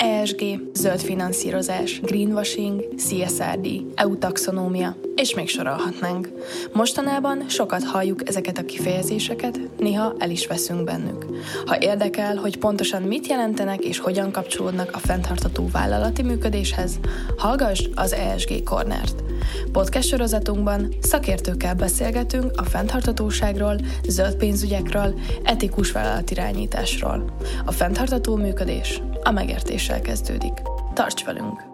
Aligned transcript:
ESG, 0.00 0.60
zöld 0.72 1.00
finanszírozás, 1.00 2.00
greenwashing, 2.00 2.94
CSRD, 2.94 3.68
EU 3.94 4.18
taxonómia, 4.18 4.96
és 5.14 5.34
még 5.34 5.48
sorolhatnánk. 5.48 6.28
Mostanában 6.72 7.48
sokat 7.48 7.84
halljuk 7.84 8.28
ezeket 8.28 8.58
a 8.58 8.64
kifejezéseket, 8.64 9.60
néha 9.78 10.14
el 10.18 10.30
is 10.30 10.46
veszünk 10.46 10.84
bennük. 10.84 11.26
Ha 11.66 11.80
érdekel, 11.80 12.36
hogy 12.36 12.58
pontosan 12.58 13.02
mit 13.02 13.26
jelentenek 13.26 13.84
és 13.84 13.98
hogyan 13.98 14.30
kapcsolódnak 14.30 14.90
a 14.94 14.98
fenntartató 14.98 15.68
vállalati 15.72 16.22
működéshez, 16.22 16.98
hallgass 17.36 17.88
az 17.94 18.12
ESG 18.12 18.62
Cornert. 18.62 19.29
Podcast 19.72 20.08
sorozatunkban 20.08 20.94
szakértőkkel 21.00 21.74
beszélgetünk 21.74 22.50
a 22.56 22.64
fenntartatóságról, 22.64 23.76
zöld 24.08 24.34
pénzügyekről, 24.34 25.20
etikus 25.42 25.92
vállalatirányításról. 25.92 27.36
A 27.64 27.72
fenntartató 27.72 28.36
működés 28.36 29.02
a 29.22 29.30
megértéssel 29.30 30.00
kezdődik. 30.00 30.52
Tarts 30.94 31.24
velünk! 31.24 31.69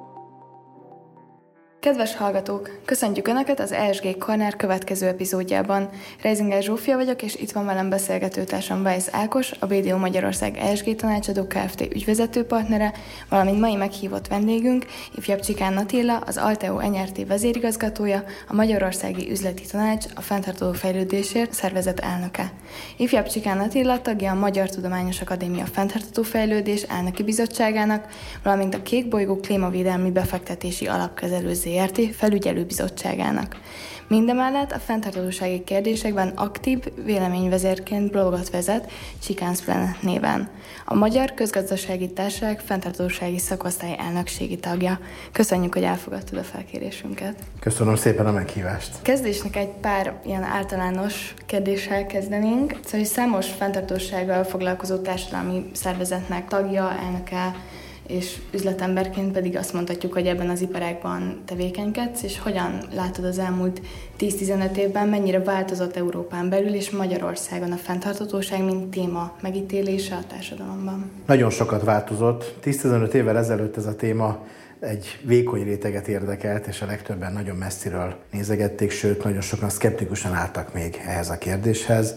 Kedves 1.86 2.16
hallgatók, 2.16 2.70
köszöntjük 2.84 3.28
Önöket 3.28 3.60
az 3.60 3.72
ESG 3.72 4.18
Corner 4.18 4.56
következő 4.56 5.06
epizódjában. 5.06 5.88
Reisinger 6.22 6.62
Zsófia 6.62 6.96
vagyok, 6.96 7.22
és 7.22 7.34
itt 7.34 7.50
van 7.50 7.66
velem 7.66 7.88
beszélgetőtársam 7.88 8.82
Weiss 8.82 9.06
Ákos, 9.10 9.52
a 9.58 9.66
BDO 9.66 9.96
Magyarország 9.96 10.56
ESG 10.56 10.96
tanácsadó 10.96 11.46
Kft. 11.46 11.80
ügyvezető 11.80 12.44
partnere, 12.44 12.92
valamint 13.28 13.60
mai 13.60 13.74
meghívott 13.74 14.28
vendégünk, 14.28 14.86
ifjabb 15.16 15.40
Csikán 15.40 15.76
Attila, 15.76 16.16
az 16.16 16.36
Alteo 16.36 16.88
NRT 16.88 17.26
vezérigazgatója, 17.26 18.24
a 18.48 18.54
Magyarországi 18.54 19.30
Üzleti 19.30 19.66
Tanács, 19.70 20.04
a 20.14 20.20
Fentartó 20.20 20.72
Fejlődésért 20.72 21.52
szervezet 21.52 22.00
elnöke. 22.00 22.52
Ifjabb 22.96 23.26
Csikán 23.26 23.58
Attila 23.60 24.00
tagja 24.00 24.30
a 24.30 24.34
Magyar 24.34 24.68
Tudományos 24.68 25.20
Akadémia 25.20 25.64
Fenntartató 25.64 26.22
Fejlődés 26.22 26.82
elnöki 26.82 27.22
bizottságának, 27.22 28.06
valamint 28.42 28.74
a 28.74 28.82
Kék 28.82 29.08
Bolygó 29.08 29.36
Klímavédelmi 29.36 30.10
Befektetési 30.10 30.86
Alapkezelő 30.86 31.54
ZRT 31.76 32.14
felügyelőbizottságának. 32.16 33.56
Mindemellett 34.08 34.72
a 34.72 34.78
fenntarthatósági 34.78 35.64
kérdésekben 35.64 36.28
aktív 36.28 36.78
véleményvezérként 37.04 38.10
blogot 38.10 38.50
vezet 38.50 38.90
Chicans 39.18 39.60
Planet 39.60 40.02
néven. 40.02 40.48
A 40.84 40.94
Magyar 40.94 41.34
Közgazdasági 41.34 42.12
Társaság 42.12 42.60
fenntarthatósági 42.60 43.38
szakosztály 43.38 43.96
elnökségi 43.98 44.56
tagja. 44.56 44.98
Köszönjük, 45.32 45.74
hogy 45.74 45.82
elfogadtad 45.82 46.38
a 46.38 46.42
felkérésünket. 46.42 47.34
Köszönöm 47.60 47.96
szépen 47.96 48.26
a 48.26 48.32
meghívást. 48.32 49.02
Kezdésnek 49.02 49.56
egy 49.56 49.70
pár 49.80 50.14
ilyen 50.24 50.42
általános 50.42 51.34
kérdéssel 51.46 52.06
kezdenénk. 52.06 52.70
Szóval, 52.70 53.00
hogy 53.00 53.04
számos 53.04 53.46
fenntartósággal 53.46 54.44
foglalkozó 54.44 54.96
társadalmi 54.96 55.70
szervezetnek 55.72 56.48
tagja, 56.48 56.96
elnöke, 57.04 57.54
és 58.08 58.36
üzletemberként 58.52 59.32
pedig 59.32 59.56
azt 59.56 59.72
mondhatjuk, 59.72 60.12
hogy 60.12 60.26
ebben 60.26 60.48
az 60.48 60.60
iparágban 60.60 61.42
tevékenykedsz, 61.44 62.22
és 62.22 62.38
hogyan 62.38 62.82
látod 62.94 63.24
az 63.24 63.38
elmúlt 63.38 63.80
10-15 64.18 64.76
évben, 64.76 65.08
mennyire 65.08 65.42
változott 65.42 65.96
Európán 65.96 66.48
belül 66.48 66.74
és 66.74 66.90
Magyarországon 66.90 67.72
a 67.72 67.76
fenntartatóság, 67.76 68.64
mint 68.64 68.90
téma 68.90 69.36
megítélése 69.40 70.14
a 70.14 70.26
társadalomban? 70.26 71.10
Nagyon 71.26 71.50
sokat 71.50 71.84
változott. 71.84 72.54
10-15 72.64 73.12
évvel 73.12 73.36
ezelőtt 73.36 73.76
ez 73.76 73.86
a 73.86 73.96
téma 73.96 74.44
egy 74.80 75.18
vékony 75.22 75.64
réteget 75.64 76.08
érdekelt, 76.08 76.66
és 76.66 76.82
a 76.82 76.86
legtöbben 76.86 77.32
nagyon 77.32 77.56
messziről 77.56 78.16
nézegették, 78.30 78.90
sőt, 78.90 79.24
nagyon 79.24 79.40
sokan 79.40 79.68
szkeptikusan 79.68 80.34
álltak 80.34 80.74
még 80.74 81.00
ehhez 81.06 81.30
a 81.30 81.38
kérdéshez. 81.38 82.14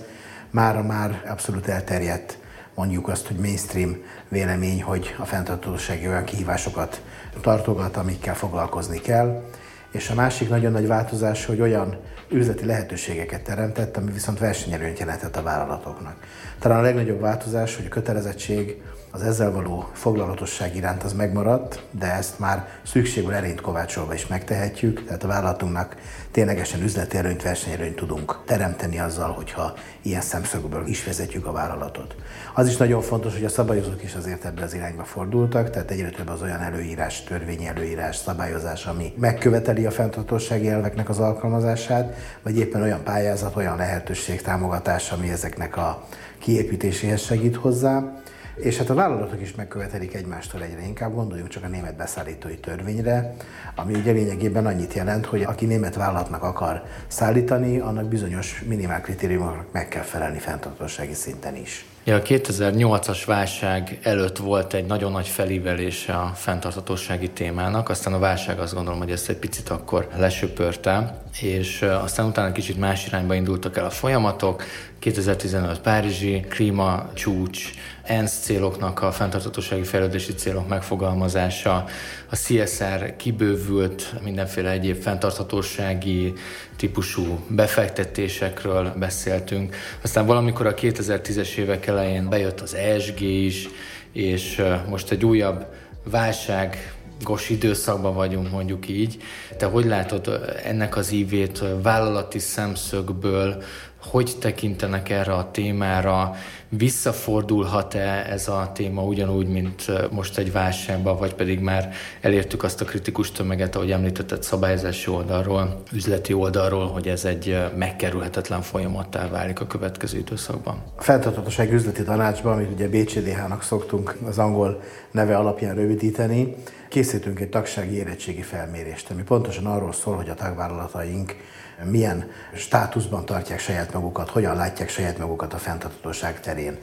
Mára 0.52 0.84
már 0.84 1.24
abszolút 1.28 1.68
elterjedt 1.68 2.39
mondjuk 2.80 3.08
azt, 3.08 3.28
hogy 3.28 3.38
mainstream 3.38 3.98
vélemény, 4.30 4.84
hogy 4.84 5.16
a 5.18 5.26
fenntartósági 5.26 6.08
olyan 6.08 6.24
kihívásokat 6.24 7.02
tartogat, 7.42 7.98
amikkel 7.98 8.36
foglalkozni 8.36 9.00
kell. 9.00 9.44
És 9.92 10.10
a 10.10 10.14
másik 10.14 10.50
nagyon 10.50 10.72
nagy 10.72 10.88
változás, 10.88 11.46
hogy 11.46 11.62
olyan 11.62 11.98
üzleti 12.30 12.66
lehetőségeket 12.66 13.44
teremtett, 13.44 13.98
ami 13.98 14.12
viszont 14.12 14.40
versenyelőnyt 14.40 15.00
jelentett 15.00 15.36
a 15.36 15.42
vállalatoknak. 15.42 16.16
Talán 16.60 16.80
a 16.80 16.82
legnagyobb 16.82 17.20
változás, 17.20 17.76
hogy 17.76 17.86
a 17.86 17.90
kötelezettség 17.90 18.82
az 19.12 19.22
ezzel 19.22 19.52
való 19.52 19.90
foglalatosság 19.94 20.76
iránt 20.76 21.04
az 21.04 21.14
megmaradt, 21.14 21.84
de 21.92 22.14
ezt 22.14 22.40
már 22.40 22.68
szükségből 22.84 23.34
erényt 23.34 23.62
kovácsolva 23.62 24.14
is 24.14 24.28
megtehetjük, 24.28 25.06
tehát 25.06 25.24
a 25.24 25.28
vállalatunknak 25.28 25.96
ténylegesen 26.32 26.84
üzleti 26.84 27.18
előnyt, 27.18 27.44
versenyelőnyt 27.44 27.96
tudunk 27.96 28.40
teremteni 28.46 29.00
azzal, 29.00 29.32
hogyha 29.32 29.74
ilyen 30.02 30.22
szemszögből 30.22 30.88
is 30.88 31.06
vezetjük 31.06 31.46
a 31.46 31.52
vállalatot. 31.52 32.16
Az 32.54 32.68
is 32.68 32.78
nagyon 32.78 33.02
fontos, 33.02 33.34
hogy 33.34 33.46
a 33.46 33.50
szabályozók 33.50 34.04
is 34.04 34.16
azért 34.16 34.46
ebbe 34.46 34.64
az 34.64 34.74
irányba 34.74 35.04
fordultak, 35.04 35.70
tehát 35.70 35.92
egyre 35.92 36.10
több 36.10 36.30
az 36.30 36.42
olyan 36.42 36.62
előírás, 36.62 37.24
törvényi 37.24 37.68
előírás, 37.68 38.16
szabályozás, 38.16 38.86
ami 38.86 39.14
megköveteli 39.18 39.86
a 39.86 39.92
fenntartósági 39.92 40.70
elveknek 40.70 41.10
az 41.10 41.20
alkalmazását, 41.20 42.16
vagy 42.44 42.58
éppen 42.58 42.82
olyan 42.82 43.04
pályázat, 43.04 43.56
olyan 43.56 43.78
lehetőség, 43.78 44.42
támogatás, 44.42 45.12
ami 45.12 45.30
ezeknek 45.30 45.78
a 45.78 46.04
kiépítéséhez 46.40 47.22
segít 47.22 47.56
hozzá. 47.56 48.22
És 48.62 48.78
hát 48.78 48.90
a 48.90 48.94
vállalatok 48.94 49.42
is 49.42 49.56
megkövetelik 49.56 50.14
egymástól 50.14 50.62
egyre 50.64 50.82
inkább, 50.82 51.14
gondoljunk 51.14 51.50
csak 51.50 51.64
a 51.64 51.68
német 51.68 51.96
beszállítói 51.96 52.58
törvényre, 52.58 53.36
ami 53.76 53.94
ugye 53.94 54.12
lényegében 54.12 54.66
annyit 54.66 54.94
jelent, 54.94 55.26
hogy 55.26 55.44
aki 55.44 55.66
német 55.66 55.96
vállalatnak 55.96 56.44
akar 56.44 56.84
szállítani, 57.08 57.80
annak 57.80 58.06
bizonyos 58.06 58.64
minimál 58.68 59.02
kritériumoknak 59.02 59.72
meg 59.72 59.88
kell 59.88 60.04
felelni 60.04 60.40
fenntartósági 60.40 61.14
szinten 61.14 61.56
is. 61.56 61.86
Ja, 62.04 62.16
a 62.16 62.22
2008-as 62.22 63.22
válság 63.26 64.00
előtt 64.04 64.38
volt 64.38 64.74
egy 64.74 64.86
nagyon 64.86 65.12
nagy 65.12 65.28
felívelése 65.28 66.14
a 66.14 66.32
fenntartatósági 66.36 67.30
témának, 67.30 67.90
aztán 67.90 68.14
a 68.14 68.20
válság 68.20 68.60
azt 68.60 68.74
gondolom, 68.74 69.00
hogy 69.00 69.12
ezt 69.12 69.30
egy 69.30 69.38
picit 69.38 69.70
akkor 69.70 70.08
lesöpörte, 70.16 71.22
és 71.42 71.82
aztán 71.82 72.26
utána 72.26 72.52
kicsit 72.52 72.78
más 72.80 73.08
irányba 73.08 73.34
indultak 73.34 73.78
el 73.78 73.86
a 73.86 73.90
folyamatok, 73.90 74.64
2015 75.00 75.80
Párizsi 75.80 76.46
klíma 76.50 77.10
csúcs, 77.14 77.70
ENSZ 78.04 78.40
céloknak 78.40 79.02
a 79.02 79.12
fenntartatósági 79.12 79.84
fejlődési 79.84 80.34
célok 80.34 80.68
megfogalmazása, 80.68 81.86
a 82.30 82.36
CSR 82.36 83.16
kibővült 83.16 84.14
mindenféle 84.24 84.70
egyéb 84.70 85.02
fenntarthatósági 85.02 86.34
típusú 86.76 87.40
befektetésekről 87.48 88.94
beszéltünk. 88.98 89.76
Aztán 90.02 90.26
valamikor 90.26 90.66
a 90.66 90.74
2010-es 90.74 91.56
évek 91.56 91.88
elején 91.88 92.30
bejött 92.30 92.60
az 92.60 92.76
ESG 92.76 93.22
is, 93.22 93.68
és 94.12 94.62
most 94.88 95.12
egy 95.12 95.26
újabb 95.26 95.66
válság 96.04 96.94
gos 97.24 97.50
időszakban 97.50 98.14
vagyunk, 98.14 98.52
mondjuk 98.52 98.90
így. 98.90 99.18
Te 99.58 99.66
hogy 99.66 99.86
látod 99.86 100.42
ennek 100.64 100.96
az 100.98 101.12
ívét 101.12 101.64
vállalati 101.82 102.40
szemszögből, 102.40 103.64
hogy 104.02 104.36
tekintenek 104.40 105.10
erre 105.10 105.34
a 105.34 105.52
témára, 105.52 106.36
visszafordulhat-e 106.70 108.26
ez 108.30 108.48
a 108.48 108.72
téma 108.74 109.04
ugyanúgy, 109.04 109.48
mint 109.48 110.12
most 110.12 110.38
egy 110.38 110.52
válságban, 110.52 111.18
vagy 111.18 111.34
pedig 111.34 111.60
már 111.60 111.92
elértük 112.22 112.64
azt 112.64 112.82
a 112.82 112.86
kritikus 112.86 113.32
tömeget, 113.32 113.76
ahogy 113.76 113.92
említetted 113.92 114.44
szabályozási 114.44 115.10
oldalról, 115.10 115.82
üzleti 115.94 116.34
oldalról, 116.34 116.88
hogy 116.88 117.08
ez 117.08 117.26
egy 117.26 117.58
megkerülhetetlen 117.76 118.62
folyamattá 118.62 119.28
válik 119.28 119.60
a 119.60 119.68
következő 119.68 120.18
időszakban. 120.18 120.82
A 120.96 121.02
fenntarthatóság 121.02 121.74
üzleti 121.74 122.04
tanácsban, 122.04 122.54
amit 122.54 122.72
ugye 122.72 122.88
BCDH-nak 122.88 123.64
szoktunk 123.64 124.18
az 124.28 124.38
angol 124.38 124.82
neve 125.12 125.38
alapján 125.38 125.76
rövidíteni, 125.76 126.56
készítünk 126.90 127.40
egy 127.40 127.50
tagsági 127.50 127.96
érettségi 127.96 128.42
felmérést, 128.42 129.10
ami 129.12 129.24
pontosan 129.24 129.66
arról 129.66 129.94
szól, 129.94 130.16
hogy 130.16 130.30
a 130.30 130.34
tagvállalataink 130.34 131.36
milyen 131.84 132.32
státuszban 132.54 133.26
tartják 133.26 133.60
saját 133.60 133.94
magukat, 133.94 134.30
hogyan 134.30 134.56
látják 134.56 134.90
saját 134.90 135.18
magukat 135.18 135.54
a 135.54 135.58
fenntartatóság 135.58 136.40
terén. 136.40 136.78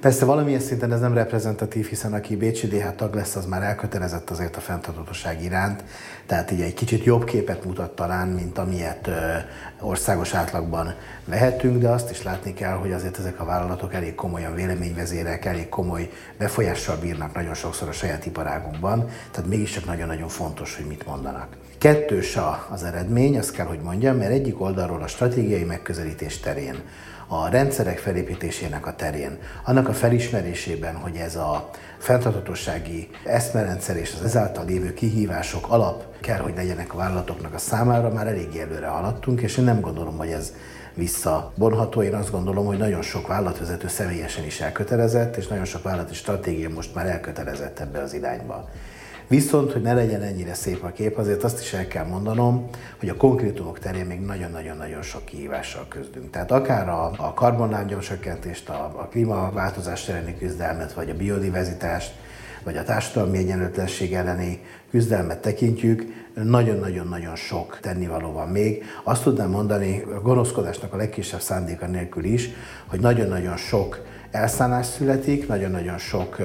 Persze 0.00 0.24
valamilyen 0.24 0.60
szinten 0.60 0.92
ez 0.92 1.00
nem 1.00 1.14
reprezentatív, 1.14 1.86
hiszen 1.86 2.12
aki 2.12 2.36
BCDH 2.36 2.94
tag 2.96 3.14
lesz, 3.14 3.36
az 3.36 3.46
már 3.46 3.62
elkötelezett 3.62 4.30
azért 4.30 4.56
a 4.56 4.60
fenntartatóság 4.60 5.42
iránt, 5.42 5.84
tehát 6.26 6.50
így 6.50 6.60
egy 6.60 6.74
kicsit 6.74 7.04
jobb 7.04 7.24
képet 7.24 7.64
mutat 7.64 7.94
talán, 7.94 8.28
mint 8.28 8.58
amilyet 8.58 9.10
országos 9.80 10.34
átlagban 10.34 10.94
vehetünk, 11.24 11.78
de 11.78 11.88
azt 11.88 12.10
is 12.10 12.22
látni 12.22 12.54
kell, 12.54 12.74
hogy 12.76 12.92
azért 12.92 13.18
ezek 13.18 13.40
a 13.40 13.44
vállalatok 13.44 13.94
elég 13.94 14.14
komolyan 14.14 14.54
véleményvezérek, 14.54 15.44
elég 15.44 15.68
komoly 15.68 16.10
befolyással 16.38 16.96
bírnak 16.96 17.34
nagyon 17.34 17.54
sokszor 17.54 17.88
a 17.88 17.92
saját 17.92 18.26
iparágunkban, 18.26 19.08
tehát 19.30 19.50
mégiscsak 19.50 19.84
nagyon-nagyon 19.84 20.28
fontos, 20.28 20.76
hogy 20.76 20.86
mit 20.86 21.06
mondanak. 21.06 21.56
Kettős 21.78 22.38
az 22.70 22.82
eredmény, 22.82 23.38
azt 23.38 23.52
kell, 23.52 23.66
hogy 23.66 23.80
mondjam, 23.80 24.16
mert 24.16 24.30
egyik 24.30 24.60
oldalról 24.60 25.02
a 25.02 25.06
stratégiai 25.06 25.64
megközelítés 25.64 26.40
terén, 26.40 26.82
a 27.30 27.48
rendszerek 27.48 27.98
felépítésének 27.98 28.86
a 28.86 28.94
terén, 28.94 29.38
annak 29.64 29.88
a 29.88 29.92
felismerésében, 29.92 30.94
hogy 30.94 31.16
ez 31.16 31.36
a 31.36 31.70
fenntarthatósági 31.98 33.08
eszmerendszer 33.24 33.96
és 33.96 34.14
az 34.18 34.24
ezáltal 34.24 34.64
lévő 34.64 34.94
kihívások 34.94 35.68
alap 35.68 36.04
kell, 36.20 36.38
hogy 36.38 36.54
legyenek 36.56 36.94
a 36.94 36.96
vállalatoknak 36.96 37.54
a 37.54 37.58
számára, 37.58 38.12
már 38.12 38.26
elég 38.26 38.56
előre 38.56 38.86
haladtunk, 38.86 39.40
és 39.40 39.56
én 39.56 39.64
nem 39.64 39.80
gondolom, 39.80 40.16
hogy 40.16 40.30
ez 40.30 40.52
visszabonható. 40.94 42.02
Én 42.02 42.14
azt 42.14 42.30
gondolom, 42.30 42.66
hogy 42.66 42.78
nagyon 42.78 43.02
sok 43.02 43.26
vállalatvezető 43.26 43.88
személyesen 43.88 44.44
is 44.44 44.60
elkötelezett, 44.60 45.36
és 45.36 45.46
nagyon 45.46 45.64
sok 45.64 45.82
vállalati 45.82 46.14
stratégia 46.14 46.68
most 46.68 46.94
már 46.94 47.06
elkötelezett 47.06 47.78
ebbe 47.78 48.02
az 48.02 48.14
irányba. 48.14 48.68
Viszont, 49.28 49.72
hogy 49.72 49.82
ne 49.82 49.94
legyen 49.94 50.22
ennyire 50.22 50.54
szép 50.54 50.82
a 50.82 50.92
kép, 50.92 51.16
azért 51.16 51.44
azt 51.44 51.60
is 51.60 51.72
el 51.72 51.86
kell 51.86 52.06
mondanom, 52.06 52.68
hogy 52.98 53.08
a 53.08 53.16
konkrétumok 53.16 53.78
terén 53.78 54.06
még 54.06 54.20
nagyon-nagyon-nagyon 54.20 55.02
sok 55.02 55.24
kihívással 55.24 55.86
küzdünk. 55.88 56.30
Tehát 56.30 56.50
akár 56.50 56.88
a, 56.88 57.12
a 57.16 57.34
karbonlábnyom 57.34 58.00
csökkentést, 58.00 58.68
a, 58.68 58.92
a 58.96 59.08
klímaváltozás 59.10 60.04
tereni 60.04 60.36
küzdelmet, 60.38 60.92
vagy 60.92 61.10
a 61.10 61.14
biodiverzitást, 61.14 62.12
vagy 62.64 62.76
a 62.76 62.82
társadalmi 62.82 63.38
egyenlőtlenség 63.38 64.14
elleni 64.14 64.60
küzdelmet 64.90 65.38
tekintjük, 65.38 66.04
nagyon-nagyon-nagyon 66.42 67.36
sok 67.36 67.78
tennivaló 67.80 68.32
van 68.32 68.48
még. 68.48 68.84
Azt 69.04 69.22
tudnám 69.22 69.50
mondani, 69.50 70.04
a 70.14 70.20
gonoszkodásnak 70.20 70.92
a 70.92 70.96
legkisebb 70.96 71.40
szándéka 71.40 71.86
nélkül 71.86 72.24
is, 72.24 72.50
hogy 72.86 73.00
nagyon-nagyon 73.00 73.56
sok 73.56 74.06
elszállás 74.30 74.86
születik, 74.86 75.48
nagyon-nagyon 75.48 75.98
sok 75.98 76.36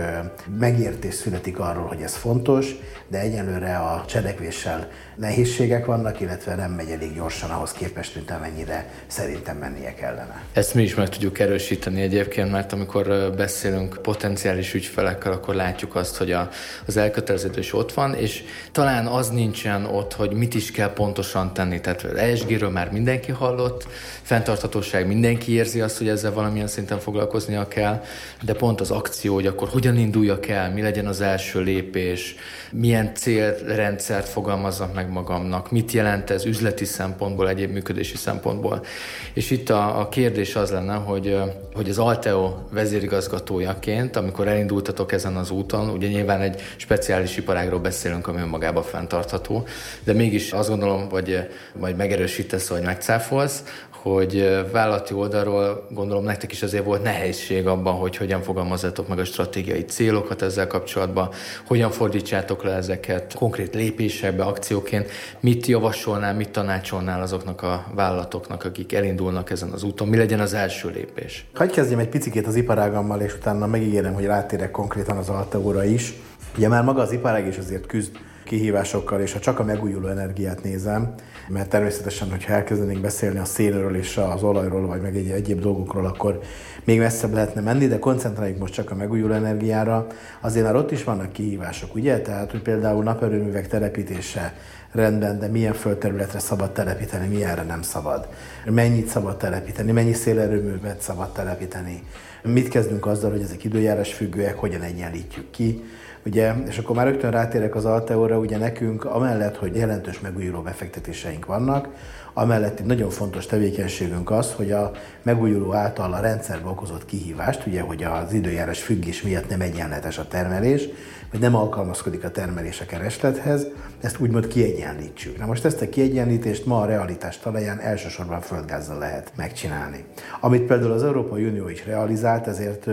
megértés 0.59 1.13
születik 1.13 1.59
arról, 1.59 1.85
hogy 1.85 2.01
ez 2.01 2.15
fontos, 2.15 2.75
de 3.07 3.19
egyelőre 3.19 3.77
a 3.77 4.05
cselekvéssel 4.07 4.89
nehézségek 5.15 5.85
vannak, 5.85 6.19
illetve 6.19 6.55
nem 6.55 6.71
megy 6.71 6.89
elég 6.89 7.15
gyorsan 7.15 7.49
ahhoz 7.49 7.71
képest, 7.71 8.15
mint 8.15 8.31
amennyire 8.31 8.89
szerintem 9.07 9.57
mennie 9.57 9.93
kellene. 9.93 10.41
Ezt 10.53 10.73
mi 10.73 10.83
is 10.83 10.95
meg 10.95 11.09
tudjuk 11.09 11.39
erősíteni 11.39 12.01
egyébként, 12.01 12.51
mert 12.51 12.73
amikor 12.73 13.33
beszélünk 13.37 13.99
potenciális 14.01 14.73
ügyfelekkel, 14.73 15.31
akkor 15.31 15.55
látjuk 15.55 15.95
azt, 15.95 16.17
hogy 16.17 16.31
a, 16.31 16.49
az 16.85 16.97
elköteleződés 16.97 17.73
ott 17.73 17.93
van, 17.93 18.13
és 18.13 18.43
talán 18.71 19.05
az 19.05 19.29
nincsen 19.29 19.85
ott, 19.85 20.13
hogy 20.13 20.33
mit 20.33 20.53
is 20.53 20.71
kell 20.71 20.93
pontosan 20.93 21.53
tenni. 21.53 21.81
Tehát 21.81 22.03
ESG-ről 22.03 22.69
már 22.69 22.91
mindenki 22.91 23.31
hallott, 23.31 23.87
fenntarthatóság 24.21 25.07
mindenki 25.07 25.51
érzi 25.51 25.81
azt, 25.81 25.97
hogy 25.97 26.07
ezzel 26.07 26.33
valamilyen 26.33 26.67
szinten 26.67 26.99
foglalkoznia 26.99 27.67
kell, 27.73 28.03
de 28.41 28.53
pont 28.53 28.81
az 28.81 28.91
akció, 28.91 29.33
hogy 29.33 29.47
akkor 29.47 29.67
hogyan 29.67 29.97
induljak 29.97 30.47
el, 30.47 30.71
mi 30.71 30.81
legyen 30.81 31.07
az 31.07 31.21
első 31.21 31.61
lépés, 31.61 32.35
milyen 32.71 33.13
célrendszert 33.15 34.27
fogalmazzak 34.27 34.93
meg 34.93 35.11
magamnak, 35.11 35.71
mit 35.71 35.91
jelent 35.91 36.29
ez 36.29 36.45
üzleti 36.45 36.85
szempontból, 36.85 37.49
egyéb 37.49 37.71
működési 37.71 38.17
szempontból. 38.17 38.85
És 39.33 39.51
itt 39.51 39.69
a, 39.69 39.99
a 39.99 40.09
kérdés 40.09 40.55
az 40.55 40.71
lenne, 40.71 40.93
hogy, 40.93 41.37
hogy 41.73 41.89
az 41.89 41.97
Alteo 41.97 42.53
vezérigazgatójaként, 42.71 44.15
amikor 44.15 44.47
elindultatok 44.47 45.11
ezen 45.11 45.35
az 45.35 45.51
úton, 45.51 45.89
ugye 45.89 46.07
nyilván 46.07 46.41
egy 46.41 46.61
speciális 46.75 47.37
iparágról 47.37 47.79
beszélünk, 47.79 48.27
ami 48.27 48.41
önmagában 48.41 48.83
fenntartható, 48.83 49.67
de 50.03 50.13
mégis 50.13 50.51
azt 50.51 50.69
gondolom, 50.69 51.09
vagy 51.09 51.49
majd 51.79 51.95
megerősítesz, 51.95 52.67
vagy 52.67 52.81
megcáfolsz, 52.81 53.63
hogy 54.03 54.63
vállalati 54.71 55.13
oldalról 55.13 55.87
gondolom 55.89 56.23
nektek 56.23 56.51
is 56.51 56.63
azért 56.63 56.85
volt 56.85 57.03
nehézség 57.03 57.67
abban, 57.67 57.93
hogy 57.93 58.17
hogyan 58.17 58.41
fogalmazzátok 58.41 59.07
meg 59.07 59.19
a 59.19 59.25
stratégiai 59.25 59.85
célokat 59.85 60.41
ezzel 60.41 60.67
kapcsolatban, 60.67 61.29
hogyan 61.67 61.91
fordítsátok 61.91 62.63
le 62.63 62.71
ezeket 62.71 63.33
konkrét 63.33 63.73
lépésekbe, 63.73 64.43
akcióként, 64.43 65.09
mit 65.39 65.65
javasolnál, 65.65 66.33
mit 66.33 66.49
tanácsolnál 66.49 67.21
azoknak 67.21 67.61
a 67.61 67.85
vállalatoknak, 67.95 68.63
akik 68.65 68.93
elindulnak 68.93 69.49
ezen 69.49 69.69
az 69.69 69.83
úton, 69.83 70.07
mi 70.07 70.17
legyen 70.17 70.39
az 70.39 70.53
első 70.53 70.89
lépés? 70.89 71.45
Hagy 71.53 71.71
kezdjem 71.71 71.99
egy 71.99 72.09
picit 72.09 72.47
az 72.47 72.55
iparágammal, 72.55 73.21
és 73.21 73.33
utána 73.33 73.67
megígérem, 73.67 74.13
hogy 74.13 74.25
rátérek 74.25 74.71
konkrétan 74.71 75.17
az 75.17 75.29
Alteóra 75.29 75.83
is. 75.83 76.13
Ugye 76.57 76.67
már 76.67 76.83
maga 76.83 77.01
az 77.01 77.11
iparág 77.11 77.47
is 77.47 77.57
azért 77.57 77.85
küzd 77.85 78.11
kihívásokkal, 78.43 79.21
és 79.21 79.33
ha 79.33 79.39
csak 79.39 79.59
a 79.59 79.63
megújuló 79.63 80.07
energiát 80.07 80.63
nézem, 80.63 81.13
mert 81.47 81.69
természetesen, 81.69 82.29
hogyha 82.29 82.53
elkezdenénk 82.53 83.01
beszélni 83.01 83.39
a 83.39 83.45
szélről 83.45 83.95
és 83.95 84.17
az 84.17 84.43
olajról, 84.43 84.87
vagy 84.87 85.01
meg 85.01 85.15
egy 85.15 85.29
egyéb 85.29 85.59
dolgokról, 85.59 86.05
akkor 86.05 86.39
még 86.83 86.99
messzebb 86.99 87.33
lehetne 87.33 87.61
menni, 87.61 87.87
de 87.87 87.99
koncentráljuk 87.99 88.57
most 88.59 88.73
csak 88.73 88.91
a 88.91 88.95
megújuló 88.95 89.33
energiára. 89.33 90.07
Azért 90.41 90.65
már 90.65 90.75
ott 90.75 90.91
is 90.91 91.03
vannak 91.03 91.31
kihívások, 91.31 91.95
ugye? 91.95 92.21
Tehát, 92.21 92.51
hogy 92.51 92.61
például 92.61 93.03
naperőművek 93.03 93.67
telepítése 93.67 94.53
rendben, 94.91 95.39
de 95.39 95.47
milyen 95.47 95.73
földterületre 95.73 96.39
szabad 96.39 96.71
telepíteni, 96.71 97.27
milyenre 97.27 97.63
nem 97.63 97.81
szabad. 97.81 98.27
Mennyit 98.65 99.07
szabad 99.07 99.37
telepíteni, 99.37 99.91
mennyi 99.91 100.13
szélerőművet 100.13 101.01
szabad 101.01 101.31
telepíteni. 101.31 102.03
Mit 102.43 102.67
kezdünk 102.67 103.05
azzal, 103.05 103.31
hogy 103.31 103.41
ezek 103.41 103.63
időjárás 103.63 104.13
függőek, 104.13 104.57
hogyan 104.57 104.81
egyenlítjük 104.81 105.51
ki 105.51 105.83
Ugye, 106.25 106.53
és 106.67 106.77
akkor 106.77 106.95
már 106.95 107.07
rögtön 107.07 107.31
rátérek 107.31 107.75
az 107.75 107.85
Alteóra, 107.85 108.37
ugye 108.37 108.57
nekünk 108.57 109.05
amellett, 109.05 109.57
hogy 109.57 109.75
jelentős 109.75 110.19
megújuló 110.19 110.61
befektetéseink 110.61 111.45
vannak, 111.45 111.87
Amellett 112.33 112.79
egy 112.79 112.85
nagyon 112.85 113.09
fontos 113.09 113.45
tevékenységünk 113.45 114.31
az, 114.31 114.53
hogy 114.53 114.71
a 114.71 114.91
megújuló 115.21 115.73
által 115.73 116.13
a 116.13 116.19
rendszerbe 116.19 116.69
okozott 116.69 117.05
kihívást, 117.05 117.65
ugye, 117.65 117.81
hogy 117.81 118.03
az 118.03 118.33
időjárás 118.33 118.81
függés 118.81 119.21
miatt 119.21 119.49
nem 119.49 119.61
egyenletes 119.61 120.17
a 120.17 120.27
termelés, 120.27 120.87
vagy 121.33 121.41
nem 121.41 121.55
alkalmazkodik 121.55 122.23
a 122.23 122.31
termelés 122.31 122.81
a 122.81 122.85
kereslethez, 122.85 123.67
ezt 124.01 124.19
úgymond 124.19 124.47
kiegyenlítsük. 124.47 125.37
Na 125.37 125.45
most 125.45 125.65
ezt 125.65 125.81
a 125.81 125.89
kiegyenlítést 125.89 126.65
ma 126.65 126.81
a 126.81 126.85
realitás 126.85 127.37
talaján 127.37 127.79
elsősorban 127.79 128.41
földgázzal 128.41 128.97
lehet 128.97 129.31
megcsinálni. 129.35 130.03
Amit 130.39 130.61
például 130.61 130.91
az 130.91 131.03
Európai 131.03 131.45
Unió 131.45 131.67
is 131.67 131.85
realizált, 131.85 132.47
ezért 132.47 132.87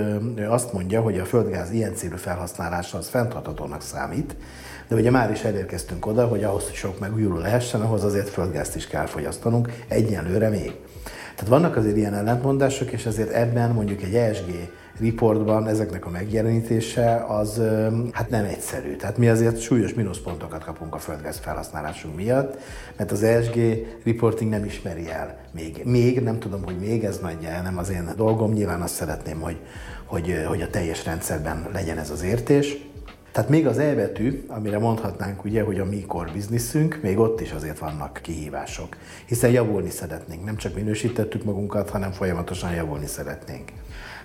azt 0.49 0.73
mondja, 0.73 1.01
hogy 1.01 1.19
a 1.19 1.25
földgáz 1.25 1.71
ilyen 1.71 1.95
célú 1.95 2.17
felhasználása 2.17 2.99
az 2.99 3.09
fenntarthatónak 3.09 3.83
számít, 3.83 4.37
de 4.89 4.95
ugye 4.95 5.11
már 5.11 5.31
is 5.31 5.43
elérkeztünk 5.43 6.07
oda, 6.07 6.27
hogy 6.27 6.45
ahhoz, 6.45 6.65
hogy 6.65 6.75
sok 6.75 6.99
megújuló 6.99 7.37
lehessen, 7.37 7.81
ahhoz 7.81 8.05
azért 8.05 8.29
földgázt 8.29 8.77
is 8.77 8.87
kell 8.87 9.07
fogyasztanunk, 9.07 9.73
egyenlőre 9.89 10.49
még. 10.49 10.73
Tehát 11.35 11.51
vannak 11.51 11.77
azért 11.77 11.97
ilyen 11.97 12.15
ellentmondások, 12.15 12.91
és 12.91 13.07
ezért 13.07 13.31
ebben 13.31 13.71
mondjuk 13.71 14.03
egy 14.03 14.15
ESG 14.15 14.51
reportban 15.03 15.67
ezeknek 15.67 16.07
a 16.07 16.11
megjelenítése 16.11 17.25
az 17.29 17.61
hát 18.13 18.31
nem 18.31 18.45
egyszerű. 18.45 18.97
Tehát 18.97 19.19
mi 19.19 19.29
azért 19.29 19.61
súlyos 19.61 19.95
mínuszpontokat 19.95 20.65
kapunk 20.65 20.95
a 20.95 20.99
földgáz 20.99 21.39
felhasználásunk 21.39 22.17
miatt, 22.17 22.59
mert 22.97 23.11
az 23.11 23.23
ESG 23.23 23.57
reporting 24.05 24.51
nem 24.51 24.65
ismeri 24.65 25.11
el 25.11 25.39
még. 25.53 25.83
Még, 25.85 26.21
nem 26.21 26.39
tudom, 26.39 26.65
hogy 26.65 26.79
még 26.79 27.05
ez 27.05 27.19
nagyja, 27.19 27.63
nem 27.63 27.79
az 27.79 27.91
én 27.91 28.13
dolgom, 28.17 28.53
nyilván 28.53 28.81
azt 28.81 28.95
szeretném, 28.95 29.41
hogy, 29.41 29.57
hogy, 30.05 30.45
hogy 30.49 30.63
a 30.63 30.71
teljes 30.71 31.05
rendszerben 31.05 31.69
legyen 31.73 31.99
ez 31.99 32.11
az 32.11 32.23
értés. 32.23 32.90
Tehát 33.33 33.51
még 33.51 33.67
az 33.67 33.79
E 33.79 34.11
amire 34.47 34.79
mondhatnánk 34.79 35.45
ugye, 35.45 35.63
hogy 35.63 35.79
a 35.79 35.85
mi 35.85 36.05
core 36.07 36.33
bizniszünk, 36.33 36.99
még 37.03 37.19
ott 37.19 37.41
is 37.41 37.51
azért 37.51 37.79
vannak 37.79 38.19
kihívások. 38.23 38.97
Hiszen 39.27 39.51
javulni 39.51 39.91
szeretnénk, 39.91 40.45
nem 40.45 40.57
csak 40.57 40.75
minősítettük 40.75 41.45
magunkat, 41.45 41.91
hanem 41.91 42.13
folyamatosan 42.13 42.75
javulni 42.75 43.07
szeretnénk. 43.07 43.73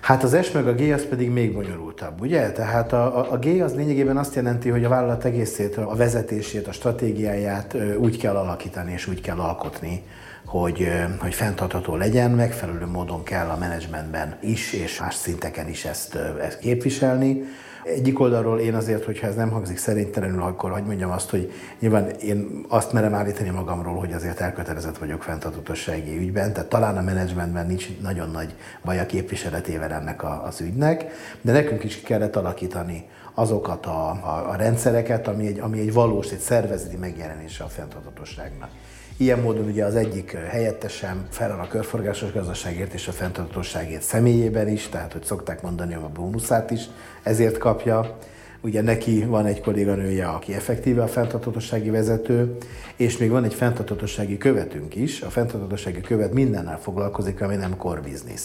Hát 0.00 0.22
az 0.22 0.36
S 0.42 0.50
meg 0.50 0.66
a 0.66 0.74
G 0.74 0.80
az 0.80 1.06
pedig 1.08 1.30
még 1.30 1.54
bonyolultabb, 1.54 2.20
ugye? 2.20 2.52
Tehát 2.52 2.92
a, 2.92 3.18
a, 3.18 3.32
a 3.32 3.38
G 3.38 3.60
az 3.60 3.74
lényegében 3.74 4.16
azt 4.16 4.34
jelenti, 4.34 4.68
hogy 4.68 4.84
a 4.84 4.88
vállalat 4.88 5.24
egészét, 5.24 5.76
a 5.76 5.94
vezetését, 5.94 6.66
a 6.66 6.72
stratégiáját 6.72 7.76
úgy 7.98 8.18
kell 8.18 8.36
alakítani 8.36 8.92
és 8.92 9.06
úgy 9.06 9.20
kell 9.20 9.38
alkotni, 9.38 10.02
hogy, 10.46 10.88
hogy 11.18 11.34
fenntartható 11.34 11.96
legyen, 11.96 12.30
megfelelő 12.30 12.86
módon 12.86 13.22
kell 13.22 13.48
a 13.48 13.56
menedzsmentben 13.56 14.36
is 14.40 14.72
és 14.72 15.00
más 15.00 15.14
szinteken 15.14 15.68
is 15.68 15.84
ezt, 15.84 16.14
ezt 16.40 16.58
képviselni. 16.58 17.42
Egyik 17.86 18.20
oldalról 18.20 18.60
én 18.60 18.74
azért, 18.74 19.04
hogyha 19.04 19.26
ez 19.26 19.34
nem 19.34 19.50
hangzik 19.50 19.76
szerintelenül, 19.78 20.42
akkor 20.42 20.70
hogy 20.70 20.84
mondjam 20.84 21.10
azt, 21.10 21.30
hogy 21.30 21.52
nyilván 21.78 22.08
én 22.08 22.64
azt 22.68 22.92
merem 22.92 23.14
állítani 23.14 23.48
magamról, 23.48 23.98
hogy 23.98 24.12
azért 24.12 24.40
elkötelezett 24.40 24.98
vagyok 24.98 25.22
fenntartatossági 25.22 26.16
ügyben, 26.18 26.52
tehát 26.52 26.68
talán 26.68 26.96
a 26.96 27.02
menedzsmentben 27.02 27.66
nincs 27.66 27.98
nagyon 28.00 28.30
nagy 28.30 28.54
baj 28.84 28.98
a 28.98 29.06
képviseletével 29.06 29.92
ennek 29.92 30.22
a, 30.22 30.44
az 30.44 30.60
ügynek, 30.60 31.06
de 31.40 31.52
nekünk 31.52 31.84
is 31.84 32.00
kellett 32.00 32.36
alakítani 32.36 33.04
azokat 33.34 33.86
a, 33.86 34.10
a, 34.10 34.50
a 34.50 34.54
rendszereket, 34.54 35.28
ami 35.28 35.46
egy, 35.46 35.58
ami 35.58 35.80
egy 35.80 35.92
valós, 35.92 36.30
egy 36.30 36.38
szervezeti 36.38 36.96
megjelenése 36.96 37.64
a 37.64 37.68
fenntartatosságnak. 37.68 38.68
Ilyen 39.18 39.38
módon 39.38 39.64
ugye 39.64 39.84
az 39.84 39.94
egyik 39.94 40.32
helyettesem 40.32 41.26
felel 41.30 41.60
a 41.60 41.66
körforgásos 41.66 42.32
gazdaságért 42.32 42.92
és 42.92 43.08
a 43.08 43.12
fenntartóságért 43.12 44.02
személyében 44.02 44.68
is, 44.68 44.88
tehát 44.88 45.12
hogy 45.12 45.24
szokták 45.24 45.62
mondani, 45.62 45.94
a 45.94 46.10
bónuszát 46.14 46.70
is 46.70 46.82
ezért 47.22 47.58
kapja. 47.58 48.16
Ugye 48.60 48.82
neki 48.82 49.24
van 49.24 49.46
egy 49.46 49.60
kolléganője, 49.60 50.26
aki 50.26 50.54
effektíve 50.54 51.02
a 51.02 51.06
fenntarthatósági 51.06 51.90
vezető, 51.90 52.56
és 52.96 53.16
még 53.16 53.30
van 53.30 53.44
egy 53.44 53.54
fenntarthatósági 53.54 54.36
követünk 54.36 54.94
is. 54.94 55.20
A 55.20 55.30
fenntarthatósági 55.30 56.00
követ 56.00 56.32
mindennel 56.32 56.78
foglalkozik, 56.80 57.40
ami 57.40 57.56
nem 57.56 57.76
core 57.76 58.00
business. 58.00 58.42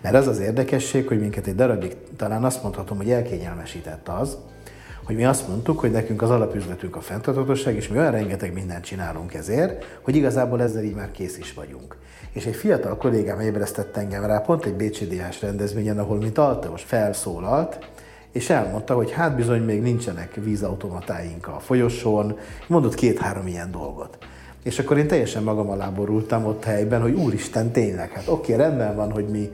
Mert 0.00 0.14
az 0.14 0.26
az 0.26 0.38
érdekesség, 0.38 1.06
hogy 1.06 1.20
minket 1.20 1.46
egy 1.46 1.54
darabig 1.54 1.96
talán 2.16 2.44
azt 2.44 2.62
mondhatom, 2.62 2.96
hogy 2.96 3.10
elkényelmesített 3.10 4.08
az, 4.08 4.36
hogy 5.04 5.16
mi 5.16 5.24
azt 5.24 5.48
mondtuk, 5.48 5.80
hogy 5.80 5.90
nekünk 5.90 6.22
az 6.22 6.30
alapüzletünk 6.30 6.96
a 6.96 7.00
fenntarthatóság, 7.00 7.74
és 7.74 7.88
mi 7.88 7.98
olyan 7.98 8.10
rengeteg 8.10 8.52
mindent 8.52 8.84
csinálunk 8.84 9.34
ezért, 9.34 9.84
hogy 10.02 10.16
igazából 10.16 10.62
ezzel 10.62 10.84
így 10.84 10.94
már 10.94 11.10
kész 11.10 11.38
is 11.38 11.54
vagyunk. 11.54 11.96
És 12.32 12.46
egy 12.46 12.54
fiatal 12.54 12.96
kollégám 12.96 13.40
ébresztett 13.40 13.96
engem 13.96 14.26
rá 14.26 14.38
pont 14.38 14.64
egy 14.64 14.74
BCDH 14.74 15.40
rendezvényen, 15.40 15.98
ahol 15.98 16.16
mint 16.16 16.38
alteos 16.38 16.82
felszólalt, 16.82 17.78
és 18.32 18.50
elmondta, 18.50 18.94
hogy 18.94 19.10
hát 19.10 19.36
bizony 19.36 19.62
még 19.62 19.82
nincsenek 19.82 20.34
vízautomatáink 20.34 21.46
a 21.46 21.60
folyosón, 21.60 22.38
mondott 22.66 22.94
két-három 22.94 23.46
ilyen 23.46 23.70
dolgot. 23.70 24.18
És 24.62 24.78
akkor 24.78 24.98
én 24.98 25.06
teljesen 25.06 25.42
magam 25.42 25.70
alá 25.70 25.88
borultam 25.88 26.44
ott 26.44 26.64
helyben, 26.64 27.00
hogy 27.00 27.12
úristen, 27.12 27.70
tényleg, 27.70 28.10
hát 28.10 28.28
oké, 28.28 28.54
rendben 28.54 28.96
van, 28.96 29.10
hogy 29.10 29.28
mi 29.28 29.50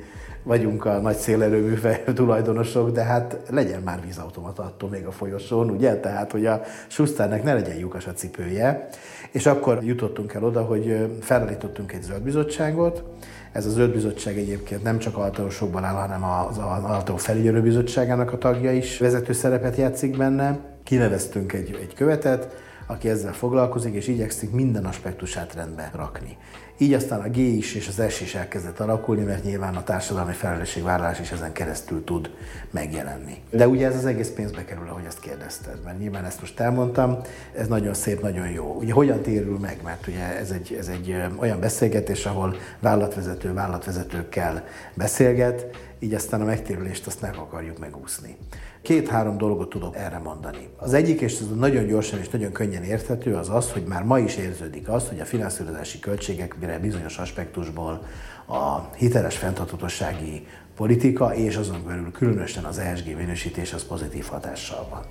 vagyunk 0.50 0.84
a 0.84 1.00
nagy 1.00 1.16
szélerőmű 1.16 1.78
tulajdonosok, 2.14 2.90
de 2.90 3.02
hát 3.02 3.36
legyen 3.50 3.82
már 3.82 4.00
vízautomata 4.04 4.62
attól 4.62 4.88
még 4.88 5.06
a 5.06 5.10
folyosón, 5.10 5.70
ugye? 5.70 5.96
Tehát, 5.96 6.32
hogy 6.32 6.46
a 6.46 6.60
Schusternek 6.88 7.42
ne 7.42 7.54
legyen 7.54 7.76
lyukas 7.76 8.06
a 8.06 8.12
cipője. 8.12 8.88
És 9.30 9.46
akkor 9.46 9.78
jutottunk 9.82 10.32
el 10.32 10.44
oda, 10.44 10.62
hogy 10.62 11.18
felállítottunk 11.20 11.92
egy 11.92 12.02
zöld 12.02 12.22
bizottságot. 12.22 13.04
Ez 13.52 13.66
a 13.66 13.70
zöld 13.70 13.92
bizottság 13.92 14.38
egyébként 14.38 14.82
nem 14.82 14.98
csak 14.98 15.16
altaósokban 15.16 15.84
áll, 15.84 15.94
hanem 15.94 16.24
az 16.24 16.58
Altaó 16.82 17.16
felügyelő 17.16 17.62
bizottságának 17.62 18.32
a 18.32 18.38
tagja 18.38 18.72
is 18.72 18.98
vezető 18.98 19.32
szerepet 19.32 19.76
játszik 19.76 20.16
benne. 20.16 20.58
Kineveztünk 20.82 21.52
egy, 21.52 21.78
egy 21.80 21.94
követet, 21.94 22.54
aki 22.86 23.08
ezzel 23.08 23.32
foglalkozik, 23.32 23.94
és 23.94 24.08
igyekszik 24.08 24.50
minden 24.50 24.84
aspektusát 24.84 25.54
rendbe 25.54 25.90
rakni. 25.94 26.36
Így 26.80 26.92
aztán 26.92 27.20
a 27.20 27.28
G 27.28 27.36
is 27.36 27.74
és 27.74 27.88
az 27.88 28.12
S 28.12 28.20
is 28.20 28.34
elkezdett 28.34 28.80
alakulni, 28.80 29.22
mert 29.22 29.44
nyilván 29.44 29.74
a 29.74 29.82
társadalmi 29.82 30.32
felelősségvállalás 30.32 31.20
is 31.20 31.30
ezen 31.30 31.52
keresztül 31.52 32.04
tud 32.04 32.30
megjelenni. 32.70 33.36
De 33.50 33.68
ugye 33.68 33.86
ez 33.86 33.96
az 33.96 34.06
egész 34.06 34.28
pénzbe 34.28 34.64
kerül, 34.64 34.88
ahogy 34.88 35.04
ezt 35.06 35.20
kérdezted, 35.20 35.78
mert 35.84 35.98
nyilván 35.98 36.24
ezt 36.24 36.40
most 36.40 36.60
elmondtam, 36.60 37.18
ez 37.56 37.68
nagyon 37.68 37.94
szép, 37.94 38.22
nagyon 38.22 38.48
jó. 38.48 38.76
Ugye 38.78 38.92
hogyan 38.92 39.20
térül 39.20 39.58
meg, 39.58 39.80
mert 39.84 40.06
ugye 40.06 40.38
ez 40.38 40.50
egy, 40.50 40.76
ez 40.78 40.88
egy 40.88 41.16
olyan 41.36 41.60
beszélgetés, 41.60 42.26
ahol 42.26 42.56
vállalatvezető 42.78 43.52
vállalatvezetőkkel 43.52 44.64
beszélget, 44.94 45.66
így 45.98 46.14
aztán 46.14 46.40
a 46.40 46.44
megtérülést 46.44 47.06
azt 47.06 47.20
meg 47.20 47.34
akarjuk 47.36 47.78
megúszni. 47.78 48.36
Két-három 48.82 49.38
dolgot 49.38 49.68
tudok 49.68 49.96
erre 49.96 50.18
mondani. 50.18 50.68
Az 50.76 50.92
egyik, 50.92 51.20
és 51.20 51.32
ez 51.32 51.56
nagyon 51.56 51.86
gyorsan 51.86 52.18
és 52.18 52.28
nagyon 52.28 52.52
könnyen 52.52 52.82
érthető, 52.82 53.34
az 53.34 53.48
az, 53.48 53.72
hogy 53.72 53.84
már 53.84 54.02
ma 54.02 54.18
is 54.18 54.36
érződik 54.36 54.88
az, 54.88 55.08
hogy 55.08 55.20
a 55.20 55.24
finanszírozási 55.24 55.98
költségek 55.98 56.58
mire 56.60 56.78
bizonyos 56.78 57.18
aspektusból 57.18 58.02
a 58.46 58.94
hiteles 58.96 59.36
fenntarthatósági 59.36 60.46
politika, 60.76 61.34
és 61.34 61.56
azon 61.56 61.84
belül 61.86 62.12
különösen 62.12 62.64
az 62.64 62.78
ESG 62.78 63.16
minősítés 63.16 63.72
az 63.72 63.86
pozitív 63.86 64.24
hatással 64.24 64.86
van. 64.90 65.02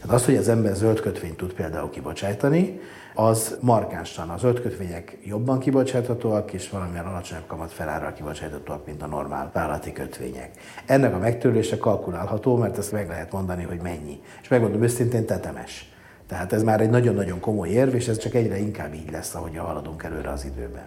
Tehát 0.00 0.16
az, 0.16 0.24
hogy 0.24 0.36
az 0.36 0.48
ember 0.48 0.74
zöld 0.74 1.00
kötvényt 1.00 1.36
tud 1.36 1.52
például 1.52 1.90
kibocsájtani, 1.90 2.80
az 3.14 3.56
markánsan. 3.60 4.28
Az 4.28 4.40
zöld 4.40 4.60
kötvények 4.60 5.18
jobban 5.24 5.58
kibocsáthatóak, 5.58 6.52
és 6.52 6.70
valamilyen 6.70 7.06
alacsonyabb 7.06 7.46
kamat 7.46 7.72
felárral 7.72 8.12
kibocsáthatóak, 8.12 8.86
mint 8.86 9.02
a 9.02 9.06
normál 9.06 9.50
vállalati 9.52 9.92
kötvények. 9.92 10.50
Ennek 10.86 11.14
a 11.14 11.18
megtörlése 11.18 11.78
kalkulálható, 11.78 12.56
mert 12.56 12.78
ezt 12.78 12.92
meg 12.92 13.08
lehet 13.08 13.32
mondani, 13.32 13.62
hogy 13.62 13.80
mennyi. 13.82 14.20
És 14.42 14.48
megmondom 14.48 14.82
őszintén, 14.82 15.26
tetemes. 15.26 15.94
Tehát 16.28 16.52
ez 16.52 16.62
már 16.62 16.80
egy 16.80 16.90
nagyon-nagyon 16.90 17.40
komoly 17.40 17.68
érv, 17.68 17.94
és 17.94 18.08
ez 18.08 18.18
csak 18.18 18.34
egyre 18.34 18.58
inkább 18.58 18.94
így 18.94 19.10
lesz, 19.10 19.34
ahogy 19.34 19.56
haladunk 19.56 20.02
előre 20.02 20.30
az 20.30 20.44
időben. 20.44 20.84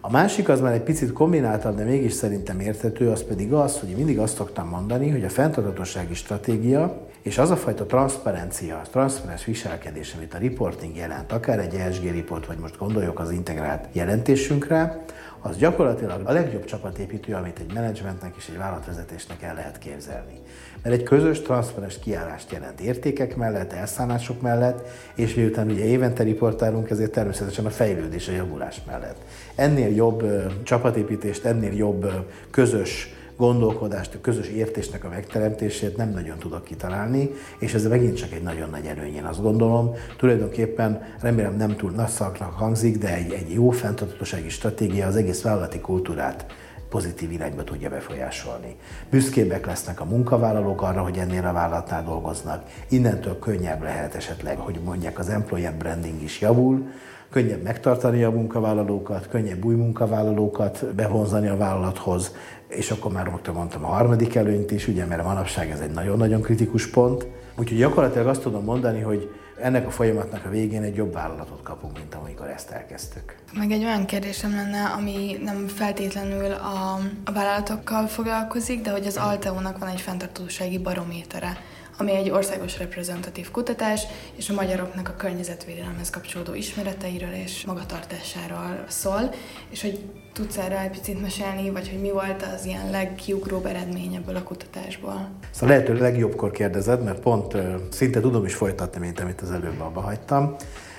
A 0.00 0.10
másik 0.10 0.48
az 0.48 0.60
már 0.60 0.72
egy 0.72 0.82
picit 0.82 1.12
kombináltabb, 1.12 1.76
de 1.76 1.84
mégis 1.84 2.12
szerintem 2.12 2.60
érthető, 2.60 3.10
az 3.10 3.24
pedig 3.24 3.52
az, 3.52 3.78
hogy 3.80 3.88
mindig 3.96 4.18
azt 4.18 4.36
szoktam 4.36 4.68
mondani, 4.68 5.10
hogy 5.10 5.24
a 5.24 5.28
fenntarthatósági 5.28 6.14
stratégia 6.14 7.05
és 7.26 7.38
az 7.38 7.50
a 7.50 7.56
fajta 7.56 7.86
transzparencia, 7.86 8.82
transzparens 8.90 9.44
viselkedés, 9.44 10.14
amit 10.16 10.34
a 10.34 10.38
reporting 10.38 10.96
jelent, 10.96 11.32
akár 11.32 11.58
egy 11.58 11.74
ESG 11.74 12.04
report, 12.14 12.46
vagy 12.46 12.58
most 12.58 12.78
gondoljuk 12.78 13.18
az 13.20 13.30
integrált 13.30 13.88
jelentésünkre, 13.92 15.04
az 15.40 15.56
gyakorlatilag 15.56 16.20
a 16.24 16.32
legjobb 16.32 16.64
csapatépítő, 16.64 17.34
amit 17.34 17.58
egy 17.58 17.72
menedzsmentnek 17.74 18.34
és 18.36 18.48
egy 18.48 18.58
vállalatvezetésnek 18.58 19.42
el 19.42 19.54
lehet 19.54 19.78
képzelni. 19.78 20.40
Mert 20.82 20.94
egy 20.94 21.02
közös, 21.02 21.40
transzparens 21.40 21.98
kiállást 21.98 22.52
jelent 22.52 22.80
értékek 22.80 23.36
mellett, 23.36 23.72
elszállások 23.72 24.40
mellett, 24.40 24.88
és 25.14 25.34
miután 25.34 25.70
ugye 25.70 25.84
évente 25.84 26.22
riportálunk, 26.22 26.90
ezért 26.90 27.12
természetesen 27.12 27.66
a 27.66 27.70
fejlődés, 27.70 28.28
a 28.28 28.32
javulás 28.32 28.80
mellett. 28.86 29.18
Ennél 29.54 29.94
jobb 29.94 30.24
csapatépítést, 30.62 31.44
ennél 31.44 31.72
jobb 31.72 32.26
közös 32.50 33.15
gondolkodást, 33.36 34.14
a 34.14 34.20
közös 34.20 34.48
értésnek 34.48 35.04
a 35.04 35.08
megteremtését 35.08 35.96
nem 35.96 36.10
nagyon 36.10 36.38
tudok 36.38 36.64
kitalálni, 36.64 37.30
és 37.58 37.74
ez 37.74 37.86
megint 37.86 38.16
csak 38.16 38.32
egy 38.32 38.42
nagyon 38.42 38.70
nagy 38.70 38.86
előny, 38.86 39.14
én 39.14 39.24
azt 39.24 39.42
gondolom. 39.42 39.94
Tulajdonképpen 40.16 41.02
remélem 41.20 41.56
nem 41.56 41.76
túl 41.76 41.90
nagy 41.90 42.08
szaknak 42.08 42.52
hangzik, 42.52 42.98
de 42.98 43.14
egy, 43.14 43.32
egy 43.32 43.52
jó 43.52 43.70
fenntartatósági 43.70 44.48
stratégia 44.48 45.06
az 45.06 45.16
egész 45.16 45.42
vállalati 45.42 45.80
kultúrát 45.80 46.46
pozitív 46.88 47.32
irányba 47.32 47.64
tudja 47.64 47.88
befolyásolni. 47.88 48.76
Büszkébbek 49.10 49.66
lesznek 49.66 50.00
a 50.00 50.04
munkavállalók 50.04 50.82
arra, 50.82 51.02
hogy 51.02 51.16
ennél 51.16 51.46
a 51.46 51.52
vállalatnál 51.52 52.04
dolgoznak. 52.04 52.62
Innentől 52.88 53.38
könnyebb 53.38 53.82
lehet 53.82 54.14
esetleg, 54.14 54.58
hogy 54.58 54.80
mondják, 54.84 55.18
az 55.18 55.28
employer 55.28 55.74
branding 55.74 56.22
is 56.22 56.40
javul, 56.40 56.86
könnyebb 57.30 57.62
megtartani 57.62 58.22
a 58.22 58.30
munkavállalókat, 58.30 59.28
könnyebb 59.28 59.64
új 59.64 59.74
munkavállalókat 59.74 60.94
bevonzani 60.94 61.48
a 61.48 61.56
vállalathoz, 61.56 62.34
és 62.68 62.90
akkor 62.90 63.12
már 63.12 63.26
rögtön 63.26 63.54
mondtam 63.54 63.84
a 63.84 63.88
harmadik 63.88 64.34
előnyt 64.34 64.70
is, 64.70 64.88
ugye, 64.88 65.04
mert 65.04 65.20
a 65.20 65.24
manapság 65.24 65.70
ez 65.70 65.80
egy 65.80 65.90
nagyon-nagyon 65.90 66.42
kritikus 66.42 66.86
pont. 66.86 67.26
Úgyhogy 67.58 67.78
gyakorlatilag 67.78 68.26
azt 68.26 68.42
tudom 68.42 68.64
mondani, 68.64 69.00
hogy 69.00 69.30
ennek 69.60 69.86
a 69.86 69.90
folyamatnak 69.90 70.44
a 70.44 70.48
végén 70.48 70.82
egy 70.82 70.96
jobb 70.96 71.12
vállalatot 71.12 71.62
kapunk, 71.62 71.98
mint 71.98 72.14
amikor 72.14 72.48
ezt 72.48 72.70
elkezdtük. 72.70 73.36
Meg 73.52 73.70
egy 73.70 73.84
olyan 73.84 74.06
kérdésem 74.06 74.50
lenne, 74.50 74.84
ami 74.84 75.36
nem 75.44 75.66
feltétlenül 75.66 76.52
a, 76.52 76.98
a 77.24 77.32
vállalatokkal 77.32 78.06
foglalkozik, 78.06 78.82
de 78.82 78.90
hogy 78.90 79.06
az 79.06 79.16
Alteónak 79.16 79.78
van 79.78 79.88
egy 79.88 80.00
fenntartósági 80.00 80.78
barométere 80.78 81.56
ami 81.98 82.14
egy 82.14 82.30
országos 82.30 82.78
reprezentatív 82.78 83.50
kutatás, 83.50 84.02
és 84.36 84.48
a 84.48 84.54
magyaroknak 84.54 85.08
a 85.08 85.14
környezetvédelemhez 85.16 86.10
kapcsolódó 86.10 86.54
ismereteiről 86.54 87.32
és 87.32 87.64
magatartásáról 87.66 88.84
szól, 88.88 89.30
és 89.68 89.82
hogy 89.82 90.00
tudsz 90.32 90.56
erre 90.56 90.80
egy 90.80 90.90
picit 90.90 91.20
mesélni, 91.20 91.70
vagy 91.70 91.88
hogy 91.88 92.00
mi 92.00 92.10
volt 92.10 92.44
az 92.54 92.64
ilyen 92.64 92.90
legkiugróbb 92.90 93.66
eredmény 93.66 94.14
ebből 94.14 94.36
a 94.36 94.42
kutatásból? 94.42 95.28
Szóval 95.50 95.76
lehető 95.76 95.98
legjobbkor 95.98 96.50
kérdezed, 96.50 97.02
mert 97.02 97.20
pont 97.20 97.56
szinte 97.90 98.20
tudom 98.20 98.44
is 98.44 98.54
folytatni, 98.54 99.00
mint 99.00 99.20
amit 99.20 99.40
az 99.40 99.50
előbb 99.50 99.80
abba 99.80 100.00
hagytam. 100.00 100.56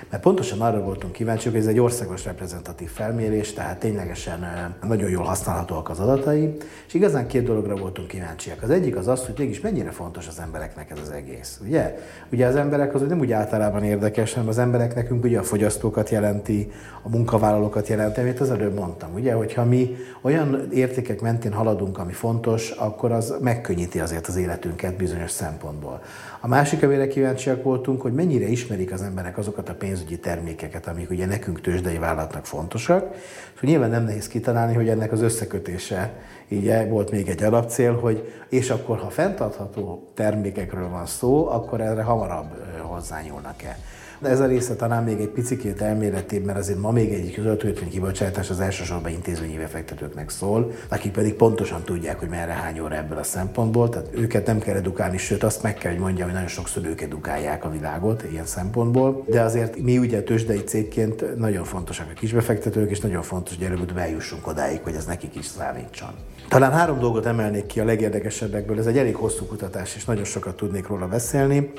Mert 0.09 0.23
pontosan 0.23 0.61
arra 0.61 0.83
voltunk 0.83 1.13
kíváncsiak, 1.13 1.53
hogy 1.53 1.63
ez 1.63 1.69
egy 1.69 1.79
országos 1.79 2.25
reprezentatív 2.25 2.89
felmérés, 2.89 3.53
tehát 3.53 3.79
ténylegesen 3.79 4.75
nagyon 4.87 5.09
jól 5.09 5.23
használhatóak 5.23 5.89
az 5.89 5.99
adatai, 5.99 6.57
és 6.87 6.93
igazán 6.93 7.27
két 7.27 7.43
dologra 7.43 7.75
voltunk 7.75 8.07
kíváncsiak. 8.07 8.63
Az 8.63 8.69
egyik 8.69 8.95
az 8.95 9.07
az, 9.07 9.25
hogy 9.25 9.35
mégis 9.37 9.59
mennyire 9.59 9.91
fontos 9.91 10.27
az 10.27 10.39
embereknek 10.39 10.89
ez 10.91 10.97
az 11.01 11.09
egész. 11.09 11.59
Ugye? 11.65 11.97
Ugye 12.31 12.45
az 12.45 12.55
emberek 12.55 12.95
az 12.95 13.01
nem 13.01 13.19
úgy 13.19 13.31
általában 13.31 13.83
érdekes, 13.83 14.33
hanem 14.33 14.49
az 14.49 14.57
emberek 14.57 14.95
nekünk 14.95 15.23
ugye 15.23 15.39
a 15.39 15.43
fogyasztókat 15.43 16.09
jelenti, 16.09 16.71
a 17.01 17.09
munkavállalókat 17.09 17.87
jelenti, 17.87 18.19
amit 18.19 18.39
az 18.39 18.51
előbb 18.51 18.73
mondtam. 18.73 19.13
Ugye, 19.13 19.33
hogyha 19.33 19.65
mi 19.65 19.95
olyan 20.21 20.67
értékek 20.71 21.21
mentén 21.21 21.53
haladunk, 21.53 21.97
ami 21.97 22.13
fontos, 22.13 22.69
akkor 22.69 23.11
az 23.11 23.35
megkönnyíti 23.41 23.99
azért 23.99 24.27
az 24.27 24.35
életünket 24.35 24.95
bizonyos 24.95 25.31
szempontból. 25.31 26.01
A 26.39 26.47
másik, 26.47 26.83
amire 26.83 27.07
kíváncsiak 27.07 27.63
voltunk, 27.63 28.01
hogy 28.01 28.13
mennyire 28.13 28.47
ismerik 28.47 28.91
az 28.91 29.01
emberek 29.01 29.37
azokat 29.37 29.69
a 29.69 29.73
pénzügyi 29.97 30.19
termékeket, 30.19 30.87
amik 30.87 31.09
ugye 31.09 31.25
nekünk 31.25 31.61
tőzsdei 31.61 31.97
vállalatnak 31.97 32.45
fontosak. 32.45 32.99
Szóval 33.01 33.61
nyilván 33.61 33.89
nem 33.89 34.03
nehéz 34.03 34.27
kitalálni, 34.27 34.73
hogy 34.73 34.89
ennek 34.89 35.11
az 35.11 35.21
összekötése 35.21 36.13
így 36.47 36.89
volt 36.89 37.11
még 37.11 37.27
egy 37.29 37.43
alapcél, 37.43 37.99
hogy 37.99 38.33
és 38.49 38.69
akkor, 38.69 38.97
ha 38.97 39.09
fenntartható 39.09 40.11
termékekről 40.13 40.89
van 40.89 41.05
szó, 41.05 41.47
akkor 41.49 41.81
erre 41.81 42.01
hamarabb 42.01 42.79
hozzányúlnak-e. 42.81 43.77
De 44.19 44.29
ez 44.29 44.39
a 44.39 44.45
része 44.45 44.75
talán 44.75 45.03
még 45.03 45.19
egy 45.19 45.27
picikét 45.27 45.81
elméletibb, 45.81 46.45
mert 46.45 46.57
azért 46.57 46.79
ma 46.79 46.91
még 46.91 47.13
egy 47.13 47.39
zöldkötvény 47.41 47.89
kibocsátás 47.89 48.49
az 48.49 48.59
elsősorban 48.59 49.11
intézményi 49.11 49.57
befektetőknek 49.57 50.29
szól, 50.29 50.71
akik 50.87 51.11
pedig 51.11 51.33
pontosan 51.33 51.83
tudják, 51.83 52.19
hogy 52.19 52.29
merre 52.29 52.51
hány 52.51 52.79
óra 52.79 52.95
ebből 52.95 53.17
a 53.17 53.23
szempontból, 53.23 53.89
tehát 53.89 54.07
őket 54.11 54.45
nem 54.45 54.59
kell 54.59 54.75
edukálni, 54.75 55.17
sőt 55.17 55.43
azt 55.43 55.63
meg 55.63 55.73
kell, 55.73 55.91
hogy 55.91 56.01
mondjam, 56.01 56.25
hogy 56.25 56.33
nagyon 56.33 56.49
sokszor 56.49 56.85
ők 56.85 57.01
edukálják 57.01 57.65
a 57.65 57.69
világot 57.69 58.23
ilyen 58.31 58.45
szempontból. 58.45 59.23
De 59.27 59.41
azért 59.41 59.77
mi 59.77 59.97
ugye 59.97 60.21
tőzsdei 60.21 60.63
cégként 60.63 61.37
nagyon 61.37 61.63
fontosak 61.63 62.07
a 62.15 62.19
kisbefektetők, 62.19 62.89
és 62.89 62.99
nagyon 62.99 63.21
fontos, 63.21 63.55
hogy 63.55 63.65
előbb 63.65 63.97
eljussunk 63.97 64.47
odáig, 64.47 64.79
hogy 64.83 64.95
ez 64.95 65.05
nekik 65.05 65.35
is 65.35 65.45
számítson. 65.45 66.09
Talán 66.49 66.71
három 66.71 66.99
dolgot 66.99 67.25
emelnék 67.25 67.65
ki 67.65 67.79
a 67.79 67.85
legérdekesebbekből. 67.85 68.79
Ez 68.79 68.85
egy 68.85 68.97
elég 68.97 69.15
hosszú 69.15 69.45
kutatás, 69.45 69.95
és 69.95 70.05
nagyon 70.05 70.23
sokat 70.23 70.55
tudnék 70.55 70.87
róla 70.87 71.07
beszélni. 71.07 71.71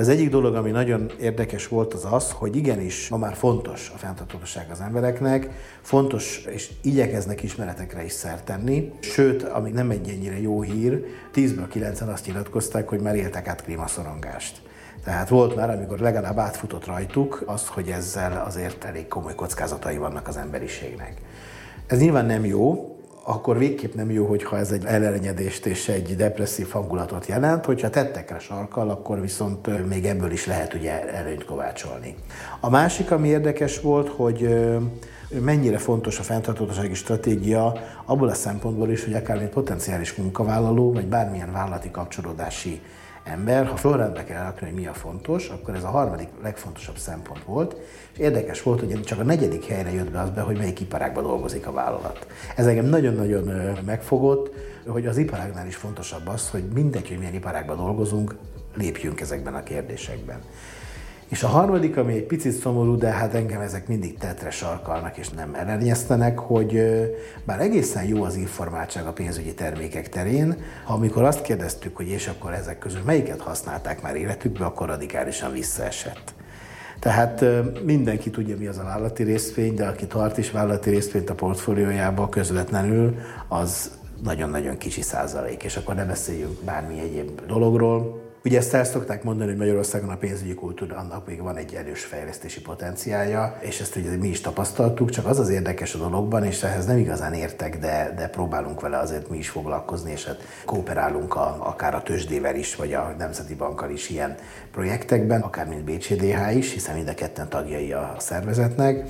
De 0.00 0.06
az 0.06 0.12
egyik 0.12 0.30
dolog, 0.30 0.54
ami 0.54 0.70
nagyon 0.70 1.10
érdekes 1.20 1.68
volt, 1.68 1.94
az 1.94 2.06
az, 2.10 2.30
hogy 2.30 2.56
igenis 2.56 3.08
ma 3.08 3.16
már 3.16 3.34
fontos 3.34 3.92
a 3.94 3.98
fenntarthatóság 3.98 4.70
az 4.70 4.80
embereknek, 4.80 5.50
fontos, 5.80 6.44
és 6.50 6.70
igyekeznek 6.82 7.42
ismeretekre 7.42 8.04
is 8.04 8.12
szert 8.12 8.44
tenni. 8.44 8.92
Sőt, 9.00 9.42
ami 9.42 9.70
nem 9.70 9.90
egy 9.90 10.08
ennyire 10.08 10.40
jó 10.40 10.62
hír, 10.62 11.04
10-ből 11.34 11.66
9 11.68 12.00
azt 12.00 12.26
nyilatkozták, 12.26 12.88
hogy 12.88 13.00
már 13.00 13.14
éltek 13.14 13.48
át 13.48 13.62
klímaszorongást. 13.62 14.62
Tehát 15.04 15.28
volt 15.28 15.56
már, 15.56 15.70
amikor 15.70 15.98
legalább 15.98 16.38
átfutott 16.38 16.86
rajtuk 16.86 17.42
az, 17.46 17.66
hogy 17.66 17.88
ezzel 17.88 18.42
azért 18.46 18.84
elég 18.84 19.08
komoly 19.08 19.34
kockázatai 19.34 19.96
vannak 19.96 20.28
az 20.28 20.36
emberiségnek. 20.36 21.14
Ez 21.86 21.98
nyilván 21.98 22.26
nem 22.26 22.44
jó, 22.44 22.96
akkor 23.22 23.58
végképp 23.58 23.94
nem 23.94 24.10
jó, 24.10 24.26
hogyha 24.26 24.58
ez 24.58 24.70
egy 24.70 24.84
ellenyedést 24.84 25.66
és 25.66 25.88
egy 25.88 26.16
depresszív 26.16 26.70
hangulatot 26.70 27.26
jelent, 27.26 27.64
hogyha 27.64 27.90
tettekre 27.90 28.38
sarkal, 28.38 28.90
akkor 28.90 29.20
viszont 29.20 29.88
még 29.88 30.06
ebből 30.06 30.30
is 30.30 30.46
lehet 30.46 30.74
ugye 30.74 31.12
előnyt 31.12 31.44
kovácsolni. 31.44 32.14
A 32.60 32.70
másik, 32.70 33.10
ami 33.10 33.28
érdekes 33.28 33.80
volt, 33.80 34.08
hogy 34.08 34.48
mennyire 35.40 35.78
fontos 35.78 36.18
a 36.18 36.22
fenntarthatósági 36.22 36.94
stratégia 36.94 37.72
abból 38.04 38.28
a 38.28 38.34
szempontból 38.34 38.90
is, 38.90 39.04
hogy 39.04 39.14
akár 39.14 39.38
mint 39.38 39.50
potenciális 39.50 40.14
munkavállaló, 40.14 40.92
vagy 40.92 41.06
bármilyen 41.06 41.52
vállalati 41.52 41.90
kapcsolódási 41.90 42.80
ember, 43.24 43.66
ha 43.66 43.76
fölrendbe 43.76 44.24
kell 44.24 44.42
rakni, 44.42 44.66
hogy 44.66 44.76
mi 44.76 44.86
a 44.86 44.92
fontos, 44.92 45.48
akkor 45.48 45.74
ez 45.74 45.84
a 45.84 45.88
harmadik 45.88 46.28
legfontosabb 46.42 46.96
szempont 46.96 47.44
volt, 47.44 47.76
és 48.12 48.18
érdekes 48.18 48.62
volt, 48.62 48.80
hogy 48.80 49.02
csak 49.02 49.18
a 49.18 49.22
negyedik 49.22 49.64
helyre 49.64 49.92
jött 49.92 50.10
be 50.10 50.20
az 50.20 50.30
be, 50.30 50.40
hogy 50.40 50.56
melyik 50.56 50.80
iparágban 50.80 51.22
dolgozik 51.22 51.66
a 51.66 51.72
vállalat. 51.72 52.26
Ez 52.56 52.66
engem 52.66 52.84
nagyon-nagyon 52.84 53.76
megfogott, 53.84 54.54
hogy 54.86 55.06
az 55.06 55.16
iparágnál 55.16 55.66
is 55.66 55.76
fontosabb 55.76 56.28
az, 56.28 56.50
hogy 56.50 56.64
mindegy, 56.74 57.08
hogy 57.08 57.18
milyen 57.18 57.34
iparágban 57.34 57.76
dolgozunk, 57.76 58.34
lépjünk 58.74 59.20
ezekben 59.20 59.54
a 59.54 59.62
kérdésekben. 59.62 60.40
És 61.30 61.42
a 61.42 61.48
harmadik, 61.48 61.96
ami 61.96 62.14
egy 62.14 62.26
picit 62.26 62.52
szomorú, 62.52 62.96
de 62.96 63.08
hát 63.08 63.34
engem 63.34 63.60
ezek 63.60 63.88
mindig 63.88 64.18
tetre 64.18 64.50
sarkalnak 64.50 65.16
és 65.16 65.28
nem 65.28 65.54
ellenyeztenek, 65.54 66.38
hogy 66.38 66.82
bár 67.44 67.60
egészen 67.60 68.04
jó 68.04 68.22
az 68.22 68.36
informáltság 68.36 69.06
a 69.06 69.12
pénzügyi 69.12 69.54
termékek 69.54 70.08
terén, 70.08 70.56
ha 70.84 70.92
amikor 70.92 71.22
azt 71.22 71.42
kérdeztük, 71.42 71.96
hogy 71.96 72.08
és 72.08 72.26
akkor 72.28 72.52
ezek 72.52 72.78
közül 72.78 73.00
melyiket 73.04 73.40
használták 73.40 74.02
már 74.02 74.16
életükbe, 74.16 74.64
akkor 74.64 74.88
radikálisan 74.88 75.52
visszaesett. 75.52 76.34
Tehát 76.98 77.44
mindenki 77.84 78.30
tudja, 78.30 78.56
mi 78.56 78.66
az 78.66 78.78
a 78.78 78.84
vállalati 78.84 79.22
részvény, 79.22 79.74
de 79.74 79.86
aki 79.86 80.06
tart 80.06 80.38
is 80.38 80.50
vállalati 80.50 80.90
részvényt 80.90 81.30
a 81.30 81.34
portfóliójába 81.34 82.28
közvetlenül, 82.28 83.14
az 83.48 83.90
nagyon-nagyon 84.22 84.78
kicsi 84.78 85.02
százalék, 85.02 85.62
és 85.62 85.76
akkor 85.76 85.94
ne 85.94 86.04
beszéljünk 86.04 86.64
bármi 86.64 87.00
egyéb 87.00 87.46
dologról. 87.46 88.29
Ugye 88.44 88.58
ezt 88.58 88.74
el 88.74 88.84
szokták 88.84 89.22
mondani, 89.22 89.48
hogy 89.48 89.58
Magyarországon 89.58 90.08
a 90.08 90.16
pénzügyi 90.16 90.54
kultúra 90.54 90.96
annak 90.96 91.26
még 91.26 91.42
van 91.42 91.56
egy 91.56 91.74
erős 91.74 92.04
fejlesztési 92.04 92.60
potenciálja, 92.60 93.58
és 93.60 93.80
ezt 93.80 93.96
ugye 93.96 94.16
mi 94.16 94.28
is 94.28 94.40
tapasztaltuk, 94.40 95.10
csak 95.10 95.26
az 95.26 95.38
az 95.38 95.48
érdekes 95.48 95.94
a 95.94 95.98
dologban, 95.98 96.44
és 96.44 96.62
ehhez 96.62 96.86
nem 96.86 96.98
igazán 96.98 97.32
értek, 97.32 97.78
de, 97.78 98.12
de 98.16 98.28
próbálunk 98.28 98.80
vele 98.80 98.98
azért 98.98 99.30
mi 99.30 99.38
is 99.38 99.48
foglalkozni, 99.48 100.10
és 100.10 100.24
hát 100.24 100.40
kooperálunk 100.64 101.34
a, 101.34 101.56
akár 101.60 101.94
a 101.94 102.02
tőzsdével 102.02 102.56
is, 102.56 102.76
vagy 102.76 102.92
a 102.92 103.14
Nemzeti 103.18 103.54
Bankkal 103.54 103.90
is 103.90 104.10
ilyen 104.10 104.34
projektekben, 104.72 105.40
akár 105.40 105.66
mint 105.66 105.84
BCDH 105.84 106.56
is, 106.56 106.72
hiszen 106.72 106.94
mind 106.94 107.08
a 107.08 107.14
ketten 107.14 107.48
tagjai 107.48 107.92
a 107.92 108.14
szervezetnek. 108.18 109.04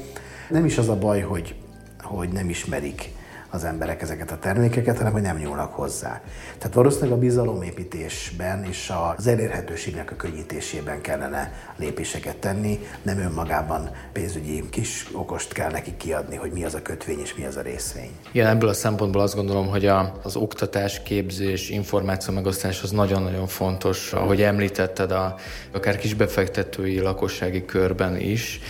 Nem 0.48 0.64
is 0.64 0.78
az 0.78 0.88
a 0.88 0.98
baj, 0.98 1.20
hogy, 1.20 1.54
hogy 2.02 2.28
nem 2.28 2.48
ismerik 2.48 3.10
az 3.50 3.64
emberek 3.64 4.02
ezeket 4.02 4.30
a 4.30 4.38
termékeket, 4.38 4.96
hanem 4.96 5.12
hogy 5.12 5.22
nem 5.22 5.36
nyúlnak 5.36 5.74
hozzá. 5.74 6.20
Tehát 6.58 6.74
valószínűleg 6.74 7.12
a 7.12 7.18
bizalomépítésben 7.18 8.64
és 8.64 8.92
az 9.16 9.26
elérhetőségnek 9.26 10.10
a 10.10 10.16
könnyítésében 10.16 11.00
kellene 11.00 11.52
lépéseket 11.76 12.36
tenni, 12.36 12.78
nem 13.02 13.18
önmagában 13.18 13.90
pénzügyi 14.12 14.68
kis 14.70 15.06
okost 15.12 15.52
kell 15.52 15.70
neki 15.70 15.94
kiadni, 15.96 16.36
hogy 16.36 16.50
mi 16.52 16.64
az 16.64 16.74
a 16.74 16.82
kötvény 16.82 17.20
és 17.20 17.34
mi 17.34 17.44
az 17.44 17.56
a 17.56 17.60
részvény. 17.60 18.10
Igen, 18.32 18.46
ebből 18.46 18.68
a 18.68 18.72
szempontból 18.72 19.22
azt 19.22 19.34
gondolom, 19.34 19.68
hogy 19.68 19.86
a, 19.86 20.20
az 20.22 20.36
oktatás, 20.36 21.02
képzés, 21.02 21.70
információ 21.70 22.34
megosztás 22.34 22.82
az 22.82 22.90
nagyon-nagyon 22.90 23.46
fontos, 23.46 24.12
ahogy 24.12 24.42
említetted, 24.42 25.10
a, 25.10 25.34
akár 25.72 25.96
kisbefektetői 25.96 27.00
lakossági 27.00 27.64
körben 27.64 28.16
is, 28.16 28.60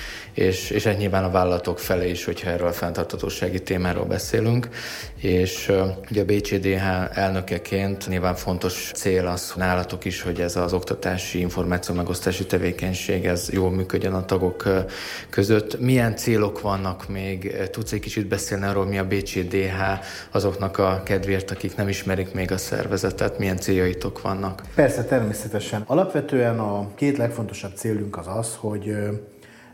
és, 0.40 0.70
és 0.70 0.86
ez 0.86 0.96
nyilván 0.96 1.24
a 1.24 1.30
vállalatok 1.30 1.78
felé 1.78 2.10
is, 2.10 2.24
hogyha 2.24 2.50
erről 2.50 2.66
a 2.66 2.72
fenntartatósági 2.72 3.62
témáról 3.62 4.04
beszélünk, 4.04 4.68
és 5.16 5.72
ugye 6.10 6.20
a 6.20 6.24
BCDH 6.24 7.18
elnökeként 7.18 8.08
nyilván 8.08 8.34
fontos 8.34 8.90
cél 8.94 9.26
az 9.26 9.52
nálatok 9.56 10.04
is, 10.04 10.22
hogy 10.22 10.40
ez 10.40 10.56
az 10.56 10.72
oktatási 10.72 11.40
információ 11.40 11.94
megosztási 11.94 12.46
tevékenység 12.46 13.26
ez 13.26 13.48
jól 13.52 13.70
működjön 13.70 14.12
a 14.12 14.24
tagok 14.24 14.68
között. 15.30 15.80
Milyen 15.80 16.16
célok 16.16 16.60
vannak 16.60 17.08
még? 17.08 17.56
Tudsz 17.70 17.92
egy 17.92 18.00
kicsit 18.00 18.26
beszélni 18.26 18.66
arról, 18.66 18.86
mi 18.86 18.98
a 18.98 19.06
BCDH 19.06 19.80
azoknak 20.30 20.78
a 20.78 21.02
kedvéért, 21.04 21.50
akik 21.50 21.76
nem 21.76 21.88
ismerik 21.88 22.34
még 22.34 22.52
a 22.52 22.58
szervezetet, 22.58 23.38
milyen 23.38 23.56
céljaitok 23.56 24.22
vannak? 24.22 24.62
Persze, 24.74 25.04
természetesen. 25.04 25.82
Alapvetően 25.86 26.58
a 26.58 26.94
két 26.94 27.16
legfontosabb 27.16 27.72
célunk 27.74 28.16
az 28.16 28.26
az, 28.26 28.54
hogy 28.60 28.94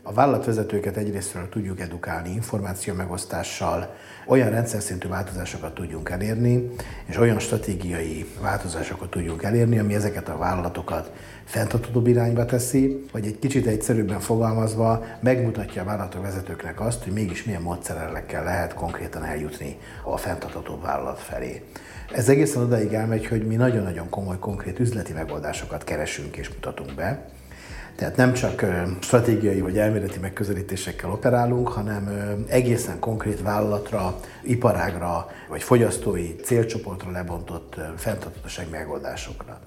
a 0.07 0.13
vállalatvezetőket 0.13 0.97
egyrésztről 0.97 1.49
tudjuk 1.49 1.79
edukálni 1.79 2.29
információ 2.29 2.93
megosztással, 2.93 3.95
olyan 4.27 4.49
rendszer 4.49 4.81
szintű 4.81 5.07
változásokat 5.07 5.73
tudjunk 5.73 6.09
elérni, 6.09 6.69
és 7.05 7.17
olyan 7.17 7.39
stratégiai 7.39 8.25
változásokat 8.41 9.09
tudjunk 9.09 9.43
elérni, 9.43 9.79
ami 9.79 9.93
ezeket 9.93 10.29
a 10.29 10.37
vállalatokat 10.37 11.11
fenntarthatóbb 11.43 12.07
irányba 12.07 12.45
teszi, 12.45 13.05
vagy 13.11 13.25
egy 13.25 13.39
kicsit 13.39 13.67
egyszerűbben 13.67 14.19
fogalmazva 14.19 15.05
megmutatja 15.19 15.81
a 15.81 15.85
vállalatok 15.85 16.21
vezetőknek 16.21 16.81
azt, 16.81 17.03
hogy 17.03 17.13
mégis 17.13 17.43
milyen 17.43 17.61
módszerekkel 17.61 18.43
lehet 18.43 18.73
konkrétan 18.73 19.23
eljutni 19.23 19.77
a 20.03 20.17
fenntartható 20.17 20.79
vállalat 20.81 21.19
felé. 21.19 21.63
Ez 22.13 22.29
egészen 22.29 22.61
odaig 22.61 22.93
elmegy, 22.93 23.25
hogy 23.25 23.47
mi 23.47 23.55
nagyon-nagyon 23.55 24.09
komoly, 24.09 24.39
konkrét 24.39 24.79
üzleti 24.79 25.13
megoldásokat 25.13 25.83
keresünk 25.83 26.37
és 26.37 26.49
mutatunk 26.49 26.95
be, 26.95 27.35
tehát 27.97 28.15
nem 28.15 28.33
csak 28.33 28.65
stratégiai 28.99 29.61
vagy 29.61 29.77
elméleti 29.77 30.19
megközelítésekkel 30.19 31.11
operálunk, 31.11 31.67
hanem 31.67 32.09
egészen 32.47 32.99
konkrét 32.99 33.41
vállalatra, 33.41 34.19
iparágra 34.43 35.31
vagy 35.49 35.63
fogyasztói 35.63 36.35
célcsoportra 36.35 37.11
lebontott 37.11 37.75
fenntartatóság 37.95 38.69
megoldásokra. 38.69 39.59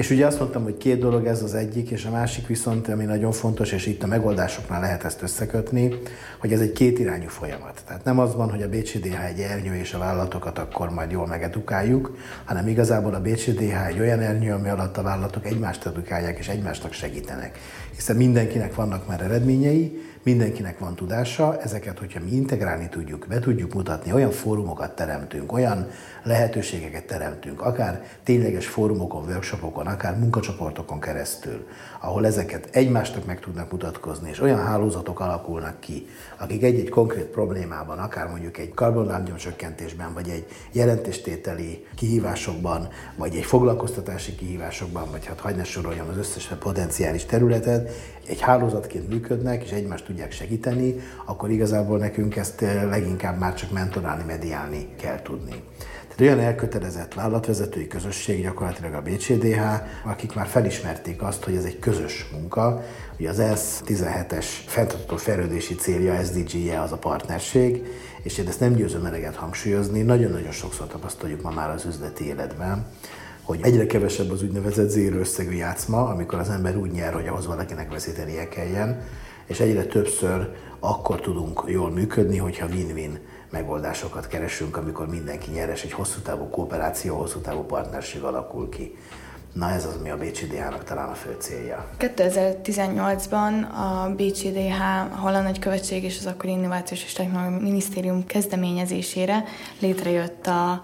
És 0.00 0.10
ugye 0.10 0.26
azt 0.26 0.38
mondtam, 0.38 0.62
hogy 0.62 0.76
két 0.76 0.98
dolog 0.98 1.26
ez 1.26 1.42
az 1.42 1.54
egyik, 1.54 1.90
és 1.90 2.04
a 2.04 2.10
másik 2.10 2.46
viszont, 2.46 2.88
ami 2.88 3.04
nagyon 3.04 3.32
fontos, 3.32 3.72
és 3.72 3.86
itt 3.86 4.02
a 4.02 4.06
megoldásoknál 4.06 4.80
lehet 4.80 5.04
ezt 5.04 5.22
összekötni, 5.22 5.94
hogy 6.38 6.52
ez 6.52 6.60
egy 6.60 6.72
kétirányú 6.72 7.28
folyamat. 7.28 7.82
Tehát 7.86 8.04
nem 8.04 8.18
az 8.18 8.34
van, 8.34 8.50
hogy 8.50 8.62
a 8.62 8.68
BCDH 8.68 9.24
egy 9.24 9.40
ernyő, 9.40 9.74
és 9.74 9.94
a 9.94 9.98
vállalatokat 9.98 10.58
akkor 10.58 10.90
majd 10.90 11.10
jól 11.10 11.26
megedukáljuk, 11.26 12.16
hanem 12.44 12.68
igazából 12.68 13.14
a 13.14 13.20
BCDH 13.20 13.86
egy 13.86 14.00
olyan 14.00 14.20
ernyő, 14.20 14.52
ami 14.52 14.68
alatt 14.68 14.96
a 14.96 15.02
vállalatok 15.02 15.46
egymást 15.46 15.86
edukálják 15.86 16.38
és 16.38 16.48
egymásnak 16.48 16.92
segítenek. 16.92 17.58
Hiszen 17.94 18.16
mindenkinek 18.16 18.74
vannak 18.74 19.06
már 19.06 19.20
eredményei, 19.20 20.00
mindenkinek 20.22 20.78
van 20.78 20.94
tudása, 20.94 21.60
ezeket, 21.60 21.98
hogyha 21.98 22.20
mi 22.20 22.30
integrálni 22.30 22.88
tudjuk, 22.88 23.26
be 23.28 23.38
tudjuk 23.38 23.74
mutatni, 23.74 24.12
olyan 24.12 24.30
fórumokat 24.30 24.96
teremtünk, 24.96 25.52
olyan 25.52 25.90
lehetőségeket 26.22 27.06
teremtünk, 27.06 27.60
akár 27.60 28.02
tényleges 28.24 28.66
fórumokon, 28.66 29.24
workshopokon, 29.24 29.86
akár 29.86 30.18
munkacsoportokon 30.18 31.00
keresztül, 31.00 31.66
ahol 32.00 32.26
ezeket 32.26 32.68
egymásnak 32.72 33.26
meg 33.26 33.40
tudnak 33.40 33.70
mutatkozni, 33.70 34.28
és 34.30 34.40
olyan 34.40 34.64
hálózatok 34.64 35.20
alakulnak 35.20 35.80
ki, 35.80 36.06
akik 36.38 36.62
egy-egy 36.62 36.88
konkrét 36.88 37.24
problémában, 37.24 37.98
akár 37.98 38.28
mondjuk 38.28 38.58
egy 38.58 38.74
karbonlábnyom 38.74 39.36
csökkentésben, 39.36 40.12
vagy 40.14 40.28
egy 40.28 40.46
jelentéstételi 40.72 41.86
kihívásokban, 41.96 42.88
vagy 43.16 43.36
egy 43.36 43.44
foglalkoztatási 43.44 44.34
kihívásokban, 44.34 45.10
vagy 45.10 45.26
hát 45.26 45.40
hagyd 45.40 45.64
soroljam 45.64 46.08
az 46.08 46.16
összes 46.16 46.52
potenciális 46.58 47.24
területet, 47.24 47.90
egy 48.30 48.40
hálózatként 48.40 49.08
működnek, 49.08 49.64
és 49.64 49.70
egymást 49.70 50.04
tudják 50.04 50.32
segíteni, 50.32 50.94
akkor 51.24 51.50
igazából 51.50 51.98
nekünk 51.98 52.36
ezt 52.36 52.62
eh, 52.62 52.84
leginkább 52.88 53.38
már 53.38 53.54
csak 53.54 53.70
mentorálni, 53.70 54.24
mediálni 54.26 54.88
kell 54.96 55.22
tudni. 55.22 55.62
Tehát 56.20 56.34
olyan 56.34 56.48
elkötelezett 56.48 57.14
vállalatvezetői 57.14 57.86
közösség, 57.86 58.42
gyakorlatilag 58.42 58.94
a 58.94 59.02
BCDH, 59.02 59.60
akik 60.04 60.34
már 60.34 60.46
felismerték 60.46 61.22
azt, 61.22 61.44
hogy 61.44 61.54
ez 61.54 61.64
egy 61.64 61.78
közös 61.78 62.28
munka, 62.32 62.82
hogy 63.16 63.26
az 63.26 63.38
ESZ 63.38 63.82
17-es 63.86 64.44
fenntartható 64.66 65.16
fejlődési 65.16 65.74
célja, 65.74 66.24
SDG-je 66.24 66.80
az 66.80 66.92
a 66.92 66.96
partnerség, 66.96 67.82
és 68.22 68.38
én 68.38 68.46
ezt 68.46 68.60
nem 68.60 68.74
győzöm 68.74 69.04
eleget 69.04 69.34
hangsúlyozni, 69.34 70.02
nagyon-nagyon 70.02 70.52
sokszor 70.52 70.86
tapasztaljuk 70.86 71.42
ma 71.42 71.50
már 71.50 71.70
az 71.70 71.84
üzleti 71.84 72.26
életben, 72.26 72.86
hogy 73.42 73.58
egyre 73.62 73.86
kevesebb 73.86 74.30
az 74.30 74.42
úgynevezett 74.42 74.88
zéró 74.88 75.18
összegű 75.18 75.56
játszma, 75.56 76.08
amikor 76.08 76.38
az 76.38 76.48
ember 76.48 76.76
úgy 76.76 76.90
nyer, 76.90 77.12
hogy 77.12 77.26
ahhoz 77.26 77.46
valakinek 77.46 77.92
veszítenie 77.92 78.48
kelljen, 78.48 79.02
és 79.46 79.60
egyre 79.60 79.84
többször 79.84 80.50
akkor 80.80 81.20
tudunk 81.20 81.62
jól 81.66 81.90
működni, 81.90 82.36
hogyha 82.36 82.66
win-win 82.66 83.18
megoldásokat 83.50 84.26
keresünk, 84.26 84.76
amikor 84.76 85.08
mindenki 85.08 85.50
nyeres, 85.50 85.82
egy 85.82 85.92
hosszú 85.92 86.20
távú 86.20 86.48
kooperáció, 86.48 87.16
hosszú 87.16 87.38
távú 87.38 87.62
partnerség 87.62 88.22
alakul 88.22 88.68
ki. 88.68 88.96
Na 89.52 89.70
ez 89.70 89.86
az, 89.86 89.96
ami 89.98 90.10
a 90.10 90.16
BCDH-nak 90.16 90.84
talán 90.84 91.08
a 91.08 91.14
fő 91.14 91.36
célja. 91.38 91.88
2018-ban 91.98 93.70
a 93.70 94.14
BCDH, 94.16 94.80
a 95.24 95.30
nagykövetség 95.30 96.04
és 96.04 96.18
az 96.18 96.26
akkori 96.26 96.52
Innovációs 96.52 97.04
és 97.04 97.12
Technológiai 97.12 97.60
Minisztérium 97.60 98.26
kezdeményezésére 98.26 99.44
létrejött 99.80 100.46
a 100.46 100.80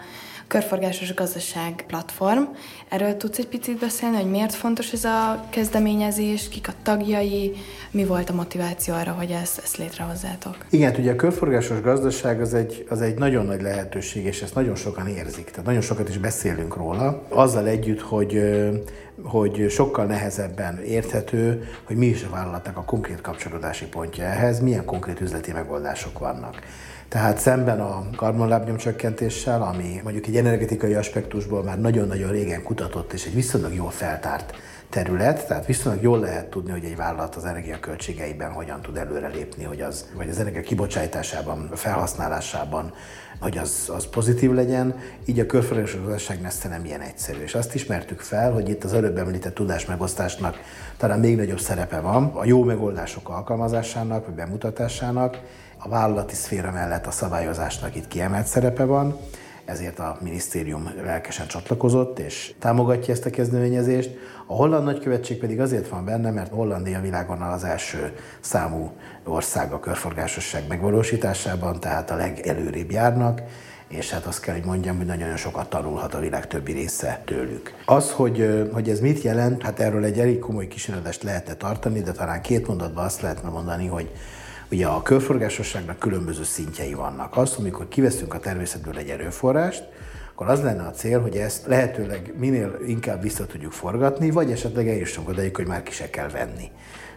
körforgásos 0.47 1.15
gazdaság 1.15 1.85
platform. 1.87 2.43
Erről 2.89 3.17
tudsz 3.17 3.39
egy 3.39 3.47
picit 3.47 3.79
beszélni, 3.79 4.17
hogy 4.17 4.31
miért 4.31 4.55
fontos 4.55 4.93
ez 4.93 5.05
a 5.05 5.45
kezdeményezés, 5.51 6.49
kik 6.49 6.69
a 6.69 6.73
tagjai, 6.83 7.53
mi 7.91 8.05
volt 8.05 8.31
a 8.31 8.35
motiváció 8.35 8.95
arra, 8.95 9.13
hogy 9.13 9.31
ezt, 9.31 9.59
ezt 9.59 9.77
létrehozzátok? 9.77 10.67
Igen, 10.71 10.91
hát 10.91 10.99
ugye 10.99 11.13
a 11.13 11.17
körforgásos 11.17 11.81
gazdaság 11.81 12.41
az 12.41 12.55
egy, 12.55 12.87
az 12.89 13.01
egy 13.01 13.19
nagyon 13.19 13.47
nagy 13.47 13.63
lehetőség, 13.63 14.25
és 14.25 14.43
ezt 14.43 14.55
nagyon 14.55 14.75
sokan 14.75 15.09
érzik. 15.09 15.51
Tehát 15.51 15.65
nagyon 15.65 15.81
sokat 15.81 16.09
is 16.09 16.19
beszélünk 16.19 16.77
róla. 16.77 17.23
Azzal 17.29 17.67
együtt, 17.67 18.01
hogy 18.01 18.41
hogy 19.23 19.67
sokkal 19.71 20.05
nehezebben 20.05 20.83
érthető, 20.85 21.69
hogy 21.85 21.97
mi 21.97 22.07
is 22.07 22.23
a 22.23 22.31
vállalatnak 22.31 22.77
a 22.77 22.85
konkrét 22.85 23.21
kapcsolódási 23.21 23.85
pontja 23.85 24.25
ehhez, 24.25 24.61
milyen 24.61 24.85
konkrét 24.85 25.21
üzleti 25.21 25.53
megoldások 25.53 26.19
vannak. 26.19 26.61
Tehát 27.09 27.39
szemben 27.39 27.81
a 27.81 28.07
karbonlábnyomcsökkentéssel, 28.17 29.63
ami 29.63 30.01
mondjuk 30.03 30.27
egy 30.27 30.37
energetikai 30.37 30.95
aspektusból 30.95 31.63
már 31.63 31.81
nagyon-nagyon 31.81 32.31
régen 32.31 32.63
kutatott 32.63 33.13
és 33.13 33.25
egy 33.25 33.35
viszonylag 33.35 33.75
jól 33.75 33.91
feltárt 33.91 34.55
terület, 34.91 35.47
tehát 35.47 35.67
viszonylag 35.67 36.03
jól 36.03 36.19
lehet 36.19 36.47
tudni, 36.47 36.71
hogy 36.71 36.85
egy 36.85 36.97
vállalat 36.97 37.35
az 37.35 37.45
energiaköltségeiben 37.45 38.53
hogyan 38.53 38.83
tud 38.83 38.97
előrelépni, 38.97 39.65
hogy 39.65 39.81
az, 39.81 40.07
vagy 40.15 40.29
az 40.29 40.39
energia 40.39 40.61
kibocsátásában, 40.61 41.71
felhasználásában, 41.75 42.93
hogy 43.41 43.59
az, 43.59 43.91
az 43.95 44.07
pozitív 44.07 44.53
legyen, 44.53 44.99
így 45.25 45.41
a 45.41 45.47
körforgásos 45.47 46.01
gazdaság 46.01 46.41
messze 46.41 46.69
nem 46.69 46.85
ilyen 46.85 47.01
egyszerű. 47.01 47.43
És 47.43 47.55
azt 47.55 47.75
ismertük 47.75 48.21
fel, 48.21 48.53
hogy 48.53 48.69
itt 48.69 48.85
az 48.85 48.93
előbb 48.93 49.19
említett 49.19 49.55
tudásmegosztásnak 49.55 50.57
talán 50.97 51.19
még 51.19 51.37
nagyobb 51.37 51.61
szerepe 51.61 52.01
van, 52.01 52.25
a 52.25 52.45
jó 52.45 52.63
megoldások 52.63 53.29
alkalmazásának, 53.29 54.27
vagy 54.27 54.35
bemutatásának, 54.35 55.39
a 55.87 55.89
vállalati 55.89 56.35
szféra 56.35 56.71
mellett 56.71 57.07
a 57.07 57.11
szabályozásnak 57.11 57.97
itt 57.97 58.09
kiemelt 58.09 58.47
szerepe 58.47 58.85
van, 58.85 59.17
ezért 59.65 59.99
a 59.99 60.17
minisztérium 60.21 60.91
lelkesen 61.05 61.47
csatlakozott 61.47 62.19
és 62.19 62.55
támogatja 62.59 63.15
ezt 63.15 63.27
a 63.27 63.31
kezdeményezést. 63.31 64.11
A 64.47 64.55
holland 64.55 64.85
nagykövetség 64.85 65.39
pedig 65.39 65.61
azért 65.61 65.89
van 65.89 66.05
benne, 66.05 66.31
mert 66.31 66.53
Hollandia 66.53 67.01
világon 67.01 67.43
az 67.43 67.65
első 67.65 68.17
számú 68.41 68.91
ország 69.25 69.73
a 69.73 69.81
körforgásosság 69.81 70.65
megvalósításában, 70.69 71.81
tehát 71.81 72.11
a 72.11 72.17
legelőrébb 72.17 72.91
járnak, 72.91 73.43
és 73.89 74.11
hát 74.11 74.27
azt 74.27 74.41
kell, 74.41 74.55
hogy 74.55 74.65
mondjam, 74.65 74.97
hogy 74.97 75.07
nagyon 75.07 75.37
sokat 75.37 75.69
tanulhat 75.69 76.15
a 76.15 76.21
világ 76.21 76.47
többi 76.47 76.73
része 76.73 77.23
tőlük. 77.25 77.75
Az, 77.85 78.11
hogy, 78.11 78.69
hogy 78.73 78.89
ez 78.89 79.01
mit 79.01 79.23
jelent, 79.23 79.63
hát 79.63 79.81
erről 79.81 80.05
egy 80.05 80.19
elég 80.19 80.39
komoly 80.39 80.69
kísérletest 80.69 81.23
lehetne 81.23 81.55
tartani, 81.55 82.01
de 82.01 82.13
talán 82.13 82.41
két 82.41 82.67
mondatban 82.67 83.05
azt 83.05 83.21
lehetne 83.21 83.49
mondani, 83.49 83.87
hogy 83.87 84.11
Ugye 84.71 84.87
a 84.87 85.03
körforgásosságnak 85.03 85.99
különböző 85.99 86.43
szintjei 86.45 86.95
vannak. 86.95 87.37
Az, 87.37 87.57
amikor 87.59 87.89
kiveszünk 87.89 88.35
a 88.35 88.39
természetből 88.39 88.99
egy 88.99 89.09
erőforrást, 89.09 89.85
akkor 90.33 90.49
az 90.49 90.63
lenne 90.63 90.83
a 90.83 90.91
cél, 90.91 91.21
hogy 91.21 91.37
ezt 91.37 91.67
lehetőleg 91.67 92.33
minél 92.37 92.79
inkább 92.87 93.23
vissza 93.23 93.47
tudjuk 93.47 93.73
forgatni, 93.73 94.31
vagy 94.31 94.51
esetleg 94.51 94.89
eljussunk 94.89 95.29
odaig, 95.29 95.57
hogy 95.57 95.67
már 95.67 95.83
ki 95.83 95.93
se 95.93 96.11
kell 96.11 96.29
venni. 96.29 96.71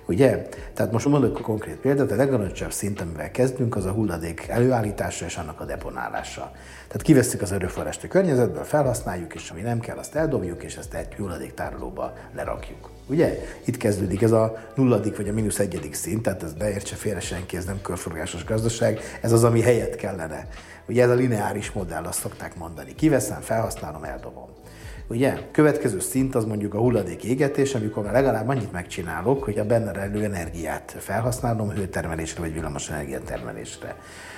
Ugye? 0.06 0.48
Tehát 0.74 0.92
most 0.92 1.06
mondok 1.06 1.40
a 1.40 1.42
konkrét 1.42 1.76
példát, 1.76 2.12
a 2.12 2.16
legalacsonyabb 2.16 2.74
szint, 2.74 3.02
amivel 3.02 3.32
kezdünk, 3.32 3.76
az 3.76 3.86
a 3.86 3.92
hulladék 3.92 4.46
előállítása 4.48 5.26
és 5.26 5.38
annak 5.38 5.60
a 5.60 5.66
deponálása. 5.66 6.52
Tehát 6.88 7.02
kiveszünk 7.02 7.42
az 7.42 7.52
erőforrást 7.52 8.04
a 8.04 8.08
környezetből, 8.08 8.64
felhasználjuk, 8.64 9.36
és 9.36 9.50
ami 9.50 9.62
nem 9.62 9.80
kell, 9.80 9.98
azt 9.98 10.16
eldobjuk, 10.16 10.64
és 10.64 10.76
ezt 10.76 10.94
egy 10.94 11.16
hulladéktárolóba 11.16 12.14
lerakjuk. 12.36 12.99
Ugye? 13.10 13.40
Itt 13.66 13.78
kezdődik 13.78 14.22
ez 14.22 14.32
a 14.32 14.70
nulladik 14.76 15.18
vagy 15.18 15.28
a 15.28 15.34
mínusz 15.34 15.60
egyedik 15.60 15.94
szint, 15.94 16.22
tehát 16.22 16.44
ez 16.44 16.54
beértse 16.54 16.96
félre 16.96 17.20
senki, 17.20 17.58
ez 17.58 17.66
nem 17.66 17.82
körforgásos 17.82 18.46
gazdaság, 18.46 19.00
ez 19.22 19.32
az, 19.32 19.44
ami 19.44 19.62
helyet 19.62 19.96
kellene. 19.96 20.48
Ugye 20.88 21.04
ez 21.04 21.10
a 21.10 21.14
lineáris 21.14 21.72
modell, 21.72 22.04
azt 22.04 22.20
szokták 22.20 22.58
mondani. 22.58 22.96
Kiveszem, 22.96 23.42
felhasználom, 23.42 24.04
eldobom. 24.04 24.48
Ugye? 25.08 25.38
Következő 25.52 26.00
szint 26.00 26.36
az 26.36 26.46
mondjuk 26.46 26.74
a 26.74 26.80
hulladék 26.80 27.24
égetés, 27.24 27.76
amikor 27.76 28.04
már 28.04 28.14
legalább 28.14 28.48
annyit 28.48 28.72
megcsinálok, 28.72 29.44
hogy 29.44 29.60
a 29.60 29.66
benne 29.66 29.92
rejlő 29.92 30.24
energiát 30.24 30.96
felhasználom 31.00 31.70
hőtermelésre 31.70 32.40
vagy 32.40 32.54
villamos 32.54 32.92
termelésre. 33.26 33.96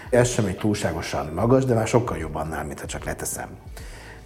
Ez 0.09 0.29
sem 0.29 0.45
egy 0.45 0.57
túlságosan 0.57 1.33
magas, 1.33 1.65
de 1.65 1.73
már 1.73 1.87
sokkal 1.87 2.17
jobb 2.17 2.35
annál, 2.35 2.65
mint 2.65 2.79
ha 2.79 2.85
csak 2.85 3.03
leteszem. 3.03 3.49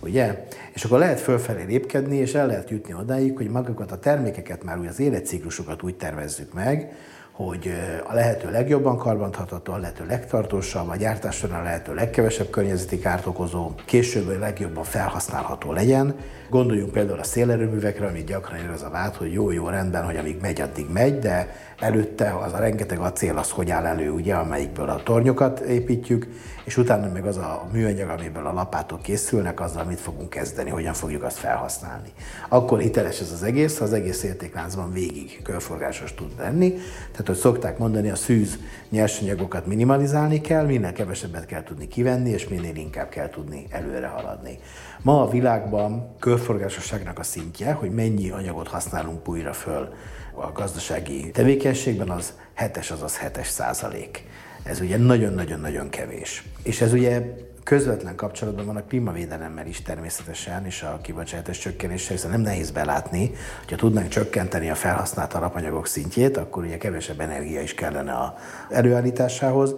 Ugye? 0.05 0.45
És 0.73 0.83
akkor 0.83 0.99
lehet 0.99 1.19
fölfelé 1.19 1.63
lépkedni, 1.63 2.17
és 2.17 2.33
el 2.33 2.47
lehet 2.47 2.69
jutni 2.69 2.93
odáig, 2.93 3.37
hogy 3.37 3.49
magukat 3.49 3.91
a 3.91 3.99
termékeket 3.99 4.63
már 4.63 4.79
úgy 4.79 4.87
az 4.87 4.99
életciklusokat 4.99 5.83
úgy 5.83 5.95
tervezzük 5.95 6.53
meg, 6.53 6.93
hogy 7.31 7.73
a 8.07 8.13
lehető 8.13 8.51
legjobban 8.51 8.97
karbantartató, 8.97 9.73
a 9.73 9.77
lehető 9.77 10.05
legtartósabb, 10.05 10.89
a 10.89 10.95
gyártás 10.95 11.35
során 11.35 11.59
a 11.59 11.63
lehető 11.63 11.93
legkevesebb 11.93 12.49
környezeti 12.49 12.99
kárt 12.99 13.25
okozó, 13.25 13.71
később 13.85 14.27
a 14.27 14.39
legjobban 14.39 14.83
felhasználható 14.83 15.71
legyen. 15.71 16.15
Gondoljunk 16.49 16.91
például 16.91 17.19
a 17.19 17.23
szélerőművekre, 17.23 18.07
amit 18.07 18.25
gyakran 18.25 18.59
ér 18.59 18.69
az 18.69 18.83
a 18.83 18.89
vád, 18.89 19.15
hogy 19.15 19.33
jó-jó 19.33 19.67
rendben, 19.67 20.05
hogy 20.05 20.15
amíg 20.17 20.37
megy, 20.41 20.61
addig 20.61 20.85
megy, 20.93 21.19
de 21.19 21.55
előtte 21.79 22.37
az 22.45 22.53
a 22.53 22.57
rengeteg 22.57 22.99
acél 22.99 23.37
az 23.37 23.49
hogy 23.49 23.71
áll 23.71 23.85
elő, 23.85 24.11
ugye, 24.11 24.35
amelyikből 24.35 24.89
a 24.89 25.03
tornyokat 25.03 25.59
építjük, 25.59 26.27
és 26.63 26.77
utána 26.77 27.11
meg 27.13 27.25
az 27.25 27.37
a 27.37 27.67
műanyag, 27.71 28.09
amiből 28.09 28.45
a 28.45 28.53
lapátok 28.53 29.01
készülnek, 29.01 29.59
azzal 29.59 29.83
mit 29.83 29.99
fogunk 29.99 30.29
kezdeni, 30.29 30.69
hogyan 30.69 30.93
fogjuk 30.93 31.23
azt 31.23 31.37
felhasználni. 31.37 32.09
Akkor 32.49 32.79
hiteles 32.79 33.19
ez 33.19 33.31
az 33.31 33.43
egész, 33.43 33.81
az 33.81 33.93
egész 33.93 34.23
értékláncban 34.23 34.91
végig 34.91 35.41
körforgásos 35.43 36.13
tud 36.13 36.31
lenni. 36.37 36.73
Tehát, 37.11 37.27
hogy 37.27 37.35
szokták 37.35 37.77
mondani, 37.77 38.09
a 38.09 38.15
szűz 38.15 38.59
nyersanyagokat 38.89 39.65
minimalizálni 39.65 40.41
kell, 40.41 40.65
minél 40.65 40.93
kevesebbet 40.93 41.45
kell 41.45 41.63
tudni 41.63 41.87
kivenni, 41.87 42.29
és 42.29 42.47
minél 42.47 42.75
inkább 42.75 43.09
kell 43.09 43.29
tudni 43.29 43.67
előre 43.69 44.07
haladni. 44.07 44.59
Ma 45.01 45.21
a 45.21 45.29
világban 45.29 46.15
körforgásosságnak 46.19 47.19
a 47.19 47.23
szintje, 47.23 47.71
hogy 47.71 47.91
mennyi 47.91 48.29
anyagot 48.29 48.67
használunk 48.67 49.29
újra 49.29 49.53
föl 49.53 49.89
a 50.35 50.51
gazdasági 50.53 51.31
tevékenységben, 51.31 52.09
az 52.09 52.33
7-es, 52.57 52.91
azaz 52.91 53.19
7-es 53.25 53.47
százalék. 53.47 54.23
Ez 54.63 54.79
ugye 54.79 54.97
nagyon-nagyon-nagyon 54.97 55.89
kevés. 55.89 56.43
És 56.63 56.81
ez 56.81 56.93
ugye 56.93 57.21
közvetlen 57.63 58.15
kapcsolatban 58.15 58.65
van 58.65 58.75
a 58.75 58.83
klímavédelemmel 58.83 59.67
is 59.67 59.81
természetesen, 59.81 60.65
és 60.65 60.81
a 60.81 60.99
kibocsátás 61.01 61.57
csökkenéssel, 61.57 62.15
hiszen 62.15 62.31
nem 62.31 62.41
nehéz 62.41 62.71
belátni, 62.71 63.31
hogyha 63.59 63.75
tudnánk 63.75 64.07
csökkenteni 64.07 64.69
a 64.69 64.75
felhasznált 64.75 65.33
alapanyagok 65.33 65.87
szintjét, 65.87 66.37
akkor 66.37 66.63
ugye 66.63 66.77
kevesebb 66.77 67.19
energia 67.19 67.61
is 67.61 67.73
kellene 67.73 68.11
a 68.11 68.35
előállításához. 68.69 69.75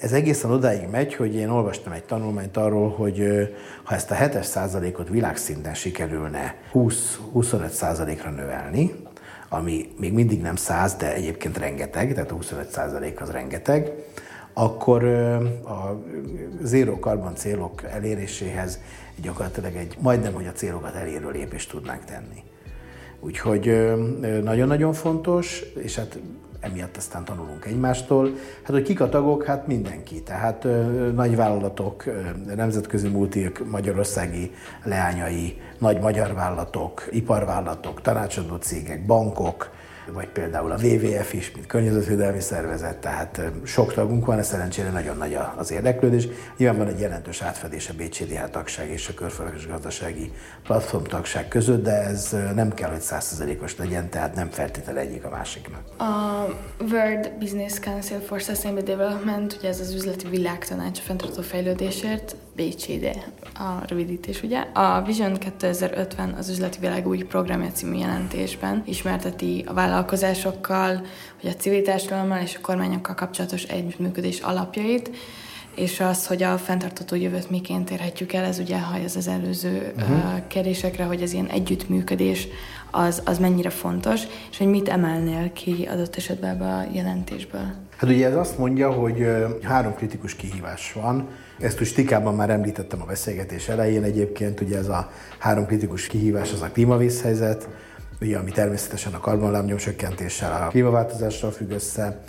Ez 0.00 0.12
egészen 0.12 0.50
odáig 0.50 0.88
megy, 0.88 1.14
hogy 1.14 1.34
én 1.34 1.48
olvastam 1.48 1.92
egy 1.92 2.04
tanulmányt 2.04 2.56
arról, 2.56 2.90
hogy 2.90 3.48
ha 3.82 3.94
ezt 3.94 4.10
a 4.10 4.14
7 4.14 4.42
százalékot 4.42 5.08
világszinten 5.08 5.74
sikerülne 5.74 6.54
20-25 6.72 7.68
százalékra 7.68 8.30
növelni, 8.30 8.94
ami 9.52 9.88
még 9.98 10.12
mindig 10.12 10.40
nem 10.40 10.56
100, 10.56 10.94
de 10.94 11.14
egyébként 11.14 11.58
rengeteg, 11.58 12.14
tehát 12.14 12.30
a 12.30 12.34
25 12.34 12.70
százalék 12.70 13.20
az 13.20 13.30
rengeteg, 13.30 13.92
akkor 14.52 15.04
a 15.64 16.02
zéró 16.62 16.98
karbon 16.98 17.34
célok 17.34 17.82
eléréséhez 17.82 18.78
gyakorlatilag 19.22 19.74
egy 19.74 19.96
majdnem, 20.00 20.32
hogy 20.32 20.46
a 20.46 20.52
célokat 20.52 20.94
elérő 20.94 21.30
lépést 21.30 21.70
tudnánk 21.70 22.04
tenni. 22.04 22.42
Úgyhogy 23.20 23.92
nagyon-nagyon 24.42 24.92
fontos, 24.92 25.64
és 25.74 25.96
hát 25.96 26.18
emiatt 26.62 26.96
aztán 26.96 27.24
tanulunk 27.24 27.64
egymástól. 27.64 28.30
Hát, 28.62 28.70
hogy 28.70 28.82
kik 28.82 29.00
a 29.00 29.08
tagok? 29.08 29.44
Hát 29.44 29.66
mindenki. 29.66 30.22
Tehát 30.22 30.64
ö, 30.64 31.10
nagy 31.14 31.36
vállalatok, 31.36 32.04
nemzetközi 32.54 33.08
multik, 33.08 33.64
magyarországi 33.64 34.50
leányai, 34.84 35.60
nagy 35.82 36.00
magyar 36.00 36.34
vállalatok, 36.34 37.08
iparvállalatok, 37.10 38.00
tanácsadó 38.00 38.56
cégek, 38.56 39.06
bankok, 39.06 39.70
vagy 40.12 40.28
például 40.28 40.70
a 40.70 40.76
WWF 40.82 41.32
is, 41.32 41.52
mint 41.52 41.66
környezetvédelmi 41.66 42.40
szervezet, 42.40 42.96
tehát 42.96 43.40
sok 43.64 43.94
tagunk 43.94 44.26
van, 44.26 44.42
szerencsére 44.42 44.90
nagyon 44.90 45.16
nagy 45.16 45.38
az 45.56 45.72
érdeklődés. 45.72 46.28
Nyilván 46.56 46.78
van 46.78 46.86
egy 46.86 47.00
jelentős 47.00 47.42
átfedés 47.42 47.88
a 47.88 47.92
BCDH 47.96 48.50
tagság 48.50 48.90
és 48.90 49.08
a 49.08 49.14
körforgásos 49.14 49.66
gazdasági 49.66 50.32
platform 50.62 51.04
tagság 51.04 51.48
között, 51.48 51.82
de 51.82 52.02
ez 52.02 52.36
nem 52.54 52.74
kell, 52.74 52.90
hogy 52.90 53.00
százszerzelékos 53.00 53.76
legyen, 53.76 54.10
tehát 54.10 54.34
nem 54.34 54.50
feltétele 54.50 55.00
egyik 55.00 55.24
a 55.24 55.30
másiknak. 55.30 55.80
A 55.98 56.44
World 56.90 57.32
Business 57.38 57.78
Council 57.78 58.20
for 58.20 58.40
Sustainable 58.40 58.94
Development, 58.94 59.56
ugye 59.58 59.68
ez 59.68 59.80
az 59.80 59.94
üzleti 59.94 60.28
világtanács 60.28 60.98
a 60.98 61.02
fenntartó 61.02 61.42
fejlődésért, 61.42 62.36
BCD 62.56 63.24
a 63.54 63.86
rövidítés, 63.88 64.42
ugye? 64.42 64.60
A 64.60 65.02
Vision 65.02 65.38
2050 65.38 66.32
az 66.32 66.48
üzleti 66.48 66.78
világ 66.80 67.06
új 67.06 67.18
programja 67.18 67.70
című 67.70 67.98
jelentésben 67.98 68.82
ismerteti 68.86 69.64
a 69.66 69.72
vállalkozásokkal, 69.72 71.06
hogy 71.40 71.50
a 71.50 71.54
civil 71.54 71.82
társadalommal 71.82 72.40
és 72.42 72.56
a 72.56 72.60
kormányokkal 72.60 73.14
kapcsolatos 73.14 73.62
együttműködés 73.62 74.40
alapjait, 74.40 75.10
és 75.74 76.00
az, 76.00 76.26
hogy 76.26 76.42
a 76.42 76.58
fenntartató 76.58 77.16
jövőt 77.16 77.50
miként 77.50 77.90
érhetjük 77.90 78.32
el, 78.32 78.44
ez 78.44 78.58
ugye 78.58 78.80
hajaz 78.80 79.16
az 79.16 79.28
előző 79.28 79.92
uh-huh. 79.96 80.46
kérdésekre, 80.46 81.04
hogy 81.04 81.22
az 81.22 81.32
ilyen 81.32 81.46
együttműködés 81.46 82.48
az, 82.90 83.22
az 83.24 83.38
mennyire 83.38 83.70
fontos, 83.70 84.20
és 84.50 84.58
hogy 84.58 84.66
mit 84.66 84.88
emelnél 84.88 85.52
ki 85.52 85.88
adott 85.90 86.16
esetben 86.16 86.50
ebbe 86.50 86.64
a 86.64 86.86
jelentésből? 86.92 87.72
Hát 87.96 88.10
ugye 88.10 88.26
ez 88.26 88.36
azt 88.36 88.58
mondja, 88.58 88.92
hogy 88.92 89.26
három 89.62 89.94
kritikus 89.94 90.36
kihívás 90.36 90.92
van. 90.92 91.28
Ezt 91.60 91.80
úgy 91.80 91.86
stikában 91.86 92.34
már 92.34 92.50
említettem 92.50 93.02
a 93.02 93.04
beszélgetés 93.04 93.68
elején 93.68 94.02
egyébként, 94.02 94.60
ugye 94.60 94.78
ez 94.78 94.88
a 94.88 95.10
három 95.38 95.66
kritikus 95.66 96.06
kihívás 96.06 96.52
az 96.52 96.62
a 96.62 96.70
klímavészhelyzet, 96.72 97.68
ugye, 98.20 98.38
ami 98.38 98.50
természetesen 98.50 99.14
a 99.14 99.20
karbonlábnyom 99.20 99.76
csökkentéssel, 99.76 100.62
a 100.62 100.68
klímaváltozással 100.68 101.50
függ 101.50 101.70
össze, 101.70 102.22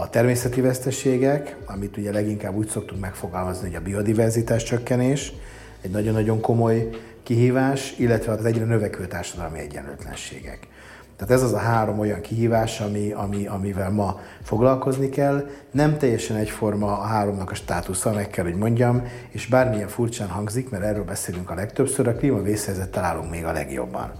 a 0.00 0.08
természeti 0.08 0.60
veszteségek, 0.60 1.56
amit 1.66 1.96
ugye 1.96 2.12
leginkább 2.12 2.54
úgy 2.54 2.68
szoktunk 2.68 3.00
megfogalmazni, 3.00 3.66
hogy 3.66 3.76
a 3.76 3.80
biodiverzitás 3.80 4.62
csökkenés, 4.62 5.32
egy 5.80 5.90
nagyon-nagyon 5.90 6.40
komoly 6.40 6.88
kihívás, 7.22 7.94
illetve 7.98 8.32
az 8.32 8.44
egyre 8.44 8.64
növekvő 8.64 9.06
társadalmi 9.06 9.58
egyenlőtlenségek. 9.58 10.68
Tehát 11.16 11.34
ez 11.34 11.42
az 11.42 11.52
a 11.52 11.58
három 11.58 11.98
olyan 11.98 12.20
kihívás, 12.20 12.80
ami, 12.80 13.12
ami, 13.12 13.46
amivel 13.46 13.90
ma 13.90 14.20
foglalkozni 14.42 15.08
kell. 15.08 15.48
Nem 15.70 15.98
teljesen 15.98 16.36
egyforma 16.36 16.98
a 16.98 17.04
háromnak 17.04 17.50
a 17.50 17.54
státusza, 17.54 18.12
meg 18.12 18.28
kell, 18.28 18.44
hogy 18.44 18.54
mondjam, 18.54 19.02
és 19.28 19.46
bármilyen 19.46 19.88
furcsán 19.88 20.28
hangzik, 20.28 20.70
mert 20.70 20.84
erről 20.84 21.04
beszélünk 21.04 21.50
a 21.50 21.54
legtöbbször, 21.54 22.08
a 22.08 22.14
klímavészhelyzet 22.14 22.90
találunk 22.90 23.30
még 23.30 23.44
a 23.44 23.52
legjobban. 23.52 24.12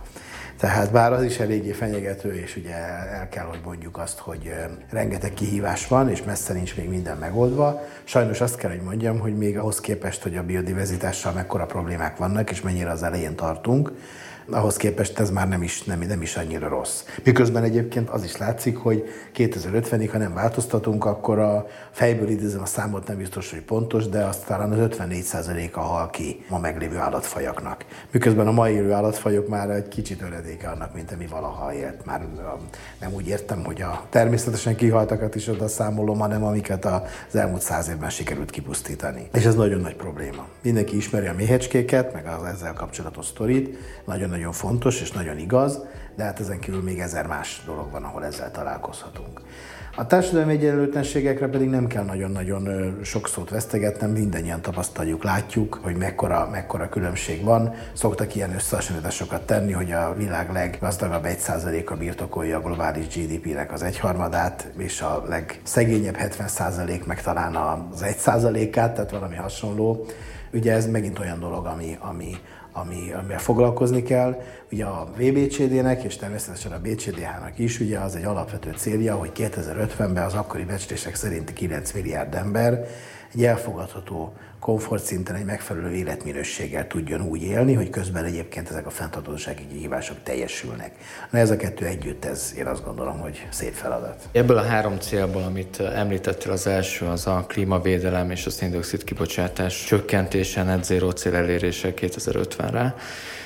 Tehát 0.64 0.92
bár 0.92 1.12
az 1.12 1.22
is 1.22 1.38
eléggé 1.38 1.72
fenyegető, 1.72 2.35
és 2.35 2.57
ugye 2.57 2.74
el 3.12 3.29
kell, 3.29 3.44
hogy 3.44 3.61
mondjuk 3.64 3.98
azt, 3.98 4.18
hogy 4.18 4.55
rengeteg 4.90 5.35
kihívás 5.35 5.88
van, 5.88 6.09
és 6.09 6.22
messze 6.22 6.53
nincs 6.53 6.77
még 6.77 6.88
minden 6.88 7.16
megoldva. 7.16 7.81
Sajnos 8.05 8.40
azt 8.40 8.57
kell, 8.57 8.70
hogy 8.70 8.81
mondjam, 8.81 9.18
hogy 9.18 9.37
még 9.37 9.59
ahhoz 9.59 9.81
képest, 9.81 10.22
hogy 10.22 10.37
a 10.37 10.42
biodiverzitással 10.42 11.33
mekkora 11.33 11.66
problémák 11.66 12.16
vannak, 12.16 12.50
és 12.50 12.61
mennyire 12.61 12.90
az 12.90 13.03
elején 13.03 13.35
tartunk, 13.35 13.92
ahhoz 14.50 14.76
képest 14.76 15.18
ez 15.18 15.30
már 15.30 15.48
nem 15.48 15.62
is, 15.62 15.83
nem, 15.83 16.00
nem 16.00 16.22
is 16.22 16.37
annyira 16.37 16.68
rossz. 16.68 17.02
Miközben 17.24 17.62
egyébként 17.62 18.09
az 18.09 18.24
is 18.24 18.37
látszik, 18.37 18.76
hogy 18.76 19.04
2050-ig, 19.37 20.09
ha 20.12 20.18
nem 20.18 20.35
változtatunk, 20.35 21.04
akkor 21.04 21.38
a 21.38 21.66
fejből 21.90 22.28
idézem 22.28 22.62
a 22.62 22.66
számot, 22.66 23.07
nem 23.07 23.16
biztos, 23.16 23.50
hogy 23.50 23.61
pontos, 23.61 24.09
de 24.09 24.24
azt 24.24 24.46
talán 24.46 24.72
az 24.72 24.88
54%-a 24.98 25.80
hal 25.80 26.11
ki 26.11 26.44
ma 26.48 26.59
meglévő 26.59 26.96
állatfajaknak. 26.96 27.85
Miközben 28.11 28.46
a 28.46 28.52
mai 28.52 28.72
élő 28.72 28.92
állatfajok 28.92 29.48
már 29.48 29.70
egy 29.70 29.88
kicsit 29.88 30.22
öredéke 30.22 30.68
annak, 30.68 30.94
mint 30.94 31.12
ami 31.12 31.26
valaha 31.26 31.74
élt. 31.74 32.04
Már 32.04 32.26
nem 33.00 33.12
úgy 33.12 33.28
értem, 33.28 33.64
hogy 33.64 33.83
a 33.83 34.07
természetesen 34.11 34.76
kihaltakat 34.76 35.35
is 35.35 35.48
oda 35.48 35.68
számolom, 35.68 36.18
hanem 36.18 36.44
amiket 36.44 36.85
az 36.85 37.37
elmúlt 37.37 37.62
száz 37.62 37.88
évben 37.88 38.11
sikerült 38.11 38.50
kipusztítani. 38.50 39.28
És 39.33 39.44
ez 39.44 39.54
nagyon 39.54 39.80
nagy 39.80 39.96
probléma. 39.96 40.46
Mindenki 40.62 40.96
ismeri 40.96 41.26
a 41.26 41.35
méhecskéket, 41.35 42.12
meg 42.12 42.26
az 42.26 42.44
ezzel 42.44 42.72
kapcsolatos 42.72 43.26
sztorit, 43.26 43.78
nagyon 44.04 44.34
nagyon 44.35 44.53
fontos 44.53 45.01
és 45.01 45.12
nagyon 45.12 45.38
igaz, 45.38 45.79
de 46.16 46.25
hát 46.25 46.40
ezen 46.40 46.59
kívül 46.59 46.83
még 46.83 46.99
ezer 46.99 47.27
más 47.27 47.62
dolog 47.66 47.90
van, 47.90 48.05
ahol 48.05 48.25
ezzel 48.25 48.51
találkozhatunk. 48.51 49.40
A 49.97 50.07
társadalmi 50.07 50.53
egyenlőtlenségekre 50.53 51.49
pedig 51.49 51.68
nem 51.68 51.87
kell 51.87 52.05
nagyon-nagyon 52.05 52.94
sok 53.03 53.29
szót 53.29 53.51
vesztegetnem, 53.51 54.11
mindannyian 54.11 54.62
tapasztaljuk, 54.62 55.25
látjuk, 55.25 55.81
hogy 55.83 55.97
mekkora, 55.97 56.49
mekkora 56.51 56.88
különbség 56.88 57.44
van. 57.44 57.75
Szoktak 57.92 58.35
ilyen 58.35 58.55
összehasonlításokat 58.55 59.47
tenni, 59.47 59.73
hogy 59.73 59.92
a 59.92 60.14
világ 60.16 60.53
leggazdagabb 60.53 61.27
1%-a 61.27 61.94
birtokolja 61.94 62.57
a 62.57 62.61
globális 62.61 63.07
GDP-nek 63.07 63.73
az 63.73 63.83
egyharmadát, 63.83 64.73
és 64.77 65.01
a 65.01 65.25
legszegényebb 65.29 66.16
70% 66.18 67.05
meg 67.05 67.23
talán 67.23 67.57
az 67.57 68.05
1%-át, 68.05 68.94
tehát 68.94 69.11
valami 69.11 69.37
hasonló. 69.37 70.07
Ugye 70.53 70.73
ez 70.73 70.87
megint 70.87 71.18
olyan 71.18 71.40
dolog, 71.40 71.66
ami, 71.66 71.97
ami, 72.01 72.37
ami, 72.76 73.12
amivel 73.12 73.38
foglalkozni 73.38 74.02
kell. 74.02 74.42
Ugye 74.72 74.84
a 74.84 75.08
VBCD-nek 75.16 76.02
és 76.02 76.16
természetesen 76.16 76.72
a 76.72 76.80
BCDH-nak 76.80 77.58
is 77.58 77.80
ugye 77.80 77.98
az 77.98 78.16
egy 78.16 78.24
alapvető 78.24 78.72
célja, 78.76 79.14
hogy 79.14 79.30
2050-ben 79.37 80.24
az 80.24 80.34
akkori 80.34 80.64
becslések 80.64 81.14
szerint 81.14 81.52
9 81.52 81.92
milliárd 81.92 82.34
ember 82.34 82.87
egy 83.34 83.44
elfogadható 83.44 84.32
komfortszinten 84.64 85.35
egy 85.35 85.44
megfelelő 85.44 85.92
életminőséggel 85.92 86.87
tudjon 86.87 87.20
úgy 87.20 87.42
élni, 87.42 87.74
hogy 87.74 87.90
közben 87.90 88.24
egyébként 88.24 88.68
ezek 88.68 88.87
a 88.87 88.90
fenntartósági 88.90 89.66
kihívások 89.66 90.16
teljesülnek. 90.22 90.92
Na 91.31 91.38
ez 91.38 91.50
a 91.50 91.57
kettő 91.57 91.87
együtt, 91.87 92.24
ez 92.24 92.55
én 92.59 92.66
azt 92.66 92.85
gondolom, 92.85 93.18
hogy 93.18 93.46
szép 93.50 93.72
feladat. 93.72 94.29
Ebből 94.33 94.57
a 94.57 94.62
három 94.62 94.98
célból, 94.98 95.42
amit 95.42 95.81
említettél, 95.81 96.53
az 96.53 96.66
első 96.66 97.07
az 97.07 97.27
a 97.27 97.44
klímavédelem 97.48 98.31
és 98.31 98.46
a 98.46 98.50
széndiokszid 98.50 99.05
kibocsátás 99.05 99.85
csökkentése, 99.85 100.62
net 100.62 100.85
zero 100.85 101.11
cél 101.11 101.35
elérése 101.35 101.92
2050-re. 101.96 102.94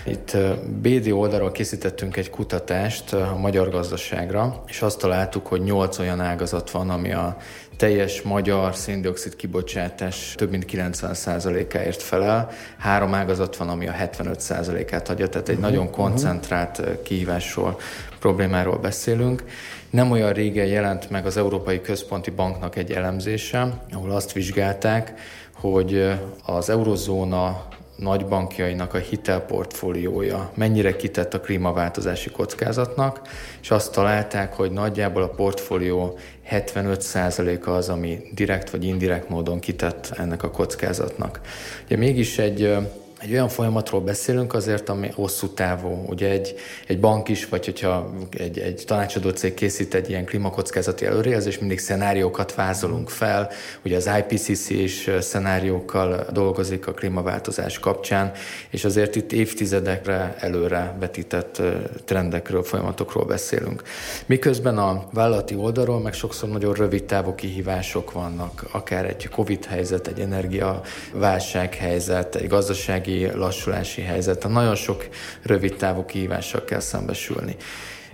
Itt 0.06 0.36
BD 0.80 1.10
oldalról 1.10 1.52
készítettünk 1.52 2.16
egy 2.16 2.30
kutatást 2.30 3.12
a 3.12 3.36
magyar 3.40 3.70
gazdaságra, 3.70 4.62
és 4.66 4.82
azt 4.82 4.98
találtuk, 4.98 5.46
hogy 5.46 5.60
nyolc 5.60 5.98
olyan 5.98 6.20
ágazat 6.20 6.70
van, 6.70 6.90
ami 6.90 7.12
a 7.12 7.36
teljes 7.78 8.22
magyar 8.22 8.74
széndiokszid 8.74 9.36
kibocsátás 9.36 10.34
több 10.36 10.50
mint 10.50 10.64
90%-áért 10.72 12.02
felel. 12.02 12.50
Három 12.78 13.14
ágazat 13.14 13.56
van, 13.56 13.68
ami 13.68 13.88
a 13.88 13.92
75%-át 13.92 15.08
adja, 15.08 15.28
tehát 15.28 15.48
egy 15.48 15.56
uh-huh, 15.56 15.70
nagyon 15.70 15.90
koncentrált 15.90 16.78
uh-huh. 16.78 17.02
kihívásról, 17.02 17.80
problémáról 18.18 18.78
beszélünk. 18.78 19.44
Nem 19.90 20.10
olyan 20.10 20.32
régen 20.32 20.66
jelent 20.66 21.10
meg 21.10 21.26
az 21.26 21.36
Európai 21.36 21.80
Központi 21.80 22.30
Banknak 22.30 22.76
egy 22.76 22.92
elemzése, 22.92 23.82
ahol 23.92 24.10
azt 24.10 24.32
vizsgálták, 24.32 25.14
hogy 25.52 26.12
az 26.44 26.70
eurozóna 26.70 27.66
nagybankjainak 27.98 28.94
a 28.94 28.98
hitelportfóliója 28.98 30.50
mennyire 30.54 30.96
kitett 30.96 31.34
a 31.34 31.40
klímaváltozási 31.40 32.30
kockázatnak, 32.30 33.20
és 33.62 33.70
azt 33.70 33.92
találták, 33.92 34.54
hogy 34.54 34.70
nagyjából 34.70 35.22
a 35.22 35.28
portfólió 35.28 36.18
75%-a 36.50 37.70
az, 37.70 37.88
ami 37.88 38.20
direkt 38.34 38.70
vagy 38.70 38.84
indirekt 38.84 39.28
módon 39.28 39.60
kitett 39.60 40.12
ennek 40.16 40.42
a 40.42 40.50
kockázatnak. 40.50 41.40
Ugye 41.84 41.96
mégis 41.96 42.38
egy 42.38 42.76
egy 43.20 43.32
olyan 43.32 43.48
folyamatról 43.48 44.00
beszélünk 44.00 44.54
azért, 44.54 44.88
ami 44.88 45.10
hosszú 45.14 45.48
távú. 45.48 46.04
Ugye 46.06 46.30
egy, 46.30 46.54
egy 46.86 47.00
bank 47.00 47.28
is, 47.28 47.48
vagy 47.48 47.64
hogyha 47.64 48.14
egy, 48.30 48.58
egy 48.58 48.82
tanácsadó 48.86 49.30
cég 49.30 49.54
készít 49.54 49.94
egy 49.94 50.08
ilyen 50.08 50.24
klímakockázati 50.24 51.04
előrejelzés, 51.06 51.58
mindig 51.58 51.78
szenáriókat 51.78 52.54
vázolunk 52.54 53.10
fel. 53.10 53.50
Ugye 53.84 53.96
az 53.96 54.10
IPCC 54.18 54.70
is 54.70 55.10
szenáriókkal 55.20 56.26
dolgozik 56.32 56.86
a 56.86 56.92
klímaváltozás 56.92 57.78
kapcsán, 57.78 58.32
és 58.70 58.84
azért 58.84 59.16
itt 59.16 59.32
évtizedekre 59.32 60.36
előre 60.38 60.96
vetített 60.98 61.62
trendekről, 62.04 62.62
folyamatokról 62.62 63.24
beszélünk. 63.24 63.82
Miközben 64.26 64.78
a 64.78 65.08
vállalati 65.12 65.54
oldalról 65.54 66.00
meg 66.00 66.12
sokszor 66.12 66.48
nagyon 66.48 66.74
rövid 66.74 67.04
távú 67.04 67.34
kihívások 67.34 68.12
vannak, 68.12 68.64
akár 68.70 69.04
egy 69.04 69.28
Covid 69.28 69.64
helyzet, 69.64 70.06
egy 70.06 70.20
energiaválság 70.20 71.74
helyzet, 71.74 72.34
egy 72.34 72.48
gazdasági 72.48 73.07
gazdasági 73.08 73.38
lassulási 73.38 74.02
helyzet. 74.02 74.48
Nagyon 74.48 74.74
sok 74.74 75.08
rövid 75.42 75.76
távú 75.76 76.04
kihívással 76.04 76.64
kell 76.64 76.80
szembesülni 76.80 77.56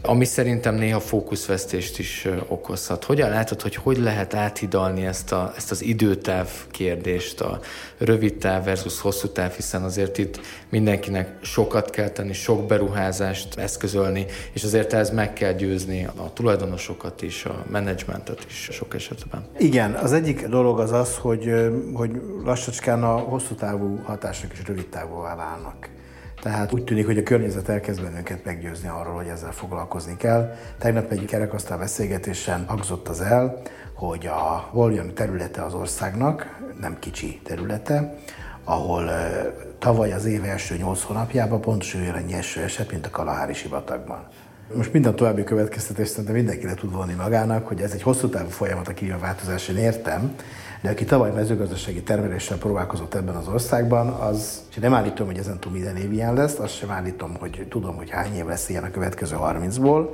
ami 0.06 0.24
szerintem 0.24 0.74
néha 0.74 1.00
fókuszvesztést 1.00 1.98
is 1.98 2.28
okozhat. 2.48 3.04
Hogyan 3.04 3.30
látod, 3.30 3.62
hogy 3.62 3.74
hogy 3.74 3.98
lehet 3.98 4.34
áthidalni 4.34 5.06
ezt, 5.06 5.32
a, 5.32 5.52
ezt 5.56 5.70
az 5.70 5.82
időtáv 5.82 6.48
kérdést, 6.70 7.40
a 7.40 7.60
rövid 7.98 8.34
táv 8.34 8.64
versus 8.64 9.00
hosszú 9.00 9.28
táv, 9.28 9.52
hiszen 9.52 9.82
azért 9.82 10.18
itt 10.18 10.40
mindenkinek 10.68 11.38
sokat 11.42 11.90
kell 11.90 12.08
tenni, 12.08 12.32
sok 12.32 12.66
beruházást 12.66 13.58
eszközölni, 13.58 14.26
és 14.52 14.64
azért 14.64 14.92
ez 14.92 15.10
meg 15.10 15.32
kell 15.32 15.52
győzni 15.52 16.04
a 16.04 16.32
tulajdonosokat 16.32 17.22
is, 17.22 17.44
a 17.44 17.64
menedzsmentet 17.70 18.44
is 18.48 18.68
sok 18.72 18.94
esetben. 18.94 19.46
Igen, 19.58 19.92
az 19.92 20.12
egyik 20.12 20.46
dolog 20.46 20.80
az 20.80 20.92
az, 20.92 21.16
hogy, 21.16 21.52
hogy 21.92 22.10
lassacskán 22.44 23.02
a 23.04 23.16
hosszú 23.16 23.54
távú 23.54 24.00
hatások 24.04 24.52
is 24.52 24.66
rövid 24.66 24.86
távúvá 24.86 25.36
válnak. 25.36 25.88
Tehát 26.44 26.72
úgy 26.72 26.84
tűnik, 26.84 27.06
hogy 27.06 27.18
a 27.18 27.22
környezet 27.22 27.68
elkezd 27.68 28.02
bennünket 28.02 28.44
meggyőzni 28.44 28.88
arról, 28.88 29.14
hogy 29.14 29.26
ezzel 29.26 29.52
foglalkozni 29.52 30.16
kell. 30.16 30.54
Tegnap 30.78 31.10
egy 31.10 31.24
kerekasztal 31.24 31.78
beszélgetésen 31.78 32.64
hangzott 32.66 33.08
az 33.08 33.20
el, 33.20 33.62
hogy 33.94 34.26
a 34.26 34.68
volume 34.72 35.12
területe 35.12 35.62
az 35.62 35.74
országnak, 35.74 36.60
nem 36.80 36.98
kicsi 36.98 37.40
területe, 37.44 38.14
ahol 38.64 39.10
tavaly 39.78 40.12
az 40.12 40.24
év 40.24 40.44
első 40.44 40.76
nyolc 40.76 41.02
hónapjában 41.02 41.60
pontosan 41.60 42.00
olyan 42.00 42.14
annyi 42.14 42.32
eső 42.32 42.62
esett, 42.62 42.90
mint 42.90 43.06
a 43.06 43.10
Kalahári 43.10 43.54
sivatagban. 43.54 44.28
Most 44.74 44.92
minden 44.92 45.16
további 45.16 45.44
következtetést 45.44 46.10
szerintem 46.10 46.34
mindenki 46.34 46.66
le 46.66 46.74
tud 46.74 46.92
vonni 46.92 47.14
magának, 47.14 47.66
hogy 47.66 47.80
ez 47.80 47.92
egy 47.92 48.02
hosszú 48.02 48.28
távú 48.28 48.48
folyamat 48.48 48.88
a 48.88 48.94
klímaváltozás, 48.94 49.68
én 49.68 49.76
értem, 49.76 50.34
de 50.84 50.90
aki 50.90 51.04
tavaly 51.04 51.30
mezőgazdasági 51.30 52.02
termeléssel 52.02 52.58
próbálkozott 52.58 53.14
ebben 53.14 53.34
az 53.34 53.48
országban, 53.48 54.08
az, 54.08 54.62
és 54.70 54.76
nem 54.76 54.94
állítom, 54.94 55.26
hogy 55.26 55.38
ezen 55.38 55.60
túl 55.60 55.72
minden 55.72 55.96
év 55.96 56.12
ilyen 56.12 56.34
lesz, 56.34 56.58
azt 56.58 56.76
sem 56.76 56.90
állítom, 56.90 57.36
hogy 57.38 57.66
tudom, 57.70 57.96
hogy 57.96 58.10
hány 58.10 58.34
év 58.34 58.46
lesz 58.46 58.68
ilyen 58.68 58.84
a 58.84 58.90
következő 58.90 59.36
30-ból, 59.40 60.08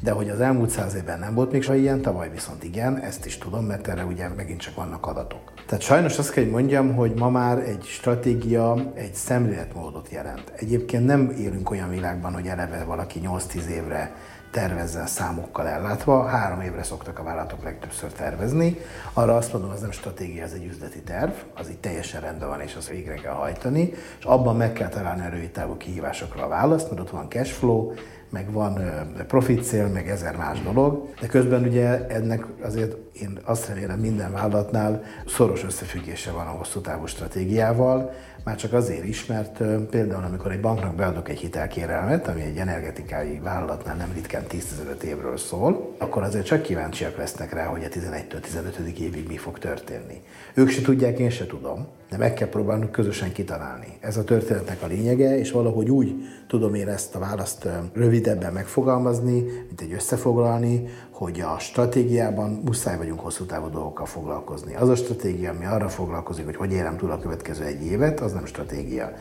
De 0.00 0.10
hogy 0.10 0.28
az 0.28 0.40
elmúlt 0.40 0.70
száz 0.70 0.94
évben 0.94 1.18
nem 1.18 1.34
volt 1.34 1.52
még 1.52 1.62
soha 1.62 1.78
ilyen, 1.78 2.00
tavaly 2.00 2.30
viszont 2.30 2.64
igen, 2.64 2.98
ezt 2.98 3.26
is 3.26 3.38
tudom, 3.38 3.64
mert 3.64 3.88
erre 3.88 4.04
ugye 4.04 4.28
megint 4.28 4.60
csak 4.60 4.74
vannak 4.74 5.06
adatok. 5.06 5.52
Tehát 5.66 5.84
sajnos 5.84 6.18
azt 6.18 6.30
kell, 6.30 6.42
hogy 6.42 6.52
mondjam, 6.52 6.94
hogy 6.94 7.12
ma 7.14 7.30
már 7.30 7.58
egy 7.58 7.84
stratégia 7.84 8.92
egy 8.94 9.14
szemléletmódot 9.14 10.08
jelent. 10.10 10.52
Egyébként 10.56 11.06
nem 11.06 11.34
élünk 11.38 11.70
olyan 11.70 11.90
világban, 11.90 12.32
hogy 12.34 12.46
eleve 12.46 12.84
valaki 12.84 13.20
8-10 13.24 13.66
évre 13.66 14.14
tervezzen 14.50 15.06
számokkal 15.06 15.68
ellátva. 15.68 16.26
Három 16.26 16.60
évre 16.60 16.82
szoktak 16.82 17.18
a 17.18 17.22
vállalatok 17.22 17.62
legtöbbször 17.62 18.12
tervezni. 18.12 18.76
Arra 19.12 19.36
azt 19.36 19.52
mondom, 19.52 19.70
az 19.70 19.80
nem 19.80 19.90
stratégia, 19.90 20.42
ez 20.42 20.52
egy 20.52 20.64
üzleti 20.64 21.00
terv, 21.00 21.32
az 21.54 21.70
így 21.70 21.78
teljesen 21.78 22.20
rendben 22.20 22.48
van, 22.48 22.60
és 22.60 22.74
az 22.74 22.88
végre 22.88 23.14
kell 23.14 23.32
hajtani, 23.32 23.92
és 24.18 24.24
abban 24.24 24.56
meg 24.56 24.72
kell 24.72 24.88
találni 24.88 25.26
a 25.26 25.28
rövid 25.28 25.50
távú 25.50 25.76
kihívásokra 25.76 26.44
a 26.44 26.48
választ, 26.48 26.90
mert 26.90 27.00
ott 27.00 27.10
van 27.10 27.28
cash 27.28 27.52
flow, 27.52 27.92
meg 28.30 28.52
van 28.52 28.80
profit 29.26 29.64
cél, 29.64 29.86
meg 29.86 30.08
ezer 30.08 30.36
más 30.36 30.62
dolog, 30.62 31.08
de 31.20 31.26
közben 31.26 31.62
ugye 31.62 32.06
ennek 32.06 32.44
azért 32.62 32.96
én 33.12 33.38
azt 33.44 33.68
remélem 33.68 33.98
minden 33.98 34.32
vállalatnál 34.32 35.02
szoros 35.26 35.64
összefüggése 35.64 36.30
van 36.30 36.46
a 36.46 36.50
hosszú 36.50 36.80
távú 36.80 37.06
stratégiával, 37.06 38.12
már 38.44 38.56
csak 38.56 38.72
azért 38.72 39.04
is, 39.04 39.26
mert 39.26 39.62
például 39.90 40.24
amikor 40.24 40.52
egy 40.52 40.60
banknak 40.60 40.94
beadok 40.94 41.28
egy 41.28 41.38
hitelkérelmet, 41.38 42.28
ami 42.28 42.42
egy 42.42 42.56
energetikai 42.56 43.40
vállalatnál 43.42 43.96
nem 43.96 44.10
ritkán 44.14 44.42
10-15 44.50 45.02
évről 45.02 45.36
szól, 45.36 45.94
akkor 45.98 46.22
azért 46.22 46.46
csak 46.46 46.62
kíváncsiak 46.62 47.16
lesznek 47.16 47.52
rá, 47.52 47.64
hogy 47.64 47.84
a 47.84 47.88
11-től 47.88 48.40
15. 48.40 48.78
évig 48.78 49.26
mi 49.28 49.36
fog 49.36 49.58
történni. 49.58 50.22
Ők 50.54 50.68
se 50.68 50.82
tudják, 50.82 51.18
én 51.18 51.30
se 51.30 51.46
tudom, 51.46 51.86
de 52.10 52.16
meg 52.16 52.34
kell 52.34 52.48
próbálnunk 52.48 52.92
közösen 52.92 53.32
kitalálni. 53.32 53.98
Ez 54.00 54.16
a 54.16 54.24
történetnek 54.24 54.82
a 54.82 54.86
lényege, 54.86 55.38
és 55.38 55.50
valahogy 55.50 55.90
úgy 55.90 56.14
tudom 56.46 56.74
én 56.74 56.88
ezt 56.88 57.14
a 57.14 57.18
választ 57.18 57.68
rövidebben 57.92 58.52
megfogalmazni, 58.52 59.40
mint 59.66 59.80
egy 59.80 59.92
összefoglalni, 59.92 60.88
hogy 61.10 61.40
a 61.40 61.58
stratégiában 61.58 62.60
muszáj 62.64 62.96
vagyunk 62.96 63.20
hosszú 63.20 63.44
távú 63.44 63.70
dolgokkal 63.70 64.06
foglalkozni. 64.06 64.74
Az 64.74 64.88
a 64.88 64.96
stratégia, 64.96 65.50
ami 65.50 65.64
arra 65.64 65.88
foglalkozik, 65.88 66.44
hogy 66.44 66.56
hogy 66.56 66.72
érem 66.72 66.96
túl 66.96 67.10
a 67.10 67.18
következő 67.18 67.64
egy 67.64 67.84
évet, 67.84 68.20
az 68.20 68.32
nem 68.32 68.46
stratégia. 68.46 69.12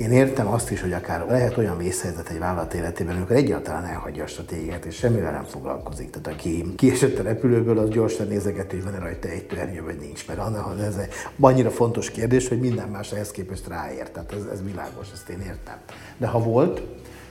Én 0.00 0.12
értem 0.12 0.46
azt 0.46 0.70
is, 0.70 0.80
hogy 0.80 0.92
akár 0.92 1.26
lehet 1.26 1.56
olyan 1.56 1.78
vészhelyzet 1.78 2.28
egy 2.28 2.38
vállalat 2.38 2.74
életében, 2.74 3.16
amikor 3.16 3.36
egyáltalán 3.36 3.84
elhagyja 3.84 4.24
a 4.24 4.26
stratégiát, 4.26 4.84
és 4.84 4.94
semmivel 4.94 5.32
nem 5.32 5.44
foglalkozik. 5.44 6.10
Tehát 6.10 6.38
aki 6.38 6.74
kiesett 6.76 7.18
a 7.18 7.22
repülőből, 7.22 7.78
az 7.78 7.88
gyorsan 7.88 8.26
nézeget, 8.26 8.70
hogy 8.70 8.84
van-e 8.84 8.98
rajta 8.98 9.28
egy 9.28 9.46
törnyő, 9.46 9.82
vagy 9.82 9.98
nincs. 9.98 10.26
Mert 10.26 10.40
ez 10.80 10.96
egy 10.96 11.12
annyira 11.40 11.70
fontos 11.70 12.10
kérdés, 12.10 12.48
hogy 12.48 12.60
minden 12.60 12.88
más 12.88 13.12
ehhez 13.12 13.30
képest 13.30 13.68
ráért. 13.68 14.12
Tehát 14.12 14.32
ez, 14.32 14.44
ez 14.52 14.62
világos, 14.64 15.06
ezt 15.12 15.28
én 15.28 15.40
értem. 15.40 15.76
De 16.16 16.26
ha 16.26 16.38
volt, 16.38 16.82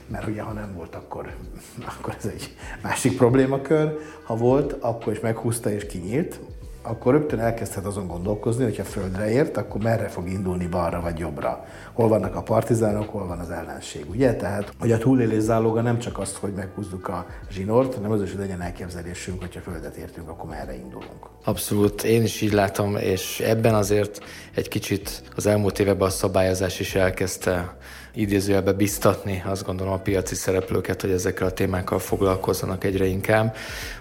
mert 0.06 0.26
ugye 0.26 0.42
ha 0.42 0.52
nem 0.52 0.74
volt, 0.76 0.94
akkor, 0.94 1.34
akkor 1.98 2.14
ez 2.18 2.30
egy 2.32 2.56
másik 2.82 3.16
problémakör. 3.16 3.98
Ha 4.22 4.36
volt, 4.36 4.72
akkor 4.80 5.12
is 5.12 5.20
meghúzta 5.20 5.70
és 5.70 5.86
kinyílt, 5.86 6.40
akkor 6.82 7.12
rögtön 7.12 7.38
elkezdhet 7.38 7.84
azon 7.84 8.06
gondolkozni, 8.06 8.64
hogyha 8.64 8.84
földre 8.84 9.30
ért, 9.30 9.56
akkor 9.56 9.82
merre 9.82 10.08
fog 10.08 10.28
indulni 10.28 10.66
balra 10.66 11.00
vagy 11.00 11.18
jobbra. 11.18 11.64
Hol 11.92 12.08
vannak 12.08 12.34
a 12.34 12.42
partizánok, 12.42 13.08
hol 13.08 13.26
van 13.26 13.38
az 13.38 13.50
ellenség, 13.50 14.04
ugye? 14.10 14.34
Tehát, 14.34 14.72
hogy 14.78 14.92
a 14.92 14.98
túlélés 14.98 15.42
záloga 15.42 15.80
nem 15.80 15.98
csak 15.98 16.18
azt, 16.18 16.36
hogy 16.36 16.52
meghúzzuk 16.52 17.08
a 17.08 17.26
zsinort, 17.50 17.94
hanem 17.94 18.10
az 18.10 18.22
is, 18.22 18.30
hogy 18.30 18.40
legyen 18.40 18.60
elképzelésünk, 18.60 19.40
hogyha 19.40 19.60
földet 19.60 19.96
értünk, 19.96 20.28
akkor 20.28 20.48
merre 20.48 20.74
indulunk. 20.74 21.28
Abszolút, 21.44 22.02
én 22.02 22.22
is 22.22 22.40
így 22.40 22.52
látom, 22.52 22.96
és 22.96 23.40
ebben 23.40 23.74
azért 23.74 24.20
egy 24.54 24.68
kicsit 24.68 25.22
az 25.36 25.46
elmúlt 25.46 25.78
években 25.78 26.08
a 26.08 26.10
szabályozás 26.10 26.80
is 26.80 26.94
elkezdte 26.94 27.76
idézőjelbe 28.14 28.72
biztatni 28.72 29.42
azt 29.46 29.64
gondolom 29.64 29.92
a 29.92 29.98
piaci 29.98 30.34
szereplőket, 30.34 31.00
hogy 31.00 31.10
ezekkel 31.10 31.46
a 31.46 31.52
témákkal 31.52 31.98
foglalkozzanak 31.98 32.84
egyre 32.84 33.04
inkább. 33.04 33.56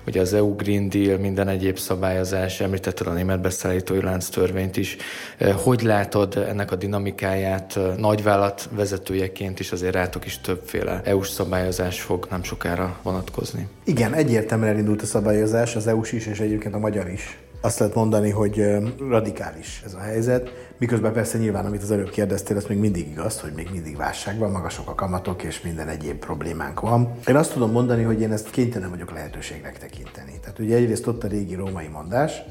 Ugye 0.08 0.22
az 0.22 0.34
EU 0.34 0.56
Green 0.56 0.89
Deal, 0.89 1.17
minden 1.17 1.48
egyéb 1.48 1.78
szabályozás, 1.78 2.60
említetted 2.60 3.08
a 3.08 3.13
német 3.13 3.41
beszállítói 3.41 4.02
lánc 4.02 4.28
törvényt 4.28 4.78
is. 4.78 4.98
Eh, 5.38 5.56
hogy 5.56 5.82
látod 5.82 6.45
ennek 6.50 6.72
a 6.72 6.76
dinamikáját 6.76 7.78
eh, 7.78 7.95
nagyvállalat 7.98 8.69
vezetőjeként 8.72 9.60
is 9.60 9.72
azért 9.72 9.93
rátok 9.93 10.26
is 10.26 10.38
többféle 10.41 11.02
EU-s 11.04 11.30
szabályozás 11.30 12.02
fog 12.02 12.28
nem 12.30 12.43
sokára 12.43 13.00
vonatkozni? 13.04 13.67
Igen, 13.84 14.13
egyértelműen 14.13 14.72
elindult 14.72 15.02
a 15.02 15.06
szabályozás, 15.06 15.76
az 15.76 15.88
EU-s 15.88 16.12
is, 16.12 16.26
és 16.26 16.39
egyébként 16.39 16.74
a 16.74 16.80
magyar 16.80 17.10
is 17.10 17.38
azt 17.62 17.80
lehet 17.80 17.95
mondani, 17.95 18.30
hogy 18.30 18.78
radikális 19.10 19.82
ez 19.86 19.93
a 19.93 20.00
helyzet, 20.00 20.74
miközben 20.78 21.13
persze 21.13 21.38
nyilván, 21.38 21.65
amit 21.65 21.82
az 21.82 21.91
előbb 21.91 22.10
kérdeztél, 22.10 22.58
ez 22.58 22.65
még 22.65 22.78
mindig 22.78 23.08
igaz, 23.10 23.39
hogy 23.39 23.52
még 23.56 23.69
mindig 23.72 23.98
válság 23.98 24.38
van, 24.38 24.52
magasok 24.52 24.89
a 24.89 24.95
kamatok, 24.95 25.43
és 25.43 25.62
minden 25.62 25.88
egyéb 25.88 26.19
problémánk 26.19 26.80
van. 26.80 27.12
Én 27.28 27.36
azt 27.36 27.54
tudom 27.54 27.72
mondani, 27.72 28.04
hogy 28.04 28.22
én 28.22 28.32
ezt 28.32 28.50
kénytelen 28.50 28.89
vagyok 28.89 29.12
lehetőségnek 29.12 29.78
tekinteni. 29.78 30.39
Tehát 30.41 30.60
ugye 30.60 30.76
egyrészt 30.76 31.08
ott 31.08 31.24
a 31.24 31.28
régi 31.28 31.56
római 31.56 31.88
mondás, 31.88 32.41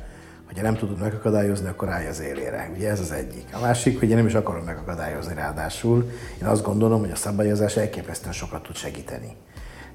hogyha 0.47 0.63
nem 0.63 0.77
tudod 0.77 1.01
megakadályozni, 1.01 1.69
akkor 1.69 1.89
állj 1.89 2.07
az 2.07 2.21
élére. 2.21 2.71
Ugye 2.77 2.91
ez 2.91 3.01
az 3.01 3.13
egyik. 3.13 3.45
A 3.53 3.61
másik, 3.61 3.99
hogy 3.99 4.11
én 4.11 4.17
nem 4.17 4.27
is 4.27 4.35
akarom 4.35 4.65
megakadályozni 4.65 5.35
ráadásul. 5.35 6.11
Én 6.43 6.49
azt 6.49 6.63
gondolom, 6.65 7.01
hogy 7.01 7.11
a 7.11 7.17
szabályozás 7.17 7.77
elképesztően 7.77 8.33
sokat 8.33 8.63
tud 8.63 8.77
segíteni. 8.77 9.37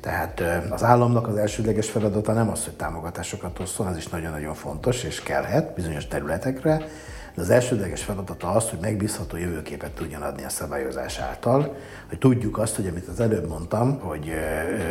Tehát 0.03 0.43
az 0.69 0.83
államnak 0.83 1.27
az 1.27 1.35
elsődleges 1.35 1.89
feladata 1.89 2.33
nem 2.33 2.49
az, 2.49 2.63
hogy 2.63 2.73
támogatásokat 2.73 3.59
osszon, 3.59 3.87
ez 3.87 3.97
is 3.97 4.07
nagyon-nagyon 4.07 4.53
fontos, 4.53 5.03
és 5.03 5.21
kellhet 5.21 5.73
bizonyos 5.73 6.07
területekre, 6.07 6.77
de 7.35 7.41
az 7.41 7.49
elsődleges 7.49 8.03
feladata 8.03 8.47
az, 8.47 8.69
hogy 8.69 8.79
megbízható 8.79 9.37
jövőképet 9.37 9.91
tudjon 9.91 10.21
adni 10.21 10.43
a 10.43 10.49
szabályozás 10.49 11.19
által, 11.19 11.75
hogy 12.13 12.31
tudjuk 12.31 12.57
azt, 12.57 12.75
hogy 12.75 12.87
amit 12.87 13.07
az 13.07 13.19
előbb 13.19 13.47
mondtam, 13.47 13.99
hogy 13.99 14.31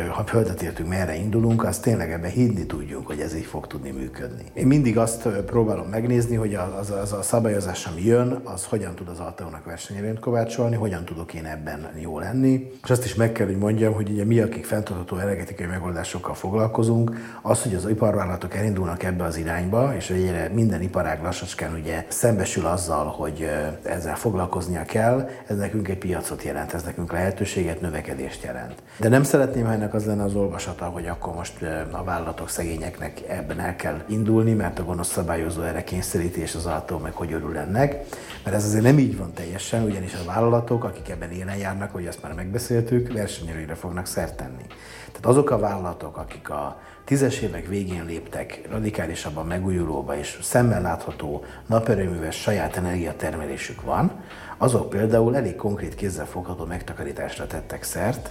ha 0.09 0.23
földet 0.23 0.61
értünk, 0.61 0.89
merre 0.89 1.15
indulunk, 1.15 1.63
azt 1.63 1.81
tényleg 1.81 2.11
ebben 2.11 2.29
hinni 2.29 2.65
tudjuk, 2.65 3.07
hogy 3.07 3.19
ez 3.19 3.35
így 3.35 3.45
fog 3.45 3.67
tudni 3.67 3.91
működni. 3.91 4.43
Én 4.53 4.67
mindig 4.67 4.97
azt 4.97 5.27
próbálom 5.27 5.87
megnézni, 5.87 6.35
hogy 6.35 6.53
az, 6.53 6.91
az 6.91 7.13
a 7.13 7.21
szabályozás, 7.21 7.85
ami 7.85 8.05
jön, 8.05 8.41
az 8.43 8.65
hogyan 8.65 8.95
tud 8.95 9.07
az 9.07 9.19
Alteónak 9.19 9.65
versenyelőnyt 9.65 10.19
kovácsolni, 10.19 10.75
hogyan 10.75 11.05
tudok 11.05 11.33
én 11.33 11.45
ebben 11.45 11.89
jó 11.99 12.19
lenni. 12.19 12.71
És 12.83 12.89
azt 12.89 13.05
is 13.05 13.15
meg 13.15 13.31
kell, 13.31 13.45
hogy 13.45 13.57
mondjam, 13.57 13.93
hogy 13.93 14.09
ugye 14.09 14.25
mi, 14.25 14.39
akik 14.39 14.65
fenntartható 14.65 15.17
energetikai 15.17 15.65
megoldásokkal 15.65 16.33
foglalkozunk, 16.33 17.11
az, 17.41 17.61
hogy 17.63 17.75
az 17.75 17.89
iparvállalatok 17.89 18.55
elindulnak 18.55 19.03
ebbe 19.03 19.23
az 19.23 19.37
irányba, 19.37 19.95
és 19.95 20.09
egyre 20.09 20.49
minden 20.53 20.81
iparág 20.81 21.21
lassacskán 21.21 21.73
ugye 21.73 22.05
szembesül 22.07 22.65
azzal, 22.65 23.05
hogy 23.05 23.49
ezzel 23.83 24.15
foglalkoznia 24.15 24.83
kell, 24.83 25.29
ez 25.47 25.57
nekünk 25.57 25.87
egy 25.87 25.97
piacot 25.97 26.43
jelent, 26.43 26.73
ez 26.73 26.83
nekünk 26.83 27.11
lehetőséget, 27.13 27.81
növekedést 27.81 28.43
jelent. 28.43 28.83
De 28.97 29.09
nem 29.09 29.23
szeretném, 29.23 29.65
ha 29.65 29.71
ennek 29.71 29.93
az 29.93 30.05
lenne 30.05 30.23
az 30.23 30.35
olvasata, 30.35 30.85
hogy 30.85 31.07
akkor 31.07 31.33
most 31.33 31.61
a 31.91 32.03
vállalatok 32.03 32.49
szegényeknek 32.49 33.21
ebben 33.27 33.59
el 33.59 33.75
kell 33.75 34.01
indulni, 34.07 34.53
mert 34.53 34.79
a 34.79 34.83
gonosz 34.83 35.11
szabályozó 35.11 35.61
erre 35.61 35.83
kényszeríti, 35.83 36.41
és 36.41 36.55
az 36.55 36.65
attól 36.65 36.99
meg 36.99 37.13
hogy 37.13 37.33
örül 37.33 37.57
ennek. 37.57 38.05
Mert 38.43 38.55
ez 38.55 38.65
azért 38.65 38.83
nem 38.83 38.99
így 38.99 39.17
van 39.17 39.33
teljesen, 39.33 39.83
ugyanis 39.83 40.13
a 40.13 40.25
vállalatok, 40.25 40.83
akik 40.83 41.09
ebben 41.09 41.31
élen 41.31 41.57
járnak, 41.57 41.91
hogy 41.91 42.07
azt 42.07 42.21
már 42.21 42.33
megbeszéltük, 42.33 43.13
versenyelőre 43.13 43.75
fognak 43.75 44.05
szert. 44.05 44.35
Tehát 44.35 45.37
azok 45.37 45.49
a 45.49 45.59
vállalatok, 45.59 46.17
akik 46.17 46.49
a 46.49 46.79
tízes 47.05 47.41
évek 47.41 47.67
végén 47.67 48.05
léptek 48.05 48.61
radikálisabban 48.69 49.45
megújulóba, 49.45 50.17
és 50.17 50.39
szemmel 50.41 50.81
látható 50.81 51.43
naperőműves 51.65 52.35
saját 52.35 52.77
energiatermelésük 52.77 53.81
van, 53.81 54.11
azok 54.57 54.89
például 54.89 55.35
elég 55.35 55.55
konkrét 55.55 55.95
kézzelfogható 55.95 56.65
megtakarításra 56.65 57.47
tettek 57.47 57.83
szert 57.83 58.29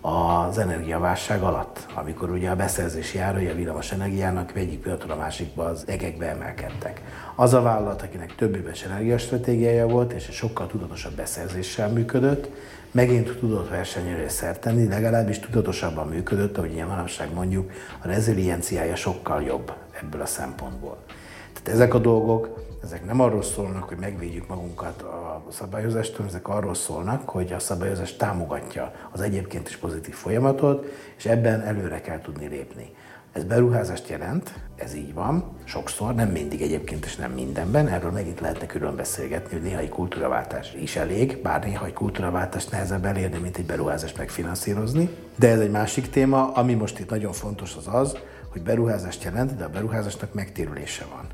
az 0.00 0.58
energiaválság 0.58 1.42
alatt, 1.42 1.86
amikor 1.94 2.30
ugye 2.30 2.50
a 2.50 2.56
beszerzési 2.56 3.18
árai 3.18 3.46
a 3.46 3.54
villamos 3.54 3.92
energiának 3.92 4.56
egyik 4.56 4.80
pillanatról 4.80 5.12
a 5.12 5.16
másikba 5.16 5.64
az 5.64 5.84
egekbe 5.86 6.26
emelkedtek. 6.26 7.02
Az 7.34 7.54
a 7.54 7.62
vállalat, 7.62 8.02
akinek 8.02 8.34
több 8.34 8.56
éves 8.56 8.82
energiastratégiája 8.82 9.86
volt, 9.86 10.12
és 10.12 10.28
sokkal 10.32 10.66
tudatosabb 10.66 11.12
beszerzéssel 11.12 11.88
működött, 11.88 12.48
megint 12.90 13.38
tudott 13.38 13.68
versenyre 13.68 14.28
szert 14.28 14.60
tenni, 14.60 14.88
legalábbis 14.88 15.38
tudatosabban 15.38 16.08
működött, 16.08 16.58
ahogy 16.58 16.72
ilyen 16.72 16.86
manapság 16.86 17.32
mondjuk, 17.34 17.72
a 18.02 18.06
rezilienciája 18.06 18.96
sokkal 18.96 19.42
jobb 19.42 19.72
ebből 20.00 20.20
a 20.20 20.26
szempontból. 20.26 20.98
Tehát 21.52 21.68
ezek 21.68 21.94
a 21.94 21.98
dolgok, 21.98 22.60
ezek 22.82 23.04
nem 23.04 23.20
arról 23.20 23.42
szólnak, 23.42 23.88
hogy 23.88 23.98
megvédjük 23.98 24.48
magunkat 24.48 25.02
a 25.02 25.42
szabályozástól, 25.50 26.26
ezek 26.26 26.48
arról 26.48 26.74
szólnak, 26.74 27.28
hogy 27.28 27.52
a 27.52 27.58
szabályozás 27.58 28.16
támogatja 28.16 28.92
az 29.10 29.20
egyébként 29.20 29.68
is 29.68 29.76
pozitív 29.76 30.14
folyamatot, 30.14 30.86
és 31.16 31.26
ebben 31.26 31.60
előre 31.60 32.00
kell 32.00 32.20
tudni 32.20 32.46
lépni. 32.46 32.94
Ez 33.32 33.44
beruházást 33.44 34.08
jelent, 34.08 34.52
ez 34.76 34.94
így 34.94 35.14
van, 35.14 35.44
sokszor, 35.64 36.14
nem 36.14 36.28
mindig 36.28 36.62
egyébként 36.62 37.04
és 37.04 37.16
nem 37.16 37.30
mindenben, 37.30 37.88
erről 37.88 38.10
megint 38.10 38.40
lehetne 38.40 38.66
külön 38.66 38.96
beszélgetni, 38.96 39.52
hogy 39.52 39.62
néha 39.62 39.88
kultúraváltás 39.88 40.74
is 40.74 40.96
elég, 40.96 41.38
bár 41.42 41.64
néha 41.64 41.86
egy 41.86 41.92
kultúraváltást 41.92 42.70
nehezebb 42.70 43.04
elérni, 43.04 43.38
mint 43.38 43.56
egy 43.56 43.66
beruházást 43.66 44.18
megfinanszírozni. 44.18 45.08
De 45.36 45.48
ez 45.48 45.60
egy 45.60 45.70
másik 45.70 46.10
téma, 46.10 46.52
ami 46.52 46.74
most 46.74 46.98
itt 46.98 47.10
nagyon 47.10 47.32
fontos 47.32 47.76
az 47.76 47.88
az, 47.94 48.16
hogy 48.52 48.62
beruházást 48.62 49.22
jelent, 49.22 49.56
de 49.56 49.64
a 49.64 49.68
beruházásnak 49.68 50.34
megtérülése 50.34 51.04
van. 51.04 51.26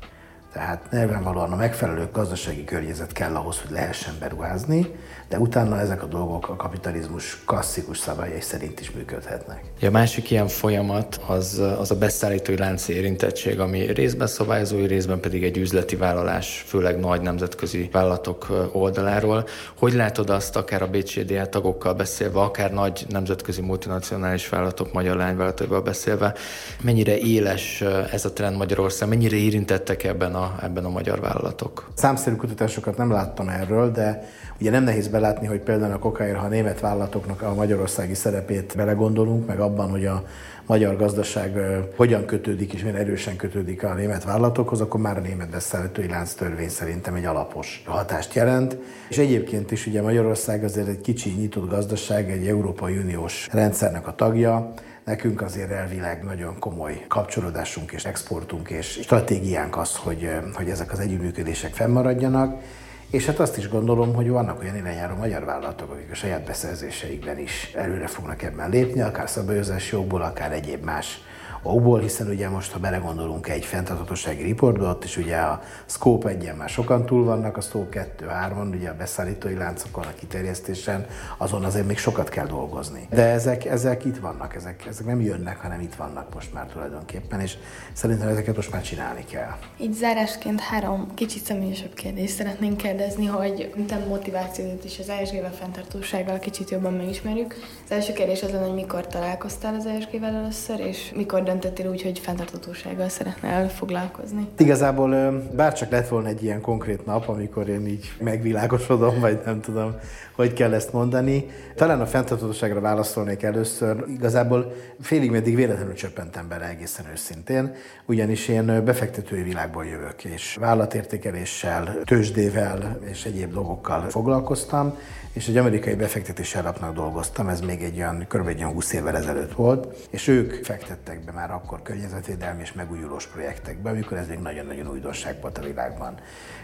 Tehát 0.53 0.91
nyilvánvalóan 0.91 1.51
a 1.51 1.55
megfelelő 1.55 2.09
gazdasági 2.11 2.63
környezet 2.63 3.11
kell 3.11 3.35
ahhoz, 3.35 3.61
hogy 3.61 3.71
lehessen 3.71 4.13
beruházni, 4.19 4.87
de 5.29 5.39
utána 5.39 5.79
ezek 5.79 6.03
a 6.03 6.05
dolgok 6.05 6.49
a 6.49 6.55
kapitalizmus 6.55 7.37
klasszikus 7.45 7.97
szabályai 7.97 8.41
szerint 8.41 8.79
is 8.79 8.91
működhetnek. 8.91 9.63
A 9.81 9.89
másik 9.89 10.31
ilyen 10.31 10.47
folyamat 10.47 11.21
az, 11.27 11.61
az 11.79 11.91
a 11.91 11.95
beszállítói 11.95 12.57
lánci 12.57 12.93
érintettség, 12.93 13.59
ami 13.59 13.93
részben 13.93 14.27
szabályozói, 14.27 14.87
részben 14.87 15.19
pedig 15.19 15.43
egy 15.43 15.57
üzleti 15.57 15.95
vállalás, 15.95 16.63
főleg 16.67 16.99
nagy 16.99 17.21
nemzetközi 17.21 17.89
vállalatok 17.91 18.69
oldaláról. 18.71 19.47
Hogy 19.77 19.93
látod 19.93 20.29
azt, 20.29 20.55
akár 20.55 20.81
a 20.81 20.87
BCDA 20.87 21.49
tagokkal 21.49 21.93
beszélve, 21.93 22.39
akár 22.39 22.71
nagy 22.71 23.05
nemzetközi 23.09 23.61
multinacionális 23.61 24.49
vállalatok, 24.49 24.93
magyar 24.93 25.15
lányvállalataival 25.15 25.81
beszélve, 25.81 26.33
mennyire 26.81 27.17
éles 27.17 27.81
ez 28.11 28.25
a 28.25 28.33
trend 28.33 28.57
Magyarország, 28.57 29.09
mennyire 29.09 29.35
érintettek 29.35 30.03
ebben 30.03 30.35
a, 30.35 30.38
ebben 30.61 30.85
a 30.85 30.89
magyar 30.89 31.19
vállalatok? 31.19 31.91
Számszerű 31.93 32.35
kutatásokat 32.35 32.97
nem 32.97 33.11
láttam 33.11 33.49
erről, 33.49 33.91
de 33.91 34.23
ugye 34.59 34.71
nem 34.71 34.83
nehéz 34.83 35.07
belátni, 35.07 35.47
hogy 35.47 35.59
például 35.59 35.93
a 35.93 35.99
kokáért, 35.99 36.37
ha 36.37 36.45
a 36.45 36.49
német 36.49 36.79
vállalatoknak 36.79 37.41
a 37.41 37.53
magyarországi 37.53 38.13
szerepét 38.13 38.73
belegondolunk, 38.75 39.47
meg 39.47 39.59
abban, 39.59 39.89
hogy 39.89 40.05
a 40.05 40.23
magyar 40.69 40.95
gazdaság 40.95 41.57
hogyan 41.95 42.25
kötődik 42.25 42.73
és 42.73 42.81
milyen 42.81 42.97
erősen 42.97 43.35
kötődik 43.35 43.83
a 43.83 43.93
német 43.93 44.23
vállalatokhoz, 44.23 44.81
akkor 44.81 44.99
már 44.99 45.17
a 45.17 45.21
német 45.21 45.49
beszállítói 45.49 46.07
lánc 46.07 46.33
törvény 46.33 46.69
szerintem 46.69 47.15
egy 47.15 47.25
alapos 47.25 47.83
hatást 47.85 48.33
jelent. 48.33 48.77
És 49.09 49.17
egyébként 49.17 49.71
is 49.71 49.87
ugye 49.87 50.01
Magyarország 50.01 50.63
azért 50.63 50.87
egy 50.87 51.01
kicsi 51.01 51.29
nyitott 51.29 51.69
gazdaság, 51.69 52.31
egy 52.31 52.47
Európai 52.47 52.97
Uniós 52.97 53.47
rendszernek 53.51 54.07
a 54.07 54.15
tagja, 54.15 54.73
Nekünk 55.05 55.41
azért 55.41 55.71
elvileg 55.71 56.23
nagyon 56.23 56.59
komoly 56.59 57.05
kapcsolódásunk 57.07 57.91
és 57.91 58.05
exportunk 58.05 58.69
és 58.69 58.99
stratégiánk 59.01 59.77
az, 59.77 59.95
hogy, 59.95 60.29
hogy 60.53 60.69
ezek 60.69 60.91
az 60.91 60.99
együttműködések 60.99 61.73
fennmaradjanak. 61.73 62.61
És 63.09 63.25
hát 63.25 63.39
azt 63.39 63.57
is 63.57 63.69
gondolom, 63.69 64.13
hogy 64.13 64.29
vannak 64.29 64.59
olyan 64.59 64.75
irányáró 64.75 65.15
magyar 65.15 65.45
vállalatok, 65.45 65.91
akik 65.91 66.11
a 66.11 66.15
saját 66.15 66.43
beszerzéseikben 66.45 67.39
is 67.39 67.71
előre 67.75 68.07
fognak 68.07 68.41
ebben 68.43 68.69
lépni, 68.69 69.01
akár 69.01 69.29
szabályozási 69.29 69.95
jogból, 69.95 70.21
akár 70.21 70.51
egyéb 70.51 70.83
más 70.83 71.21
okból, 71.63 71.99
hiszen 71.99 72.27
ugye 72.27 72.49
most, 72.49 72.71
ha 72.71 72.79
belegondolunk 72.79 73.47
egy 73.47 73.65
fenntarthatósági 73.65 74.43
riportba, 74.43 74.89
ott 74.89 75.03
is 75.03 75.17
ugye 75.17 75.37
a 75.37 75.61
Scope 75.85 76.29
1 76.29 76.51
már 76.57 76.69
sokan 76.69 77.05
túl 77.05 77.23
vannak, 77.23 77.57
a 77.57 77.61
Scope 77.61 78.07
2-3-on, 78.19 78.75
ugye 78.75 78.89
a 78.89 78.95
beszállítói 78.95 79.53
láncokon, 79.53 80.03
a 80.03 80.13
kiterjesztésen, 80.19 81.05
azon 81.37 81.63
azért 81.63 81.87
még 81.87 81.97
sokat 81.97 82.29
kell 82.29 82.45
dolgozni. 82.45 83.07
De 83.09 83.23
ezek, 83.23 83.65
ezek 83.65 84.05
itt 84.05 84.17
vannak, 84.17 84.55
ezek, 84.55 84.85
ezek 84.85 85.05
nem 85.05 85.21
jönnek, 85.21 85.57
hanem 85.57 85.81
itt 85.81 85.95
vannak 85.95 86.33
most 86.33 86.53
már 86.53 86.65
tulajdonképpen, 86.65 87.39
és 87.39 87.57
szerintem 87.93 88.27
ezeket 88.27 88.55
most 88.55 88.71
már 88.71 88.81
csinálni 88.81 89.25
kell. 89.25 89.55
Így 89.77 89.93
zárásként 89.93 90.59
három 90.59 91.13
kicsit 91.13 91.43
személyesebb 91.43 91.93
kérdést 91.93 92.33
szeretnénk 92.33 92.77
kérdezni, 92.77 93.25
hogy 93.25 93.73
te 93.87 93.97
motivációt 94.07 94.85
is 94.85 94.99
az 94.99 95.09
ESG-vel 95.09 95.53
fenntartósággal 95.53 96.39
kicsit 96.39 96.69
jobban 96.69 96.93
megismerjük. 96.93 97.55
Az 97.85 97.91
első 97.91 98.13
kérdés 98.13 98.43
az 98.43 98.51
lenne, 98.51 98.65
hogy 98.65 98.73
mikor 98.73 99.07
találkoztál 99.07 99.75
az 99.75 99.85
ESG-vel 99.85 100.35
először, 100.35 100.79
és 100.79 101.11
mikor 101.15 101.43
döntöttél 101.49 101.89
úgy, 101.89 102.01
hogy 102.01 102.19
fenntartatósággal 102.19 103.09
szeretnél 103.09 103.67
foglalkozni? 103.67 104.47
Igazából 104.57 105.09
bárcsak 105.55 105.89
lett 105.89 106.07
volna 106.07 106.27
egy 106.27 106.43
ilyen 106.43 106.61
konkrét 106.61 107.05
nap, 107.05 107.27
amikor 107.27 107.69
én 107.69 107.87
így 107.87 108.11
megvilágosodom, 108.19 109.19
vagy 109.19 109.39
nem 109.45 109.61
tudom, 109.61 109.95
hogy 110.35 110.53
kell 110.53 110.73
ezt 110.73 110.93
mondani. 110.93 111.45
Talán 111.75 112.01
a 112.01 112.05
fenntartatóságra 112.05 112.79
válaszolnék 112.79 113.43
először. 113.43 114.03
Igazából 114.07 114.75
félig 115.01 115.31
meddig 115.31 115.55
véletlenül 115.55 115.93
csöppentem 115.93 116.47
bele 116.47 116.65
egészen 116.65 117.05
őszintén, 117.11 117.73
ugyanis 118.05 118.47
én 118.47 118.83
befektetői 118.85 119.43
világból 119.43 119.85
jövök, 119.85 120.23
és 120.23 120.57
vállalatértékeléssel, 120.59 121.97
tőzsdével 122.03 122.99
és 123.09 123.25
egyéb 123.25 123.53
dolgokkal 123.53 124.01
foglalkoztam, 124.09 124.97
és 125.33 125.47
egy 125.47 125.57
amerikai 125.57 125.95
befektetési 125.95 126.57
alapnak 126.57 126.93
dolgoztam, 126.93 127.47
ez 127.47 127.61
még 127.61 127.83
egy 127.83 127.97
olyan, 127.97 128.25
kb. 128.27 128.47
egy 128.47 128.57
olyan 128.57 128.71
20 128.71 128.93
évvel 128.93 129.15
ezelőtt 129.15 129.53
volt, 129.53 130.07
és 130.09 130.27
ők 130.27 130.65
fektettek 130.65 131.23
be 131.23 131.31
már 131.31 131.51
akkor 131.51 131.81
környezetvédelmi 131.81 132.61
és 132.61 132.73
megújulós 132.73 133.27
projektekbe, 133.27 133.89
amikor 133.89 134.17
ez 134.17 134.27
még 134.27 134.39
nagyon-nagyon 134.39 134.87
újdonság 134.87 135.37
volt 135.41 135.57
a 135.57 135.61
világban. 135.61 136.15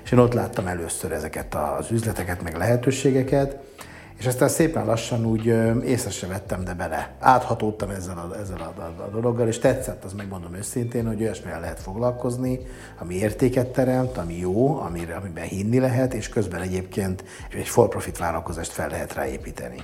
És 0.03 0.11
én 0.11 0.19
ott 0.19 0.33
láttam 0.33 0.67
először 0.67 1.11
ezeket 1.11 1.55
az 1.55 1.91
üzleteket, 1.91 2.41
meg 2.41 2.57
lehetőségeket, 2.57 3.57
és 4.19 4.25
aztán 4.25 4.49
szépen 4.49 4.85
lassan 4.85 5.25
úgy 5.25 5.45
észre 5.85 6.09
se 6.09 6.27
vettem, 6.27 6.63
de 6.63 6.73
bele. 6.73 7.15
Áthatódtam 7.19 7.89
ezzel 7.89 8.17
a, 8.17 8.39
ezzel 8.39 8.57
a, 8.57 8.81
a, 8.81 9.03
a 9.03 9.09
dologgal, 9.09 9.47
és 9.47 9.59
tetszett, 9.59 10.03
az 10.03 10.13
megmondom 10.13 10.55
őszintén, 10.55 11.07
hogy 11.07 11.21
olyasmivel 11.21 11.59
lehet 11.59 11.79
foglalkozni, 11.79 12.59
ami 12.99 13.15
értéket 13.15 13.67
teremt, 13.67 14.17
ami 14.17 14.37
jó, 14.37 14.79
amire, 14.79 15.15
amiben 15.15 15.45
hinni 15.45 15.79
lehet, 15.79 16.13
és 16.13 16.29
közben 16.29 16.61
egyébként 16.61 17.23
egy 17.49 17.67
for-profit 17.67 18.17
vállalkozást 18.17 18.71
fel 18.71 18.89
lehet 18.89 19.13
ráépíteni. 19.13 19.83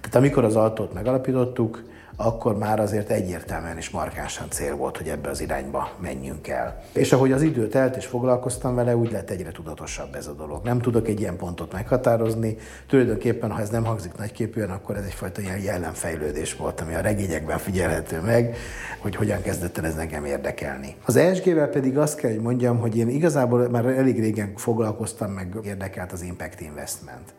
Tehát 0.00 0.14
amikor 0.16 0.44
az 0.44 0.56
altót 0.56 0.92
megalapítottuk, 0.92 1.82
akkor 2.16 2.58
már 2.58 2.80
azért 2.80 3.10
egyértelműen 3.10 3.76
és 3.76 3.90
markánsan 3.90 4.50
cél 4.50 4.76
volt, 4.76 4.96
hogy 4.96 5.08
ebbe 5.08 5.28
az 5.30 5.40
irányba 5.40 5.90
menjünk 6.00 6.48
el. 6.48 6.82
És 6.92 7.12
ahogy 7.12 7.32
az 7.32 7.42
idő 7.42 7.68
telt 7.68 7.96
és 7.96 8.06
foglalkoztam 8.06 8.74
vele, 8.74 8.96
úgy 8.96 9.12
lett 9.12 9.30
egyre 9.30 9.50
tudatosabb 9.50 10.14
ez 10.14 10.26
a 10.26 10.32
dolog. 10.32 10.64
Nem 10.64 10.78
tudok 10.78 11.08
egy 11.08 11.20
ilyen 11.20 11.36
pontot 11.36 11.72
meghatározni. 11.72 12.56
Tulajdonképpen, 12.86 13.50
ha 13.50 13.60
ez 13.60 13.68
nem 13.68 13.84
hangzik 13.84 14.16
nagyképűen, 14.16 14.70
akkor 14.70 14.96
ez 14.96 15.04
egyfajta 15.04 15.40
ilyen 15.40 15.58
jellemfejlődés 15.58 16.56
volt, 16.56 16.80
ami 16.80 16.94
a 16.94 17.00
regényekben 17.00 17.58
figyelhető 17.58 18.20
meg, 18.20 18.56
hogy 18.98 19.16
hogyan 19.16 19.42
kezdett 19.42 19.78
el 19.78 19.86
ez 19.86 19.96
engem 19.96 20.24
érdekelni. 20.24 20.96
Az 21.04 21.16
ESG-vel 21.16 21.68
pedig 21.68 21.98
azt 21.98 22.18
kell, 22.18 22.30
hogy 22.30 22.40
mondjam, 22.40 22.78
hogy 22.78 22.96
én 22.96 23.08
igazából 23.08 23.68
már 23.68 23.86
elég 23.86 24.20
régen 24.20 24.52
foglalkoztam, 24.56 25.30
meg 25.30 25.56
érdekelt 25.64 26.12
az 26.12 26.22
Impact 26.22 26.60
Investment 26.60 27.32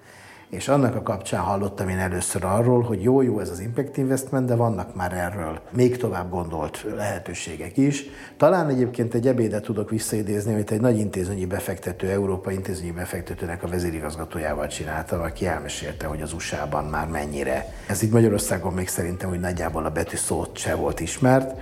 és 0.53 0.67
annak 0.67 0.95
a 0.95 1.01
kapcsán 1.01 1.41
hallottam 1.41 1.89
én 1.89 1.97
először 1.97 2.43
arról, 2.43 2.81
hogy 2.81 3.03
jó-jó 3.03 3.39
ez 3.39 3.49
az 3.49 3.59
impact 3.59 3.97
investment, 3.97 4.47
de 4.47 4.55
vannak 4.55 4.95
már 4.95 5.13
erről 5.13 5.59
még 5.71 5.97
tovább 5.97 6.29
gondolt 6.29 6.85
lehetőségek 6.95 7.77
is. 7.77 8.05
Talán 8.37 8.69
egyébként 8.69 9.13
egy 9.13 9.27
ebédet 9.27 9.63
tudok 9.63 9.89
visszaidézni, 9.89 10.53
amit 10.53 10.71
egy 10.71 10.81
nagy 10.81 10.97
intézményi 10.97 11.45
befektető, 11.45 12.09
Európai 12.09 12.53
intézményi 12.53 12.91
befektetőnek 12.91 13.63
a 13.63 13.67
vezérigazgatójával 13.67 14.67
csináltam, 14.67 15.21
aki 15.21 15.45
elmesélte, 15.45 16.05
hogy 16.05 16.21
az 16.21 16.33
USA-ban 16.33 16.85
már 16.85 17.07
mennyire. 17.07 17.73
Ez 17.87 18.01
így 18.01 18.11
Magyarországon 18.11 18.73
még 18.73 18.87
szerintem, 18.87 19.29
hogy 19.29 19.39
nagyjából 19.39 19.85
a 19.85 19.89
betű 19.89 20.15
szót 20.15 20.57
se 20.57 20.75
volt 20.75 20.99
ismert 20.99 21.59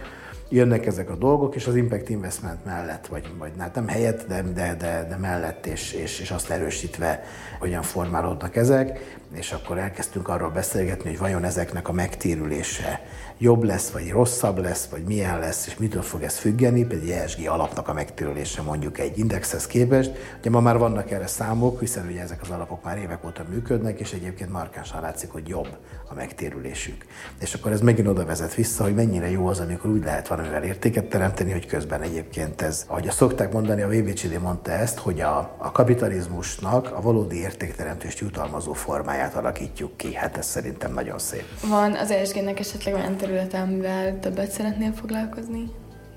jönnek 0.51 0.85
ezek 0.85 1.09
a 1.09 1.15
dolgok, 1.15 1.55
és 1.55 1.67
az 1.67 1.75
Impact 1.75 2.09
Investment 2.09 2.65
mellett, 2.65 3.07
vagy, 3.07 3.31
vagy 3.37 3.51
hát 3.57 3.75
nem 3.75 3.87
helyett, 3.87 4.27
de, 4.27 4.41
de, 4.41 4.75
de, 4.75 5.05
de 5.09 5.17
mellett, 5.17 5.65
és, 5.65 5.93
és, 5.93 6.19
és 6.19 6.31
azt 6.31 6.49
erősítve, 6.49 7.23
hogyan 7.59 7.81
formálódnak 7.81 8.55
ezek, 8.55 9.19
és 9.33 9.51
akkor 9.51 9.77
elkezdtünk 9.77 10.27
arról 10.27 10.49
beszélgetni, 10.49 11.09
hogy 11.09 11.19
vajon 11.19 11.43
ezeknek 11.43 11.87
a 11.87 11.91
megtérülése 11.91 13.01
jobb 13.37 13.63
lesz, 13.63 13.89
vagy 13.89 14.09
rosszabb 14.09 14.57
lesz, 14.57 14.85
vagy 14.85 15.03
milyen 15.03 15.39
lesz, 15.39 15.67
és 15.67 15.77
mitől 15.77 16.01
fog 16.01 16.23
ez 16.23 16.37
függeni, 16.37 16.85
például 16.85 17.11
egy 17.11 17.17
ESG 17.17 17.47
alapnak 17.47 17.87
a 17.87 17.93
megtérülése 17.93 18.61
mondjuk 18.61 18.99
egy 18.99 19.17
indexhez 19.17 19.67
képest. 19.67 20.11
Ugye 20.39 20.49
ma 20.49 20.59
már 20.59 20.77
vannak 20.77 21.11
erre 21.11 21.27
számok, 21.27 21.79
hiszen 21.79 22.07
ugye 22.07 22.21
ezek 22.21 22.41
az 22.41 22.49
alapok 22.49 22.83
már 22.83 22.97
évek 22.97 23.25
óta 23.25 23.43
működnek, 23.49 23.99
és 23.99 24.13
egyébként 24.13 24.51
markánsan 24.51 25.01
látszik, 25.01 25.31
hogy 25.31 25.47
jobb 25.47 25.77
a 26.09 26.13
megtérülésük. 26.13 27.05
És 27.39 27.53
akkor 27.53 27.71
ez 27.71 27.81
megint 27.81 28.07
oda 28.07 28.25
vezet 28.25 28.55
vissza, 28.55 28.83
hogy 28.83 28.95
mennyire 28.95 29.29
jó 29.29 29.47
az, 29.47 29.59
amikor 29.59 29.89
úgy 29.89 30.03
lehet 30.03 30.27
valamivel 30.41 30.69
értéket 30.69 31.05
teremteni, 31.05 31.51
hogy 31.51 31.65
közben 31.65 32.01
egyébként 32.01 32.61
ez, 32.61 32.85
ahogy 32.87 33.07
a 33.07 33.11
szokták 33.11 33.51
mondani, 33.51 33.81
a 33.81 33.87
VVCD 33.87 34.41
mondta 34.41 34.71
ezt, 34.71 34.97
hogy 34.97 35.21
a, 35.21 35.55
a 35.57 35.71
kapitalizmusnak 35.71 36.91
a 36.95 37.01
valódi 37.01 37.37
értékteremtést 37.37 38.19
jutalmazó 38.19 38.73
formáját 38.73 39.35
alakítjuk 39.35 39.97
ki. 39.97 40.13
Hát 40.13 40.37
ez 40.37 40.45
szerintem 40.45 40.93
nagyon 40.93 41.19
szép. 41.19 41.45
Van 41.67 41.95
az 41.95 42.11
ESG-nek 42.11 42.59
esetleg 42.59 42.93
olyan 42.93 43.17
terület, 43.17 43.53
amivel 43.53 44.19
többet 44.19 44.51
szeretnél 44.51 44.91
foglalkozni? 44.91 45.71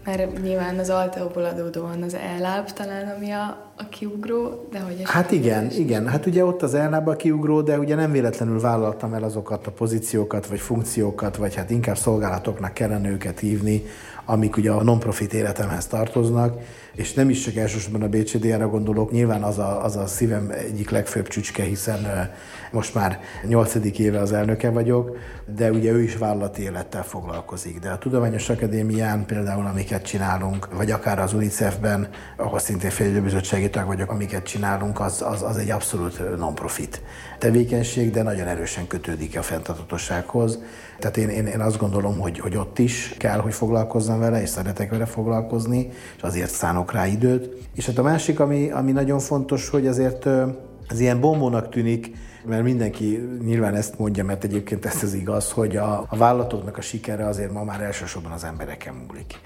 Mert 0.04 0.42
nyilván 0.42 0.78
az 0.78 0.90
Alteóból 0.90 1.44
adódóan 1.44 2.02
az 2.02 2.14
elláb 2.14 2.70
talán, 2.70 3.14
ami 3.16 3.30
a, 3.30 3.72
a 3.76 3.88
kiugró, 3.88 4.68
de 4.72 4.80
hogy... 4.80 5.02
Hát 5.04 5.30
igen, 5.30 5.66
is. 5.66 5.76
igen. 5.76 6.08
Hát 6.08 6.26
ugye 6.26 6.44
ott 6.44 6.62
az 6.62 6.74
elláb 6.74 7.08
a 7.08 7.16
kiugró, 7.16 7.60
de 7.60 7.78
ugye 7.78 7.94
nem 7.94 8.12
véletlenül 8.12 8.60
vállaltam 8.60 9.14
el 9.14 9.22
azokat 9.22 9.66
a 9.66 9.70
pozíciókat, 9.70 10.46
vagy 10.46 10.60
funkciókat, 10.60 11.36
vagy 11.36 11.54
hát 11.54 11.70
inkább 11.70 11.96
szolgálatoknak 11.96 12.74
kellene 12.74 13.08
őket 13.08 13.38
hívni, 13.38 13.82
amik 14.24 14.56
ugye 14.56 14.70
a 14.70 14.82
non-profit 14.82 15.32
életemhez 15.32 15.86
tartoznak, 15.86 16.58
és 16.94 17.12
nem 17.12 17.30
is 17.30 17.40
csak 17.40 17.56
elsősorban 17.56 18.02
a 18.02 18.08
BCD-re 18.08 18.64
gondolok, 18.64 19.10
nyilván 19.10 19.42
az 19.42 19.58
a, 19.58 19.84
az 19.84 19.96
a 19.96 20.06
szívem 20.06 20.50
egyik 20.50 20.90
legfőbb 20.90 21.28
csücske, 21.28 21.62
hiszen 21.62 22.30
most 22.70 22.94
már 22.94 23.20
nyolcadik 23.46 23.98
éve 23.98 24.20
az 24.20 24.32
elnöke 24.32 24.70
vagyok, 24.70 25.16
de 25.56 25.70
ugye 25.70 25.90
ő 25.90 26.02
is 26.02 26.16
vállalati 26.16 26.62
élettel 26.62 27.04
foglalkozik. 27.04 27.78
De 27.78 27.90
a 27.90 27.98
Tudományos 27.98 28.48
Akadémián 28.48 29.26
például, 29.26 29.66
amiket 29.66 30.04
csinálunk, 30.04 30.74
vagy 30.74 30.90
akár 30.90 31.18
az 31.18 31.32
UNICEF-ben, 31.32 32.08
ahol 32.36 32.58
szintén 32.58 32.90
félidőbizottsági 32.90 33.70
tag 33.70 33.86
vagyok, 33.86 34.10
amiket 34.10 34.42
csinálunk, 34.42 35.00
az, 35.00 35.22
az, 35.22 35.42
az 35.42 35.56
egy 35.56 35.70
abszolút 35.70 36.36
non-profit 36.38 37.02
tevékenység, 37.38 38.10
de 38.10 38.22
nagyon 38.22 38.46
erősen 38.46 38.86
kötődik 38.86 39.38
a 39.38 39.42
fenntartatossághoz. 39.42 40.58
Tehát 40.98 41.16
én, 41.16 41.28
én, 41.28 41.46
én 41.46 41.60
azt 41.60 41.78
gondolom, 41.78 42.18
hogy, 42.18 42.38
hogy 42.38 42.56
ott 42.56 42.78
is 42.78 43.14
kell, 43.18 43.38
hogy 43.38 43.54
foglalkozzam 43.54 44.18
vele, 44.18 44.42
és 44.42 44.48
szeretek 44.48 44.90
vele 44.90 45.06
foglalkozni, 45.06 45.90
és 46.16 46.22
azért 46.22 46.50
szánok 46.50 46.83
rá 46.92 47.06
időt. 47.06 47.68
És 47.74 47.86
hát 47.86 47.98
a 47.98 48.02
másik, 48.02 48.40
ami, 48.40 48.70
ami 48.70 48.92
nagyon 48.92 49.18
fontos, 49.18 49.68
hogy 49.68 49.86
azért 49.86 50.26
ez 50.88 51.00
ilyen 51.00 51.20
bombónak 51.20 51.68
tűnik, 51.68 52.10
mert 52.44 52.62
mindenki 52.62 53.28
nyilván 53.44 53.74
ezt 53.74 53.98
mondja, 53.98 54.24
mert 54.24 54.44
egyébként 54.44 54.84
ez 54.84 55.02
az 55.02 55.14
igaz, 55.14 55.50
hogy 55.50 55.76
a, 55.76 56.06
a 56.08 56.16
vállalatoknak 56.16 56.76
a 56.76 56.80
sikere 56.80 57.26
azért 57.26 57.52
ma 57.52 57.64
már 57.64 57.80
elsősorban 57.80 58.32
az 58.32 58.44
embereken 58.44 58.94
múlik. 58.94 59.40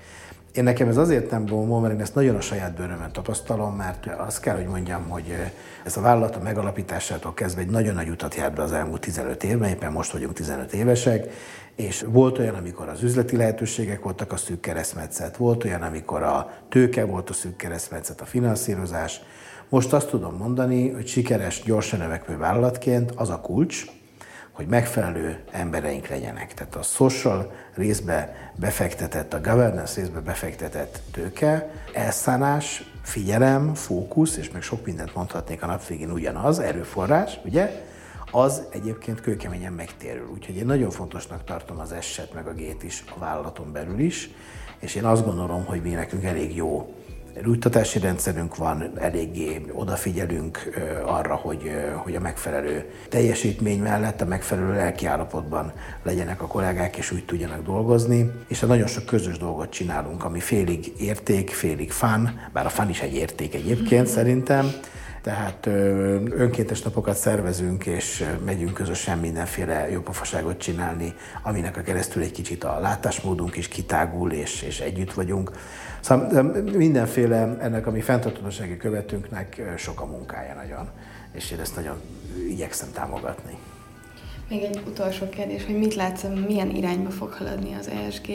Én 0.58 0.64
nekem 0.64 0.88
ez 0.88 0.96
azért 0.96 1.30
nem 1.30 1.46
bombó, 1.46 1.78
mert 1.78 1.94
én 1.94 2.00
ezt 2.00 2.14
nagyon 2.14 2.36
a 2.36 2.40
saját 2.40 2.74
bőrömön 2.74 3.12
tapasztalom, 3.12 3.76
mert 3.76 4.06
azt 4.06 4.40
kell, 4.40 4.56
hogy 4.56 4.66
mondjam, 4.66 5.08
hogy 5.08 5.34
ez 5.84 5.96
a 5.96 6.00
vállalat 6.00 6.36
a 6.36 6.42
megalapításától 6.42 7.34
kezdve 7.34 7.60
egy 7.60 7.70
nagyon 7.70 7.94
nagy 7.94 8.08
utat 8.08 8.34
járt 8.34 8.54
be 8.54 8.62
az 8.62 8.72
elmúlt 8.72 9.00
15 9.00 9.44
évben, 9.44 9.68
éppen 9.68 9.92
most 9.92 10.12
vagyunk 10.12 10.32
15 10.32 10.72
évesek, 10.72 11.30
és 11.76 12.04
volt 12.08 12.38
olyan, 12.38 12.54
amikor 12.54 12.88
az 12.88 13.02
üzleti 13.02 13.36
lehetőségek 13.36 14.02
voltak 14.02 14.32
a 14.32 14.36
szűk 14.36 14.60
keresztmetszet, 14.60 15.36
volt 15.36 15.64
olyan, 15.64 15.82
amikor 15.82 16.22
a 16.22 16.50
tőke 16.68 17.04
volt 17.04 17.30
a 17.30 17.32
szűk 17.32 17.56
keresztmetszet, 17.56 18.20
a 18.20 18.24
finanszírozás. 18.24 19.20
Most 19.68 19.92
azt 19.92 20.08
tudom 20.08 20.36
mondani, 20.36 20.90
hogy 20.90 21.06
sikeres, 21.06 21.62
gyorsan 21.62 21.98
növekvő 21.98 22.36
vállalatként 22.36 23.12
az 23.16 23.30
a 23.30 23.40
kulcs, 23.40 23.84
hogy 24.58 24.66
megfelelő 24.66 25.38
embereink 25.50 26.06
legyenek. 26.06 26.54
Tehát 26.54 26.74
a 26.74 26.82
social 26.82 27.52
részbe 27.74 28.50
befektetett, 28.54 29.32
a 29.34 29.40
governance 29.40 30.00
részbe 30.00 30.20
befektetett 30.20 31.00
tőke, 31.12 31.70
elszánás, 31.92 32.90
figyelem, 33.02 33.74
fókusz, 33.74 34.36
és 34.36 34.50
meg 34.50 34.62
sok 34.62 34.84
mindent 34.86 35.14
mondhatnék 35.14 35.62
a 35.62 35.66
nap 35.66 35.86
végén 35.86 36.10
ugyanaz, 36.10 36.58
erőforrás, 36.58 37.38
ugye? 37.44 37.82
az 38.30 38.62
egyébként 38.70 39.20
kőkeményen 39.20 39.72
megtérül. 39.72 40.28
Úgyhogy 40.32 40.56
én 40.56 40.66
nagyon 40.66 40.90
fontosnak 40.90 41.44
tartom 41.44 41.78
az 41.78 41.92
eset 41.92 42.34
meg 42.34 42.46
a 42.46 42.52
gét 42.52 42.82
is 42.82 43.04
a 43.16 43.18
vállalaton 43.18 43.72
belül 43.72 43.98
is, 43.98 44.30
és 44.78 44.94
én 44.94 45.04
azt 45.04 45.24
gondolom, 45.24 45.64
hogy 45.64 45.82
mi 45.82 45.90
nekünk 45.90 46.24
elég 46.24 46.56
jó 46.56 46.94
Rújtatási 47.42 47.98
rendszerünk 47.98 48.56
van, 48.56 48.90
eléggé 48.98 49.64
odafigyelünk 49.72 50.70
arra, 51.06 51.34
hogy, 51.34 51.70
hogy 51.96 52.14
a 52.14 52.20
megfelelő 52.20 52.84
teljesítmény 53.08 53.82
mellett 53.82 54.20
a 54.20 54.24
megfelelő 54.24 54.74
lelki 54.74 55.06
állapotban 55.06 55.72
legyenek 56.02 56.42
a 56.42 56.46
kollégák, 56.46 56.96
és 56.96 57.10
úgy 57.10 57.24
tudjanak 57.24 57.64
dolgozni. 57.64 58.30
És 58.48 58.60
nagyon 58.60 58.86
sok 58.86 59.04
közös 59.04 59.38
dolgot 59.38 59.70
csinálunk, 59.70 60.24
ami 60.24 60.40
félig 60.40 60.92
érték, 60.98 61.50
félig 61.50 61.90
fán, 61.90 62.48
bár 62.52 62.66
a 62.66 62.68
fán 62.68 62.88
is 62.88 63.00
egy 63.00 63.14
érték 63.14 63.54
egyébként 63.54 64.06
szerintem, 64.06 64.70
tehát 65.28 65.66
önkéntes 66.36 66.82
napokat 66.82 67.16
szervezünk, 67.16 67.86
és 67.86 68.24
megyünk 68.44 68.74
közösen 68.74 69.18
mindenféle 69.18 69.90
jópofaságot 69.90 70.58
csinálni, 70.58 71.14
aminek 71.42 71.76
a 71.76 71.80
keresztül 71.80 72.22
egy 72.22 72.30
kicsit 72.30 72.64
a 72.64 72.78
látásmódunk 72.80 73.56
is 73.56 73.68
kitágul, 73.68 74.32
és, 74.32 74.62
és 74.62 74.80
együtt 74.80 75.12
vagyunk. 75.12 75.52
Szóval 76.00 76.42
mindenféle 76.72 77.56
ennek 77.60 77.86
a 77.86 77.90
mi 77.90 78.00
fenntartatósági 78.00 78.76
követünknek 78.76 79.62
sok 79.76 80.00
a 80.00 80.06
munkája 80.06 80.54
nagyon, 80.54 80.88
és 81.32 81.50
én 81.50 81.60
ezt 81.60 81.76
nagyon 81.76 82.00
igyekszem 82.48 82.88
támogatni. 82.92 83.56
Még 84.48 84.62
egy 84.62 84.82
utolsó 84.86 85.28
kérdés, 85.28 85.64
hogy 85.64 85.78
mit 85.78 85.94
látsz, 85.94 86.24
milyen 86.46 86.70
irányba 86.70 87.10
fog 87.10 87.32
haladni 87.32 87.74
az 87.80 87.88
ESG? 87.88 88.28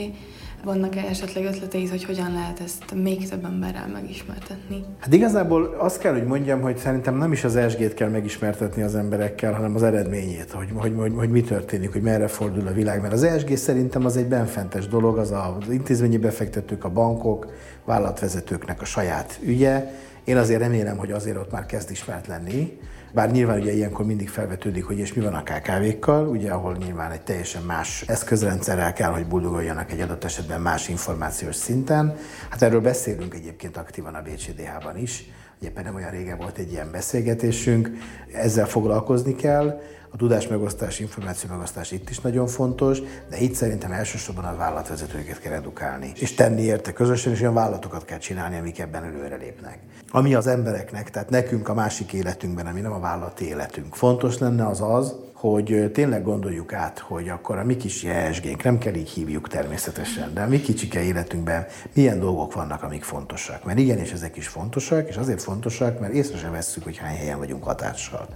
Vannak-e 0.64 1.06
esetleg 1.10 1.46
ötleteid, 1.46 1.90
hogy 1.90 2.04
hogyan 2.04 2.34
lehet 2.34 2.60
ezt 2.60 2.94
még 2.96 3.30
több 3.30 3.46
emberrel 3.46 3.88
megismertetni? 3.88 4.86
Hát 5.00 5.14
igazából 5.14 5.76
azt 5.78 6.00
kell, 6.00 6.14
hogy 6.14 6.24
mondjam, 6.24 6.62
hogy 6.62 6.78
szerintem 6.78 7.18
nem 7.18 7.32
is 7.32 7.44
az 7.44 7.56
ESG-t 7.56 7.94
kell 7.94 8.10
megismertetni 8.10 8.82
az 8.82 8.96
emberekkel, 8.96 9.54
hanem 9.54 9.76
az 9.76 9.84
eredményét, 9.84 10.52
hogy, 10.52 10.68
hogy, 10.74 10.94
hogy, 10.98 11.14
hogy 11.16 11.30
mi 11.30 11.42
történik, 11.42 11.92
hogy 11.92 12.02
merre 12.02 12.28
fordul 12.28 12.68
a 12.68 12.72
világ. 12.72 13.02
Mert 13.02 13.14
az 13.14 13.24
ESG 13.24 13.56
szerintem 13.56 14.06
az 14.06 14.18
egy 14.18 14.28
benfentes 14.28 14.88
dolog, 14.88 15.18
az 15.18 15.32
az 15.32 15.70
intézményi 15.70 16.18
befektetők, 16.18 16.84
a 16.84 16.90
bankok, 16.90 17.54
vállalatvezetőknek 17.86 18.82
a 18.82 18.86
saját 18.86 19.40
ügye. 19.42 19.92
Én 20.24 20.38
azért 20.38 20.60
remélem, 20.60 20.98
hogy 20.98 21.12
azért 21.12 21.38
ott 21.38 21.52
már 21.52 21.66
kezd 21.66 21.92
ismert 21.92 22.28
lenni, 22.28 22.80
bár 23.14 23.32
nyilván 23.32 23.60
ugye 23.60 23.74
ilyenkor 23.74 24.06
mindig 24.06 24.30
felvetődik, 24.30 24.86
hogy 24.86 24.98
és 24.98 25.14
mi 25.14 25.24
van 25.24 25.34
a 25.34 25.44
KKV-kkal, 25.44 26.28
ugye 26.28 26.52
ahol 26.52 26.76
nyilván 26.76 27.12
egy 27.12 27.22
teljesen 27.22 27.64
más 27.64 28.04
eszközrendszerrel 28.08 28.94
kell, 28.94 29.12
hogy 29.12 29.28
boldogoljanak 29.28 29.92
egy 29.92 30.00
adott 30.00 30.24
esetben 30.24 30.62
más 30.62 30.90
információs 30.90 31.56
szinten. 31.56 32.16
Hát 32.50 32.62
erről 32.62 32.82
beszélünk 32.82 33.34
egyébként 33.34 33.78
aktívan 33.78 34.16
a 34.16 34.22
BCDH-ban 34.22 34.98
is, 34.98 35.26
éppen 35.60 35.84
nem 35.84 35.96
olyan 35.96 36.12
régen 36.12 36.38
volt 36.38 36.58
egy 36.58 36.72
ilyen 36.72 36.92
beszélgetésünk, 36.92 37.90
ezzel 38.34 38.66
foglalkozni 38.66 39.36
kell, 39.36 39.82
a 40.14 40.18
tudásmegosztás, 40.18 41.00
információ 41.00 41.50
megosztás 41.50 41.92
itt 41.92 42.10
is 42.10 42.20
nagyon 42.20 42.48
fontos, 42.48 43.00
de 43.30 43.38
itt 43.38 43.54
szerintem 43.54 43.92
elsősorban 43.92 44.46
a 44.46 44.56
vállalatvezetőket 44.56 45.40
kell 45.40 45.54
edukálni, 45.54 46.12
és 46.20 46.34
tenni 46.34 46.62
érte 46.62 46.94
közösen, 46.94 47.34
és 47.34 47.42
olyan 47.42 47.54
vállalatokat 47.54 48.06
kell 48.06 48.18
csinálni, 48.18 48.58
amik 48.58 48.80
ebben 48.80 49.04
előrelépnek. 49.04 49.80
Ami 50.10 50.34
az 50.34 50.48
embereknek, 50.48 51.10
tehát 51.10 51.30
nekünk 51.30 51.70
a 51.70 51.74
másik 51.74 52.14
életünkben, 52.14 52.66
ami 52.66 52.82
nem 52.82 52.92
a 52.92 53.00
vállalati 53.00 53.46
életünk, 53.46 53.96
fontos 53.96 54.38
lenne 54.38 54.68
az 54.68 54.82
az, 54.82 55.16
hogy 55.34 55.92
tényleg 55.94 56.24
gondoljuk 56.24 56.74
át, 56.74 57.00
hogy 57.00 57.30
akkor 57.30 57.58
a 57.58 57.64
mi 57.64 57.78
kis 57.78 58.04
esg 58.04 58.64
nem 58.64 58.78
kell 58.78 58.94
így 58.94 59.10
hívjuk 59.10 59.48
természetesen, 59.48 60.34
de 60.34 60.42
a 60.42 60.48
mi 60.48 60.62
kicsike 60.62 61.04
életünkben 61.04 61.66
milyen 61.94 62.20
dolgok 62.20 62.54
vannak, 62.54 62.84
amik 62.84 63.04
fontosak. 63.04 63.64
Mert 63.64 63.80
igenis 63.80 64.12
ezek 64.12 64.36
is 64.36 64.48
fontosak, 64.48 65.08
és 65.08 65.16
azért 65.16 65.42
fontosak, 65.42 66.00
mert 66.00 66.14
észre 66.14 66.38
sem 66.38 66.52
vesszük, 66.52 66.84
hogy 66.84 66.98
hány 66.98 67.16
helyen 67.16 67.38
vagyunk 67.38 67.64
hatással. 67.64 68.28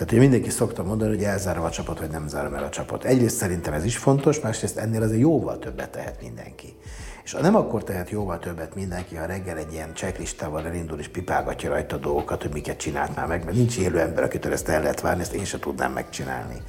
Tehát 0.00 0.14
ugye 0.14 0.22
mindenki 0.22 0.50
szokta 0.50 0.82
mondani, 0.82 1.14
hogy 1.14 1.24
elzárom 1.24 1.64
a 1.64 1.70
csapot, 1.70 1.98
vagy 1.98 2.10
nem 2.10 2.28
zárom 2.28 2.54
el 2.54 2.64
a 2.64 2.68
csapot. 2.68 3.04
Egyrészt 3.04 3.36
szerintem 3.36 3.72
ez 3.72 3.84
is 3.84 3.96
fontos, 3.96 4.40
másrészt 4.40 4.76
ennél 4.76 5.02
azért 5.02 5.20
jóval 5.20 5.58
többet 5.58 5.90
tehet 5.90 6.22
mindenki. 6.22 6.76
És 7.24 7.32
nem 7.32 7.56
akkor 7.56 7.84
tehet 7.84 8.10
jóval 8.10 8.38
többet 8.38 8.74
mindenki, 8.74 9.14
ha 9.14 9.26
reggel 9.26 9.56
egy 9.56 9.72
ilyen 9.72 9.94
checklistával 9.94 10.66
elindul 10.66 10.98
és 10.98 11.08
pipálgatja 11.08 11.70
rajta 11.70 11.96
dolgokat, 11.96 12.42
hogy 12.42 12.52
miket 12.52 12.76
csinált 12.76 13.16
már 13.16 13.26
meg, 13.26 13.44
mert 13.44 13.56
nincs 13.56 13.78
élő 13.78 13.98
ember, 13.98 14.24
akitől 14.24 14.52
ezt 14.52 14.68
el 14.68 14.82
lehet 14.82 15.00
várni, 15.00 15.22
ezt 15.22 15.34
én 15.34 15.44
sem 15.44 15.60
tudnám 15.60 15.92
megcsinálni. 15.92 16.62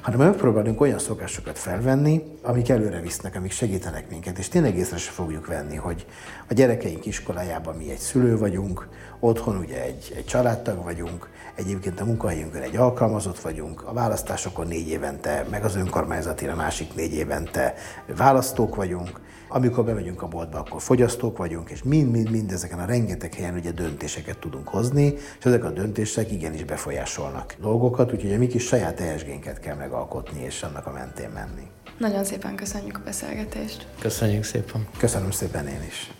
Hanem 0.00 0.18
megpróbálunk 0.18 0.80
olyan 0.80 0.98
szokásokat 0.98 1.58
felvenni, 1.58 2.22
amik 2.42 2.68
előre 2.68 3.00
visznek, 3.00 3.36
amik 3.36 3.50
segítenek 3.50 4.10
minket, 4.10 4.38
és 4.38 4.48
tényleg 4.48 4.76
észre 4.76 4.96
se 4.96 5.10
fogjuk 5.10 5.46
venni, 5.46 5.76
hogy 5.76 6.06
a 6.48 6.54
gyerekeink 6.54 7.06
iskolájában 7.06 7.76
mi 7.76 7.90
egy 7.90 7.98
szülő 7.98 8.38
vagyunk, 8.38 8.88
otthon 9.20 9.56
ugye 9.56 9.82
egy, 9.82 10.12
egy 10.16 10.24
családtag 10.24 10.82
vagyunk, 10.82 11.28
egyébként 11.54 12.00
a 12.00 12.04
munkahelyünkön 12.04 12.62
egy 12.62 12.76
alkalmazott 12.76 13.38
vagyunk, 13.38 13.82
a 13.82 13.92
választásokon 13.92 14.66
négy 14.66 14.88
évente, 14.88 15.46
meg 15.50 15.64
az 15.64 15.76
önkormányzatira 15.76 16.54
másik 16.54 16.94
négy 16.94 17.14
évente 17.14 17.74
választók 18.16 18.74
vagyunk, 18.74 19.20
amikor 19.48 19.84
bemegyünk 19.84 20.22
a 20.22 20.28
boltba, 20.28 20.58
akkor 20.58 20.82
fogyasztók 20.82 21.38
vagyunk, 21.38 21.70
és 21.70 21.82
mind-mind-mind 21.82 22.52
ezeken 22.52 22.78
a 22.78 22.84
rengeteg 22.84 23.34
helyen 23.34 23.54
ugye 23.54 23.70
döntéseket 23.70 24.38
tudunk 24.38 24.68
hozni, 24.68 25.14
és 25.38 25.44
ezek 25.44 25.64
a 25.64 25.70
döntések 25.70 26.32
igenis 26.32 26.64
befolyásolnak 26.64 27.54
dolgokat, 27.60 28.12
úgyhogy 28.12 28.32
a 28.32 28.38
mi 28.38 28.46
kis 28.46 28.66
saját 28.66 29.00
ESG-nket 29.00 29.60
kell 29.60 29.76
megalkotni, 29.76 30.42
és 30.42 30.62
annak 30.62 30.86
a 30.86 30.92
mentén 30.92 31.30
menni. 31.30 31.66
Nagyon 31.98 32.24
szépen 32.24 32.54
köszönjük 32.54 32.96
a 32.96 33.02
beszélgetést. 33.04 33.86
Köszönjük 34.00 34.44
szépen. 34.44 34.86
Köszönöm 34.98 35.30
szépen 35.30 35.66
én 35.66 35.82
is. 35.86 36.17